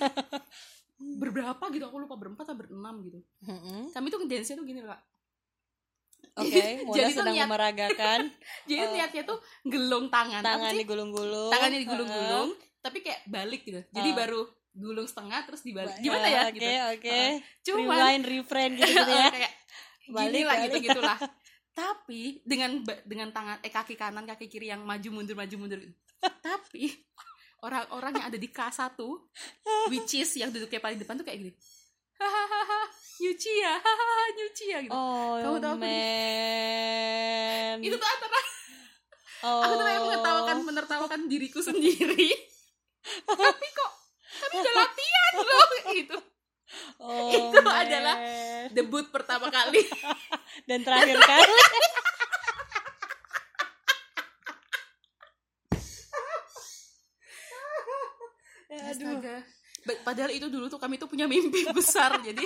Berberapa 1.22 1.64
gitu? 1.70 1.84
Aku 1.86 1.98
lupa. 1.98 2.16
Berempat 2.16 2.44
atau 2.46 2.56
berenam 2.56 3.00
gitu. 3.02 3.20
Mm-mm. 3.42 3.88
kami 3.90 4.08
tuh 4.08 4.20
dance 4.26 4.48
nya 4.48 4.56
tuh 4.56 4.66
gini 4.66 4.80
loh 4.80 4.92
kak 4.92 5.02
Oke, 6.34 6.62
Mona 6.82 6.94
Jadi 6.98 7.08
tuh 7.08 7.18
sedang 7.20 7.34
niat- 7.34 7.46
memeragakan 7.46 8.20
jadi 8.70 8.82
Oh. 8.82 8.92
niatnya 8.92 9.24
tuh 9.24 9.38
gelung 9.64 10.08
tangan 10.08 10.42
tangan 10.42 10.74
digulung-gulung. 10.74 11.50
tangannya 11.50 11.80
digulung-gulung 11.82 12.50
tapi 12.80 13.00
kayak 13.00 13.22
balik 13.26 13.62
gitu 13.62 13.80
jadi 13.90 14.10
Oh. 14.10 14.16
baru 14.16 14.42
gulung 14.74 15.06
setengah 15.06 15.40
terus 15.44 15.62
dibalik 15.62 15.94
gimana 15.98 16.26
ya 16.26 16.42
Oke, 16.44 16.56
gitu 16.56 16.70
oke. 16.90 17.20
cuman 17.64 17.86
Rewind, 17.96 18.24
refrain 18.26 18.72
gitu, 18.74 18.90
gitu 18.90 19.12
ya. 19.22 19.30
kayak 19.30 19.54
Balik, 20.06 20.26
gini 20.28 20.40
lah 20.42 20.56
balik. 20.56 20.66
gitu 20.66 20.78
gitulah 20.84 21.18
tapi 21.72 22.22
dengan 22.44 22.72
dengan 23.04 23.30
tangan 23.30 23.58
eh 23.60 23.70
kaki 23.70 23.94
kanan 23.94 24.26
kaki 24.26 24.46
kiri 24.48 24.68
yang 24.68 24.82
maju 24.82 25.10
mundur 25.12 25.34
maju 25.34 25.56
mundur 25.56 25.80
tapi 26.40 26.90
orang-orang 27.60 28.12
yang 28.14 28.26
ada 28.28 28.36
di 28.36 28.46
K1 28.48 28.98
which 29.88 30.14
is 30.16 30.34
yang 30.36 30.50
duduknya 30.50 30.78
paling 30.80 30.98
depan 30.98 31.16
tuh 31.16 31.24
kayak 31.24 31.40
gini 31.40 31.54
hahaha 32.16 32.82
nyuci 33.16 33.52
ya 33.58 33.74
hahaha 33.76 34.26
nyuci 34.34 34.66
ya 34.68 34.80
gitu 34.82 34.94
Oh, 34.94 35.38
Kamu 35.38 35.58
tahu 35.60 35.76
man. 35.78 37.76
itu 37.80 37.94
tuh 37.94 38.08
antara 38.08 38.40
oh. 39.44 39.62
aku 39.62 39.74
tuh 39.74 39.86
kayak 39.86 40.02
menertawakan 40.02 40.58
menertawakan 40.64 41.20
diriku 41.28 41.60
sendiri 41.60 42.30
tapi 43.30 43.68
kok 43.70 43.92
kami 44.44 44.56
udah 44.58 44.74
latihan 44.76 45.34
loh 45.38 45.68
gitu 45.92 46.18
Oh, 46.98 47.30
itu 47.30 47.58
man. 47.62 47.86
adalah 47.86 48.16
debut 48.70 49.06
pertama 49.08 49.48
kali 49.48 49.86
dan 50.68 50.82
terakhir 50.82 51.22
kali. 51.22 51.54
Aduh. 58.74 59.22
Ba- 59.84 60.02
padahal 60.02 60.32
itu 60.32 60.48
dulu 60.48 60.72
tuh 60.72 60.80
kami 60.80 60.96
tuh 60.96 61.12
punya 61.12 61.28
mimpi 61.28 61.68
besar 61.76 62.16
jadi 62.24 62.42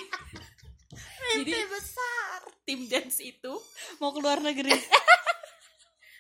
jadi 1.30 1.52
besar. 1.68 2.40
tim 2.64 2.80
dance 2.86 3.20
itu 3.20 3.54
mau 3.98 4.12
keluar 4.12 4.40
negeri. 4.40 4.72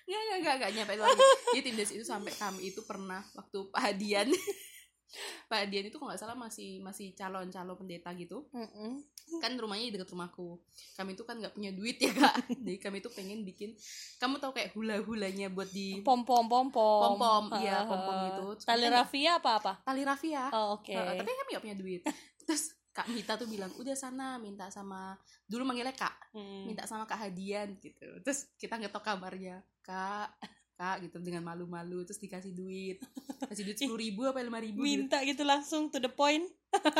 Nggak 0.07 0.21
nggak 0.21 0.37
nggak 0.39 0.55
nggak 0.55 0.71
nyampe 0.71 0.93
lagi 0.95 1.23
jadi 1.51 1.61
tim 1.61 1.75
dance 1.75 1.91
itu 1.91 2.05
sampai 2.05 2.31
kami 2.33 2.61
itu 2.65 2.79
pernah 2.81 3.19
waktu 3.33 3.57
Pak 3.67 3.81
Hadian. 3.81 4.31
Pak 5.47 5.57
Hadian 5.57 5.87
itu 5.87 5.95
kalau 5.95 6.07
nggak 6.07 6.21
salah 6.21 6.35
masih 6.35 6.79
masih 6.79 7.11
calon 7.11 7.47
calon 7.47 7.75
pendeta 7.75 8.11
gitu. 8.13 8.47
Mm-mm. 8.49 9.03
kan 9.37 9.51
rumahnya 9.53 9.91
di 9.91 9.93
dekat 9.93 10.07
rumahku. 10.07 10.55
Kami 10.95 11.11
itu 11.11 11.23
kan 11.23 11.35
nggak 11.35 11.51
punya 11.51 11.71
duit 11.71 11.99
ya 11.99 12.07
kak. 12.09 12.39
Jadi 12.63 12.79
kami 12.79 12.97
tuh 12.99 13.11
pengen 13.11 13.43
bikin 13.43 13.75
kamu 14.15 14.39
tahu 14.39 14.55
kayak 14.55 14.71
hula 14.71 14.95
hulanya 15.01 15.51
buat 15.51 15.67
di 15.67 15.99
pom 15.99 16.23
pom 16.23 16.47
pom 16.47 16.71
pom 16.71 17.19
Pom-pom, 17.19 17.51
iya, 17.59 17.83
pom-pom 17.83 18.15
gitu. 18.25 18.43
Terus 18.55 18.63
tali 18.63 18.87
kan- 18.87 18.95
rafia 18.97 19.31
apa 19.35 19.51
apa 19.59 19.73
tali 19.83 20.07
rafia. 20.07 20.47
Oh, 20.49 20.79
oke. 20.79 20.95
Heeh, 20.95 21.19
tapi 21.19 21.27
kami 21.29 21.49
nggak 21.51 21.63
punya 21.63 21.75
duit. 21.75 22.01
terus 22.39 22.71
kak 22.97 23.07
Mita 23.07 23.33
tuh 23.35 23.45
bilang 23.45 23.69
udah 23.73 23.93
sana 23.93 24.35
minta 24.35 24.65
sama 24.67 25.13
dulu 25.43 25.61
manggilnya 25.63 25.93
kak 25.93 26.33
Hmm. 26.33 26.65
minta 26.65 26.83
sama 26.83 27.05
kak 27.05 27.21
Hadian 27.21 27.77
gitu 27.77 28.09
terus 28.21 28.49
kita 28.55 28.75
ngetok 28.75 29.03
kabarnya 29.03 29.61
kak 29.79 30.33
kak 30.73 31.01
gitu 31.01 31.17
dengan 31.19 31.41
malu-malu 31.43 32.01
terus 32.03 32.17
dikasih 32.17 32.51
duit 32.51 32.97
kasih 33.43 33.63
duit 33.63 33.73
sepuluh 33.75 33.97
ribu 33.99 34.21
apa 34.23 34.37
lima 34.39 34.57
ribu 34.57 34.77
gitu. 34.77 34.85
minta 34.87 35.17
gitu 35.21 35.41
langsung 35.41 35.87
to 35.87 35.97
the 35.97 36.05
point 36.07 36.45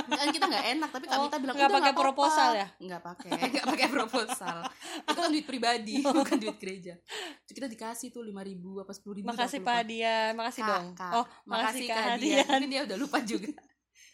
kan 0.08 0.28
kita 0.28 0.46
nggak 0.46 0.68
enak 0.76 0.90
tapi 0.90 1.06
kak 1.06 1.14
Oh, 1.14 1.24
Mita 1.24 1.38
bilang 1.38 1.54
nggak 1.54 1.68
"Udah, 1.68 1.78
pakai 1.78 1.92
apa-apa." 1.92 2.06
proposal 2.08 2.50
ya? 2.56 2.68
nggak 2.80 3.02
pakai 3.04 3.30
nggak 3.52 3.66
pakai 3.68 3.88
proposal 3.88 4.58
itu 5.04 5.20
kan 5.20 5.30
duit 5.30 5.46
pribadi 5.46 5.94
bukan 6.18 6.38
duit 6.38 6.58
gereja 6.58 6.94
Terus 7.40 7.54
kita 7.54 7.68
dikasih 7.68 8.08
tuh 8.10 8.22
lima 8.22 8.42
ribu 8.42 8.80
apa 8.80 8.92
sepuluh 8.92 9.18
ribu 9.18 9.28
makasih 9.28 9.60
Pak. 9.60 9.76
Hadian 9.78 10.32
makasih 10.34 10.62
Kak, 10.62 10.70
dong 10.72 10.88
Kak. 10.96 11.12
oh 11.14 11.26
makasih 11.46 11.86
Kak 11.86 12.02
Hadian 12.08 12.18
Hadian 12.40 12.48
mungkin 12.50 12.70
dia 12.70 12.82
udah 12.84 12.98
lupa 12.98 13.18
juga 13.22 13.52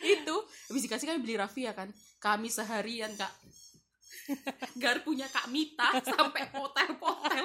itu. 0.03 0.35
Habis 0.69 0.81
dikasih 0.85 1.05
kami 1.09 1.19
beli 1.23 1.35
rafia 1.39 1.71
kan. 1.71 1.89
Kami 2.19 2.47
seharian 2.51 3.11
kak. 3.15 3.33
Garpunya 4.83 5.27
kak 5.27 5.51
Mita 5.51 5.99
sampai 5.99 6.47
potel-potel 6.47 7.43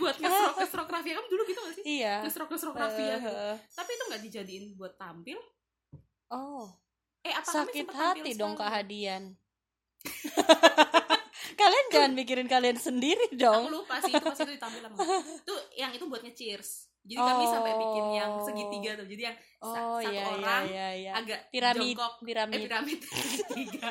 buat 0.00 0.16
ngesrok 0.16 0.54
ngesrok 0.60 0.88
rafia. 0.88 1.12
Kamu 1.20 1.28
dulu 1.28 1.42
gitu 1.48 1.60
gak 1.60 1.74
sih? 1.76 1.84
Iya. 1.84 2.24
Ngesrok 2.24 2.48
ngesrok 2.52 2.76
rafia 2.76 3.14
gitu. 3.20 3.32
Eh, 3.32 3.56
tapi 3.76 3.90
itu 3.92 4.02
nggak 4.08 4.22
dijadiin 4.24 4.64
buat 4.76 4.94
tampil? 4.96 5.36
Oh. 6.32 6.72
Eh 7.20 7.34
apa 7.34 7.48
sakit 7.48 7.88
hati 7.90 8.30
dong? 8.38 8.54
Kak 8.54 8.70
Hadian 8.70 9.34
kalian 11.60 11.86
jangan 11.90 12.12
mikirin 12.14 12.48
kalian 12.48 12.78
sendiri 12.78 13.26
aku 13.32 13.38
dong. 13.38 13.64
lupa 13.70 13.98
sih 14.02 14.12
itu 14.12 14.22
pasti 14.22 14.42
itu 14.44 14.52
ditampil 14.58 14.82
sama 14.86 14.96
itu 15.24 15.54
yang 15.78 15.90
itu 15.94 16.04
buat 16.06 16.22
nge-cheers 16.22 16.85
jadi 17.06 17.22
kami 17.22 17.44
sampai 17.46 17.72
bikin 17.72 18.06
yang 18.12 18.30
Oh. 18.32 18.42
segitiga 18.42 18.90
tuh. 18.94 19.06
Jadi 19.06 19.22
yang 19.24 19.36
sa- 19.56 19.78
oh 19.86 19.96
satu 19.96 20.04
iya 20.04 20.10
iya 20.12 20.24
orang 20.28 20.62
iya 20.66 20.88
iya 20.92 21.12
agak 21.14 21.40
piramid 21.48 21.94
jongkok. 21.94 22.12
Eh 22.12 22.24
piramid. 22.24 22.58
piramid 22.60 22.98
segitiga. 23.06 23.88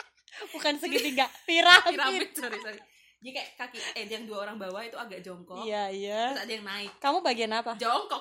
Bukan 0.54 0.72
segitiga 0.76 1.24
piramid. 1.44 1.92
Piramid 1.92 2.28
sorry 2.32 2.58
sorry. 2.58 2.80
Jadi 3.20 3.30
kayak 3.32 3.48
kaki 3.56 3.78
eh 3.96 4.04
yang 4.06 4.24
dua 4.24 4.44
orang 4.44 4.56
bawah 4.56 4.80
itu 4.80 4.96
agak 4.96 5.20
jongkok. 5.20 5.60
Iya 5.60 5.88
iya. 5.88 6.22
Terus 6.30 6.42
ada 6.42 6.52
yang 6.52 6.64
naik. 6.66 6.92
Kamu 6.98 7.18
bagian 7.20 7.52
apa? 7.52 7.72
Jongkok. 7.74 8.20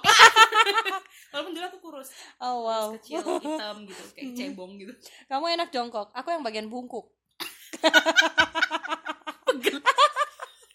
Walaupun 1.32 1.52
dulu 1.52 1.66
aku 1.66 1.80
kurus. 1.80 2.08
Oh 2.38 2.64
wow. 2.64 2.88
kurus 2.92 3.00
kecil 3.02 3.20
hitam 3.42 3.76
gitu 3.84 4.04
kayak 4.12 4.32
cebong 4.34 4.72
gitu. 4.76 4.92
Kamu 5.26 5.46
enak 5.50 5.72
jongkok. 5.72 6.12
Aku 6.14 6.28
yang 6.30 6.40
bagian 6.42 6.68
bungkuk. 6.68 7.08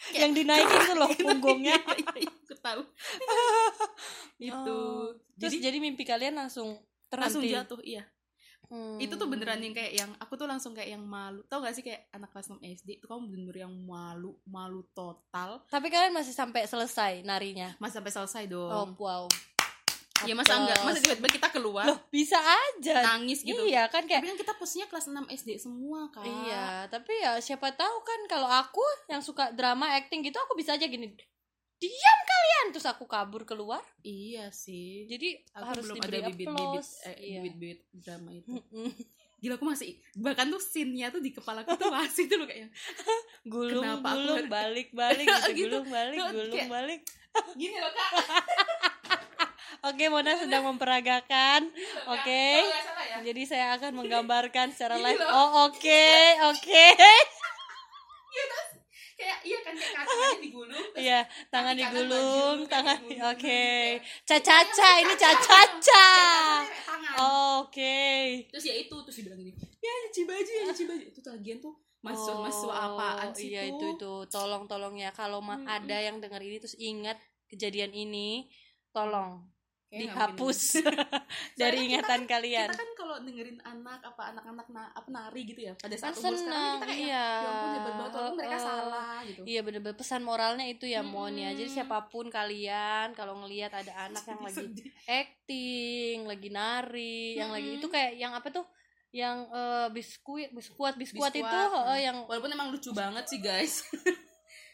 Yang 0.09 0.31
dinaikin 0.35 0.81
tuh 0.83 0.97
loh 0.97 1.09
punggungnya 1.15 1.77
Tahu. 2.61 2.83
Itu 4.49 4.77
Oh, 4.79 5.15
terus 5.39 5.55
jadi 5.55 5.71
jadi, 5.71 5.79
mimpi 5.79 6.03
kalian 6.07 6.39
langsung 6.39 6.79
langsung 7.09 7.43
terhenti 7.43 7.49
jatuh 7.55 7.81
iya. 7.83 8.05
Hmm. 8.69 9.01
itu 9.01 9.17
tuh 9.17 9.25
beneran 9.25 9.65
yang 9.65 9.73
kayak 9.73 9.97
yang 9.97 10.13
aku 10.21 10.37
tuh 10.37 10.45
langsung 10.45 10.77
kayak 10.77 10.93
yang 10.93 11.01
malu. 11.01 11.41
Tau 11.49 11.65
gak 11.65 11.73
sih 11.73 11.81
kayak 11.81 12.05
anak 12.13 12.29
kelas 12.37 12.53
6 12.53 12.61
SD 12.61 13.01
itu 13.01 13.09
kamu 13.09 13.25
bener-bener 13.33 13.65
yang 13.65 13.73
malu 13.73 14.37
malu 14.45 14.85
total. 14.93 15.65
Tapi 15.73 15.89
kalian 15.89 16.13
masih 16.13 16.37
sampai 16.37 16.69
selesai 16.69 17.25
narinya? 17.25 17.73
Mas 17.81 17.97
sampai 17.97 18.13
selesai 18.13 18.45
oh 18.45 18.53
dong 18.53 18.89
wow. 19.01 19.25
Ya 20.27 20.35
masa 20.35 20.59
enggak? 20.59 20.83
Masa 20.83 20.99
tiba-tiba 20.99 21.31
kita 21.31 21.49
keluar? 21.49 21.87
Loh 21.89 21.97
bisa 22.11 22.37
aja. 22.37 23.01
Nangis 23.01 23.41
gitu. 23.41 23.57
Iya 23.57 23.87
kan 23.89 24.05
kayak 24.05 24.21
tapi 24.21 24.31
kan 24.35 24.39
kita 24.45 24.53
posisinya 24.59 24.87
kelas 24.91 25.07
6 25.15 25.31
SD 25.31 25.51
semua 25.63 26.11
kan 26.11 26.27
Iya, 26.27 26.91
tapi 26.91 27.13
ya 27.23 27.39
siapa 27.39 27.71
tahu 27.73 27.97
kan 28.03 28.21
kalau 28.27 28.51
aku 28.51 28.83
yang 29.07 29.23
suka 29.23 29.55
drama 29.55 29.95
acting 29.95 30.27
gitu 30.27 30.37
aku 30.37 30.59
bisa 30.59 30.75
aja 30.75 30.85
gini. 30.85 31.15
Diam 31.79 32.19
kalian 32.21 32.67
terus 32.69 32.85
aku 32.85 33.05
kabur 33.05 33.43
keluar. 33.43 33.79
iya 34.01 34.51
sih 34.51 35.07
Jadi 35.07 35.39
aku 35.53 35.63
harus 35.65 35.85
belum 35.85 35.97
ada 36.01 36.19
bibit-bibit 36.29 36.85
eh, 37.05 37.17
Iya. 37.17 37.41
bibit-bibit 37.41 37.81
drama 37.93 38.31
itu 38.33 38.51
gila 39.39 39.55
aku 39.55 39.65
masih 39.65 39.89
bahkan 40.17 40.47
tuh 40.47 40.59
scene-nya 40.59 41.09
tuh 41.09 41.23
di 41.23 41.31
kepala 41.31 41.63
aku 41.63 41.79
tuh 41.79 41.95
masih 41.95 42.27
tuh 42.27 42.37
loh 42.37 42.45
kayak 42.45 42.75
gulung 43.47 43.87
Kenapa 43.87 44.03
aku 44.09 44.19
gulung 44.19 44.37
harus- 44.37 44.51
balik 44.51 44.89
balik 44.93 45.27
gitu, 45.31 45.51
Gitu. 45.55 45.63
gulung 45.71 45.87
balik 45.89 46.19
gulung 46.29 46.67
balik. 46.69 47.01
gini 47.55 47.77
loh 47.77 47.93
kak 47.93 48.11
Oke, 49.81 50.11
Mona 50.11 50.35
sedang 50.35 50.67
memperagakan. 50.67 51.71
Oke. 52.09 52.45
Salah 52.67 53.07
ya 53.07 53.17
Jadi 53.23 53.43
saya 53.47 53.79
akan 53.79 53.95
menggambarkan 53.95 54.75
secara 54.75 54.99
live. 54.99 55.23
Oh, 55.23 55.71
oke, 55.71 56.05
oke. 56.51 56.67
kayak 56.67 56.99
iya 56.99 57.38
kan 59.69 59.75
kayak 59.77 59.95
kakinya 60.01 60.29
digulung 60.41 60.87
Iya, 60.97 61.21
tangan 61.53 61.75
digulung, 61.77 62.57
tangan 62.65 62.99
oke. 63.05 63.63
gitu 64.01 64.25
Cacaca, 64.25 64.91
ini 65.05 65.15
cacaca. 65.15 66.09
Kayak 66.65 66.85
tangan 66.89 67.13
Oke. 67.61 68.01
terus 68.49 68.65
ya 68.65 68.75
itu 68.75 68.97
terus 69.05 69.17
dibilang 69.21 69.39
gini 69.39 69.53
ya 69.79 69.93
nyuci 70.09 70.23
baju 70.25 70.51
ya 70.51 70.63
nyuci 70.73 70.85
baju. 70.89 71.05
Itu 71.13 71.19
tuh 71.21 71.33
lagian 71.37 71.59
tuh 71.61 71.75
masuk 71.99 72.35
Oh, 72.41 72.43
masuk 72.47 72.71
apaan 72.71 73.31
sih 73.35 73.51
iya 73.53 73.69
itu 73.69 73.85
itu. 73.95 74.13
Tolong 74.31 74.65
tolong 74.65 74.95
ya. 74.97 75.11
Kalau 75.13 75.43
ada 75.45 75.97
yang 75.99 76.23
dengar 76.23 76.39
ini 76.41 76.57
terus 76.57 76.79
ingat 76.79 77.19
kejadian 77.51 77.91
ini 77.93 78.47
tolong 78.91 79.45
Kayaknya 79.89 80.05
dihapus. 80.13 80.61
dari 81.61 81.77
ingatan 81.89 82.21
kita, 82.29 82.33
kalian. 82.37 82.69
kita 82.69 82.77
kan 82.77 82.91
kalau 82.93 83.17
dengerin 83.25 83.59
anak 83.65 84.05
apa 84.05 84.23
anak-anak 84.37 84.67
na, 84.69 84.83
apa 84.93 85.09
nari 85.09 85.43
gitu 85.49 85.61
ya 85.65 85.73
pada 85.81 85.97
kan 85.97 86.13
saat 86.13 86.21
umur 86.21 86.37
sekarang 86.37 86.77
kita 86.77 86.87
kayak 86.93 87.01
iya. 87.01 87.25
Ya 87.25 87.49
ampun 87.49 87.69
hebat 87.73 87.95
banget 87.97 88.13
walaupun 88.13 88.37
mereka 88.37 88.57
Eh, 88.59 88.61
salah 88.61 89.19
gitu. 89.25 89.43
Iya 89.49 89.61
bener-bener. 89.65 89.97
Pesan 89.97 90.23
moralnya 90.29 90.67
itu 90.69 90.85
ya 90.85 91.01
Mon 91.01 91.33
ya. 91.33 91.51
Jadi 91.57 91.71
siapa 91.73 91.97
pun 92.13 92.29
kalian 92.29 93.17
kalau 93.17 93.41
ngelihat 93.41 93.73
ada 93.73 93.93
anak 94.13 94.25
yang 94.29 94.41
lagi 94.45 94.67
acting 95.09 96.29
lagi 96.29 96.49
nari 96.53 97.41
yang 97.41 97.49
lagi 97.49 97.81
itu 97.81 97.89
kayak 97.89 98.21
yang 98.21 98.37
apa 98.37 98.53
tuh 98.53 98.69
yang 99.09 99.49
eh, 99.49 99.89
biskuit 99.89 100.53
biskuat 100.53 101.01
biskuat 101.01 101.33
itu 101.33 101.41
Biskuat, 101.41 101.97
eh, 101.97 102.01
yang 102.05 102.29
walaupun 102.29 102.53
emang 102.53 102.69
lucu 102.69 102.93
banget 102.93 103.25
sih 103.25 103.41
guys 103.41 103.81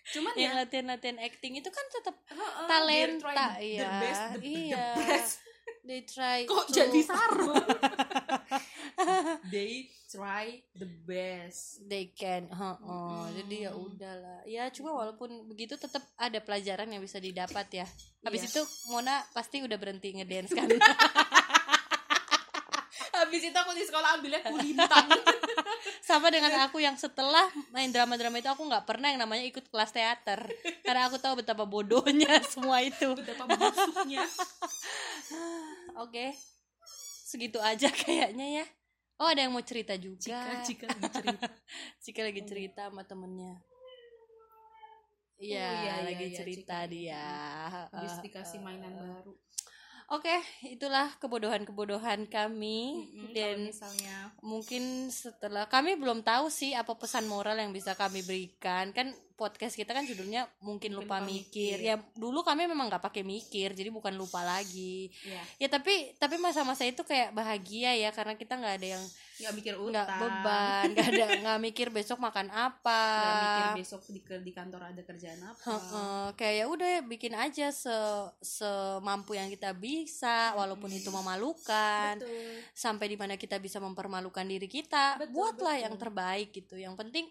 cuman 0.06 0.32
yang 0.34 0.52
ya. 0.52 0.60
latihan-latihan 0.60 1.18
acting 1.18 1.56
itu 1.56 1.68
kan 1.68 1.86
tetap 1.88 2.16
heeh, 2.26 2.66
talenta, 2.66 2.92
they 2.92 3.18
try 3.18 3.34
the, 3.34 3.48
iya, 3.58 3.80
the 3.80 3.88
best 3.98 4.20
the, 4.20 4.36
the 4.36 4.44
iya. 4.44 4.84
best. 4.94 5.32
They 5.80 6.00
try 6.02 6.38
kok 6.44 6.64
to- 6.64 6.72
jadi 6.74 7.00
sarung 7.00 7.56
they 9.52 9.88
try 10.06 10.46
the 10.72 10.88
best. 11.04 11.80
They 11.82 12.08
can 12.10 12.48
Heeh, 12.48 12.76
Mm. 12.80 13.24
jadi 13.34 13.56
ya 13.62 13.72
udahlah. 13.74 14.40
Ya 14.44 14.64
cuma 14.70 14.92
walaupun 14.92 15.28
begitu 15.46 15.74
tetap 15.74 16.04
ada 16.14 16.38
pelajaran 16.38 16.86
yang 16.86 17.00
bisa 17.00 17.18
didapat 17.18 17.66
ya. 17.74 17.86
Habis 18.22 18.44
Iya. 18.44 18.50
itu 18.50 18.62
Mona 18.88 19.20
pasti 19.32 19.60
udah 19.60 19.76
berhenti 19.76 20.14
ngedance 20.14 20.52
kan 20.52 20.68
habis 23.34 23.50
itu 23.50 23.58
aku 23.58 23.74
di 23.74 23.82
sekolah 23.82 24.08
ambilnya 24.14 24.46
kulintang 24.46 25.10
sama 25.98 26.30
dengan 26.30 26.54
aku 26.62 26.78
yang 26.78 26.94
setelah 26.94 27.50
main 27.74 27.90
drama-drama 27.90 28.38
itu 28.38 28.46
aku 28.46 28.62
nggak 28.62 28.86
pernah 28.86 29.10
yang 29.10 29.18
namanya 29.18 29.42
ikut 29.50 29.66
kelas 29.74 29.90
teater. 29.90 30.46
Karena 30.86 31.10
aku 31.10 31.18
tahu 31.18 31.42
betapa 31.42 31.66
bodohnya 31.66 32.38
semua 32.54 32.78
itu. 32.78 33.10
Betapa 33.18 33.50
busuknya 33.58 34.22
oke. 36.06 36.30
Segitu 37.26 37.58
aja 37.58 37.90
kayaknya 37.90 38.62
ya. 38.62 38.66
Oh 39.18 39.26
ada 39.26 39.42
yang 39.42 39.50
mau 39.50 39.66
cerita 39.66 39.98
juga. 39.98 40.22
Jika 40.22 40.62
jika 40.62 40.84
lagi 40.86 41.10
cerita. 41.10 41.48
Cika 42.06 42.20
lagi 42.22 42.42
cerita 42.46 42.82
sama 42.86 43.02
temennya. 43.02 43.58
Iya, 45.34 45.66
Oh, 45.66 45.74
iya, 45.74 45.74
iya, 45.82 45.94
lagi 46.06 46.26
iya, 46.30 46.36
cerita 46.38 46.86
Cika. 46.86 46.92
dia. 46.94 47.26
habis 47.90 48.14
dikasih 48.22 48.62
mainan 48.62 48.94
eh. 48.94 49.02
baru 49.02 49.34
Oke, 50.12 50.36
itulah 50.60 51.08
kebodohan-kebodohan 51.16 52.28
kami 52.28 53.08
kalau 53.08 53.32
dan 53.32 53.56
misalnya 53.72 54.16
mungkin 54.44 55.08
setelah 55.08 55.64
kami 55.64 55.96
belum 55.96 56.20
tahu 56.20 56.52
sih 56.52 56.76
apa 56.76 56.92
pesan 56.92 57.24
moral 57.24 57.56
yang 57.56 57.72
bisa 57.72 57.96
kami 57.96 58.20
berikan. 58.20 58.92
Kan 58.92 59.16
podcast 59.34 59.74
kita 59.74 59.96
kan 59.96 60.04
judulnya 60.04 60.44
mungkin 60.60 60.92
Mungkin 60.92 61.08
lupa 61.08 61.18
lupa 61.18 61.26
mikir. 61.26 61.80
mikir. 61.80 61.88
Ya 61.88 61.96
dulu 62.14 62.44
kami 62.44 62.68
memang 62.68 62.92
nggak 62.92 63.00
pakai 63.00 63.24
mikir, 63.24 63.72
jadi 63.72 63.88
bukan 63.88 64.12
lupa 64.12 64.44
lagi. 64.44 65.08
ya 65.24 65.40
Ya 65.56 65.68
tapi 65.72 66.12
tapi 66.20 66.36
masa-masa 66.36 66.84
itu 66.84 67.00
kayak 67.00 67.32
bahagia 67.32 67.96
ya 67.96 68.12
karena 68.12 68.36
kita 68.36 68.60
nggak 68.60 68.74
ada 68.84 68.88
yang 69.00 69.04
nggak 69.34 69.52
mikir 69.58 69.74
utang. 69.74 69.90
nggak 69.90 70.08
beban 70.20 70.86
nggak 70.94 71.08
ada 71.10 71.26
nggak 71.42 71.58
mikir 71.62 71.88
besok 71.90 72.18
makan 72.22 72.48
apa. 72.54 73.02
Nggak 73.18 73.42
mikir 73.42 73.68
besok 73.82 74.00
di, 74.10 74.20
di 74.22 74.52
kantor 74.54 74.82
ada 74.94 75.02
kerjaan 75.02 75.40
apa. 75.42 75.64
Heeh, 75.66 76.24
kayak 76.38 76.54
ya 76.54 76.64
udah 76.70 76.92
bikin 77.06 77.34
aja 77.34 77.74
se 77.74 77.96
semampu 78.42 79.34
yang 79.34 79.50
kita 79.50 79.74
bisa 79.74 80.54
walaupun 80.54 80.90
itu 80.94 81.10
memalukan. 81.10 82.18
Betul 82.18 82.62
sampai 82.74 83.06
di 83.06 83.16
mana 83.16 83.34
kita 83.38 83.56
bisa 83.62 83.78
mempermalukan 83.78 84.44
diri 84.44 84.66
kita. 84.66 85.16
Betul, 85.16 85.32
buatlah 85.32 85.76
betul. 85.78 85.84
yang 85.86 85.94
terbaik 85.96 86.48
gitu. 86.50 86.74
Yang 86.76 86.94
penting 87.00 87.24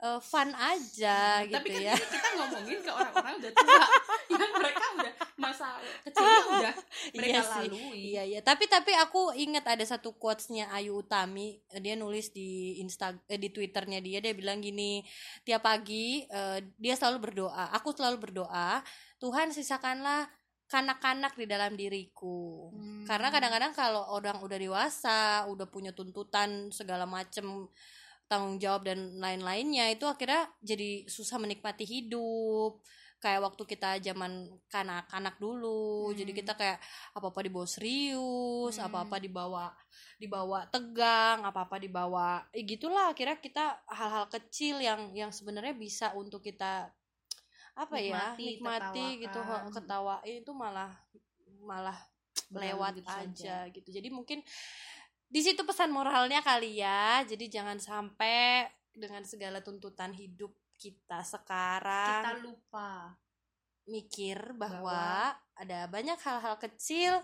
eh, 0.00 0.20
fun 0.20 0.50
aja 0.54 1.44
gitu 1.46 1.54
tapi 1.54 1.68
kan 1.70 1.84
ya 1.84 1.94
ini 1.94 2.06
kita 2.10 2.28
ngomongin 2.38 2.78
ke 2.82 2.90
orang-orang 2.90 3.34
udah 3.38 3.52
tua 3.52 3.84
yang 4.40 4.52
mereka 4.56 4.84
udah 4.98 5.12
masa 5.36 5.68
kecilnya 6.02 6.42
udah 6.58 6.74
mereka 7.14 7.30
Iya 7.30 7.40
sih. 7.42 7.68
lalui 7.68 8.00
Iya 8.14 8.22
iya, 8.24 8.40
tapi 8.40 8.64
tapi 8.70 8.92
aku 8.94 9.34
ingat 9.34 9.64
ada 9.66 9.84
satu 9.84 10.14
quotesnya 10.14 10.70
Ayu 10.70 11.02
Utami, 11.02 11.58
Eh, 11.74 11.80
dia 11.82 11.98
nulis 11.98 12.30
di 12.30 12.78
Insta 12.78 13.10
eh, 13.26 13.38
di 13.40 13.50
Twitternya 13.50 13.98
dia 13.98 14.22
dia 14.22 14.30
bilang 14.30 14.62
gini, 14.62 15.02
tiap 15.42 15.66
pagi 15.66 16.22
eh, 16.30 16.58
dia 16.78 16.94
selalu 16.94 17.30
berdoa, 17.30 17.74
aku 17.74 17.90
selalu 17.90 18.30
berdoa, 18.30 18.80
Tuhan 19.18 19.50
sisakanlah 19.50 20.30
kanak-kanak 20.70 21.36
di 21.36 21.46
dalam 21.46 21.76
diriku. 21.76 22.70
Hmm. 22.72 23.04
Karena 23.04 23.28
kadang-kadang 23.28 23.72
kalau 23.76 24.06
orang 24.10 24.40
udah 24.40 24.58
dewasa, 24.58 25.44
udah 25.50 25.66
punya 25.68 25.92
tuntutan 25.92 26.72
segala 26.72 27.04
macem 27.04 27.68
tanggung 28.26 28.56
jawab 28.56 28.88
dan 28.88 29.20
lain-lainnya 29.20 29.92
itu 29.92 30.04
akhirnya 30.04 30.48
jadi 30.60 31.04
susah 31.06 31.36
menikmati 31.36 31.84
hidup 31.84 32.80
kayak 33.20 33.40
waktu 33.40 33.62
kita 33.64 34.04
zaman 34.04 34.52
kanak-kanak 34.68 35.40
dulu 35.40 36.12
Hmm. 36.12 36.16
jadi 36.16 36.32
kita 36.36 36.52
kayak 36.52 36.78
apa 37.16 37.26
apa 37.32 37.40
dibawa 37.40 37.64
serius 37.64 38.76
Hmm. 38.76 38.84
apa 38.84 38.98
apa 39.08 39.16
dibawa 39.16 39.64
dibawa 40.20 40.68
tegang 40.68 41.40
apa 41.40 41.64
apa 41.64 41.76
dibawa 41.80 42.44
eh, 42.52 42.64
gitulah 42.64 43.08
akhirnya 43.08 43.40
kita 43.40 43.80
hal-hal 43.88 44.28
kecil 44.28 44.76
yang 44.80 45.08
yang 45.16 45.32
sebenarnya 45.32 45.72
bisa 45.72 46.12
untuk 46.12 46.44
kita 46.44 46.92
apa 47.74 47.96
ya 47.98 48.36
Nikmati, 48.36 48.44
nikmati 48.60 49.06
gitu 49.24 49.40
tertawakan. 49.40 49.66
he, 49.66 49.74
ketawain 49.74 50.36
itu 50.44 50.52
malah 50.54 50.92
malah 51.64 51.98
lewat 52.54 52.92
gitu 53.02 53.08
aja 53.10 53.56
gitu 53.72 53.88
jadi 53.88 54.08
mungkin 54.12 54.44
di 55.28 55.40
situ 55.42 55.62
pesan 55.66 55.90
moralnya 55.90 56.40
kali 56.44 56.80
ya. 56.80 57.22
Jadi 57.26 57.50
jangan 57.50 57.78
sampai 57.80 58.68
dengan 58.94 59.26
segala 59.26 59.58
tuntutan 59.60 60.14
hidup 60.14 60.54
kita 60.78 61.22
sekarang 61.22 62.22
kita 62.22 62.34
lupa. 62.42 63.14
mikir 63.84 64.56
bahwa, 64.56 65.36
ada 65.54 65.86
banyak 65.86 66.16
hal-hal 66.18 66.56
kecil 66.56 67.20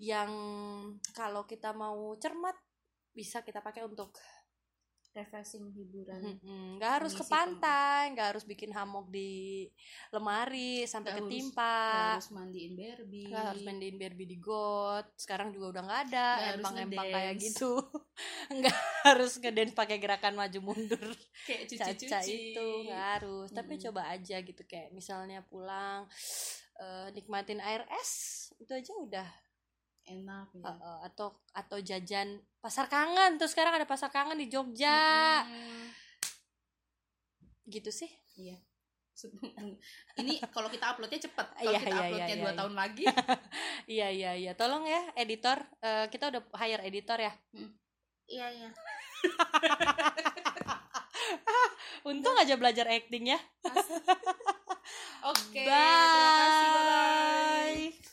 yang 0.00 0.30
kalau 1.12 1.44
kita 1.44 1.76
mau 1.76 2.16
cermat 2.16 2.56
bisa 3.12 3.44
kita 3.44 3.60
pakai 3.60 3.84
untuk 3.84 4.16
refreshing 5.18 5.68
hiburan 5.74 6.38
nggak 6.78 6.92
harus 7.02 7.12
ke 7.12 7.24
pantai 7.26 8.14
nggak 8.14 8.28
harus 8.34 8.44
bikin 8.46 8.70
hammock 8.70 9.10
di 9.10 9.66
lemari 10.08 10.86
sampai 10.86 11.12
harus- 11.12 11.28
ketimpa. 11.28 11.76
Nggak 11.88 12.08
harus 12.14 12.28
mandiin 12.32 12.72
Barbie. 12.74 13.26
Nggak 13.28 13.44
harus 13.44 13.62
mandiin 13.64 13.96
Barbie 13.98 14.28
di 14.28 14.38
got. 14.38 15.06
Sekarang 15.18 15.48
juga 15.52 15.66
udah 15.76 15.82
nggak 15.84 16.00
ada 16.10 16.26
harus 16.38 16.56
empang-empang 16.62 17.06
kayak 17.12 17.34
gitu. 17.38 17.72
Nggak 18.58 18.78
harus 19.04 19.32
ngedance 19.38 19.74
pakai 19.76 19.96
gerakan 20.00 20.34
maju 20.36 20.58
mundur. 20.64 21.06
Kayak 21.46 21.62
cuci-cuci. 21.70 22.06
caca 22.08 22.20
itu 22.24 22.66
nggak 22.88 23.04
harus. 23.18 23.48
Tapi 23.52 23.72
Mm-mm. 23.76 23.84
coba 23.88 24.02
aja 24.10 24.36
gitu 24.40 24.62
kayak 24.64 24.90
misalnya 24.92 25.44
pulang 25.44 26.08
eh, 26.78 27.08
nikmatin 27.12 27.60
air 27.60 27.84
es 27.98 28.12
itu 28.58 28.72
aja 28.74 28.92
udah 28.96 29.28
enak 30.08 30.48
ya 30.56 30.64
eh, 30.64 30.98
atau 31.06 31.36
atau 31.52 31.76
jajan 31.78 32.40
pasar 32.58 32.88
kangen 32.88 33.36
tuh 33.36 33.46
sekarang 33.46 33.76
ada 33.76 33.84
pasar 33.86 34.08
kangen 34.08 34.40
di 34.40 34.48
Jogja 34.48 35.44
Mm-mm. 35.44 35.92
gitu 37.68 37.92
sih 37.92 38.08
Iya. 38.38 38.54
Ini 40.22 40.38
kalau 40.54 40.70
kita 40.70 40.94
uploadnya 40.94 41.18
cepet. 41.18 41.46
Kalau 41.58 41.74
Iya, 41.74 41.80
kita 41.82 41.90
iya, 41.90 41.98
uploadnya 42.06 42.30
iya, 42.30 42.38
dua 42.38 42.52
iya. 42.54 42.58
tahun 42.62 42.74
lagi, 42.78 43.04
iya 43.98 44.08
iya 44.14 44.30
iya 44.38 44.52
tolong 44.54 44.86
ya 44.86 45.02
editor 45.18 45.58
Eh, 45.82 46.06
kita 46.06 46.30
udah 46.30 46.42
hire 46.54 46.86
editor 46.86 47.18
ya 47.18 47.32
iya 48.30 48.46
iya. 48.52 48.70
untung 52.08 52.36
aja 52.38 52.54
belajar 52.54 52.86
acting 52.86 53.34
ya 53.34 53.40
Oke, 55.26 55.66
bye 55.66 55.66
terima 55.66 56.30
kasih. 56.38 56.68
Bye 56.70 56.84
bye. 56.86 58.06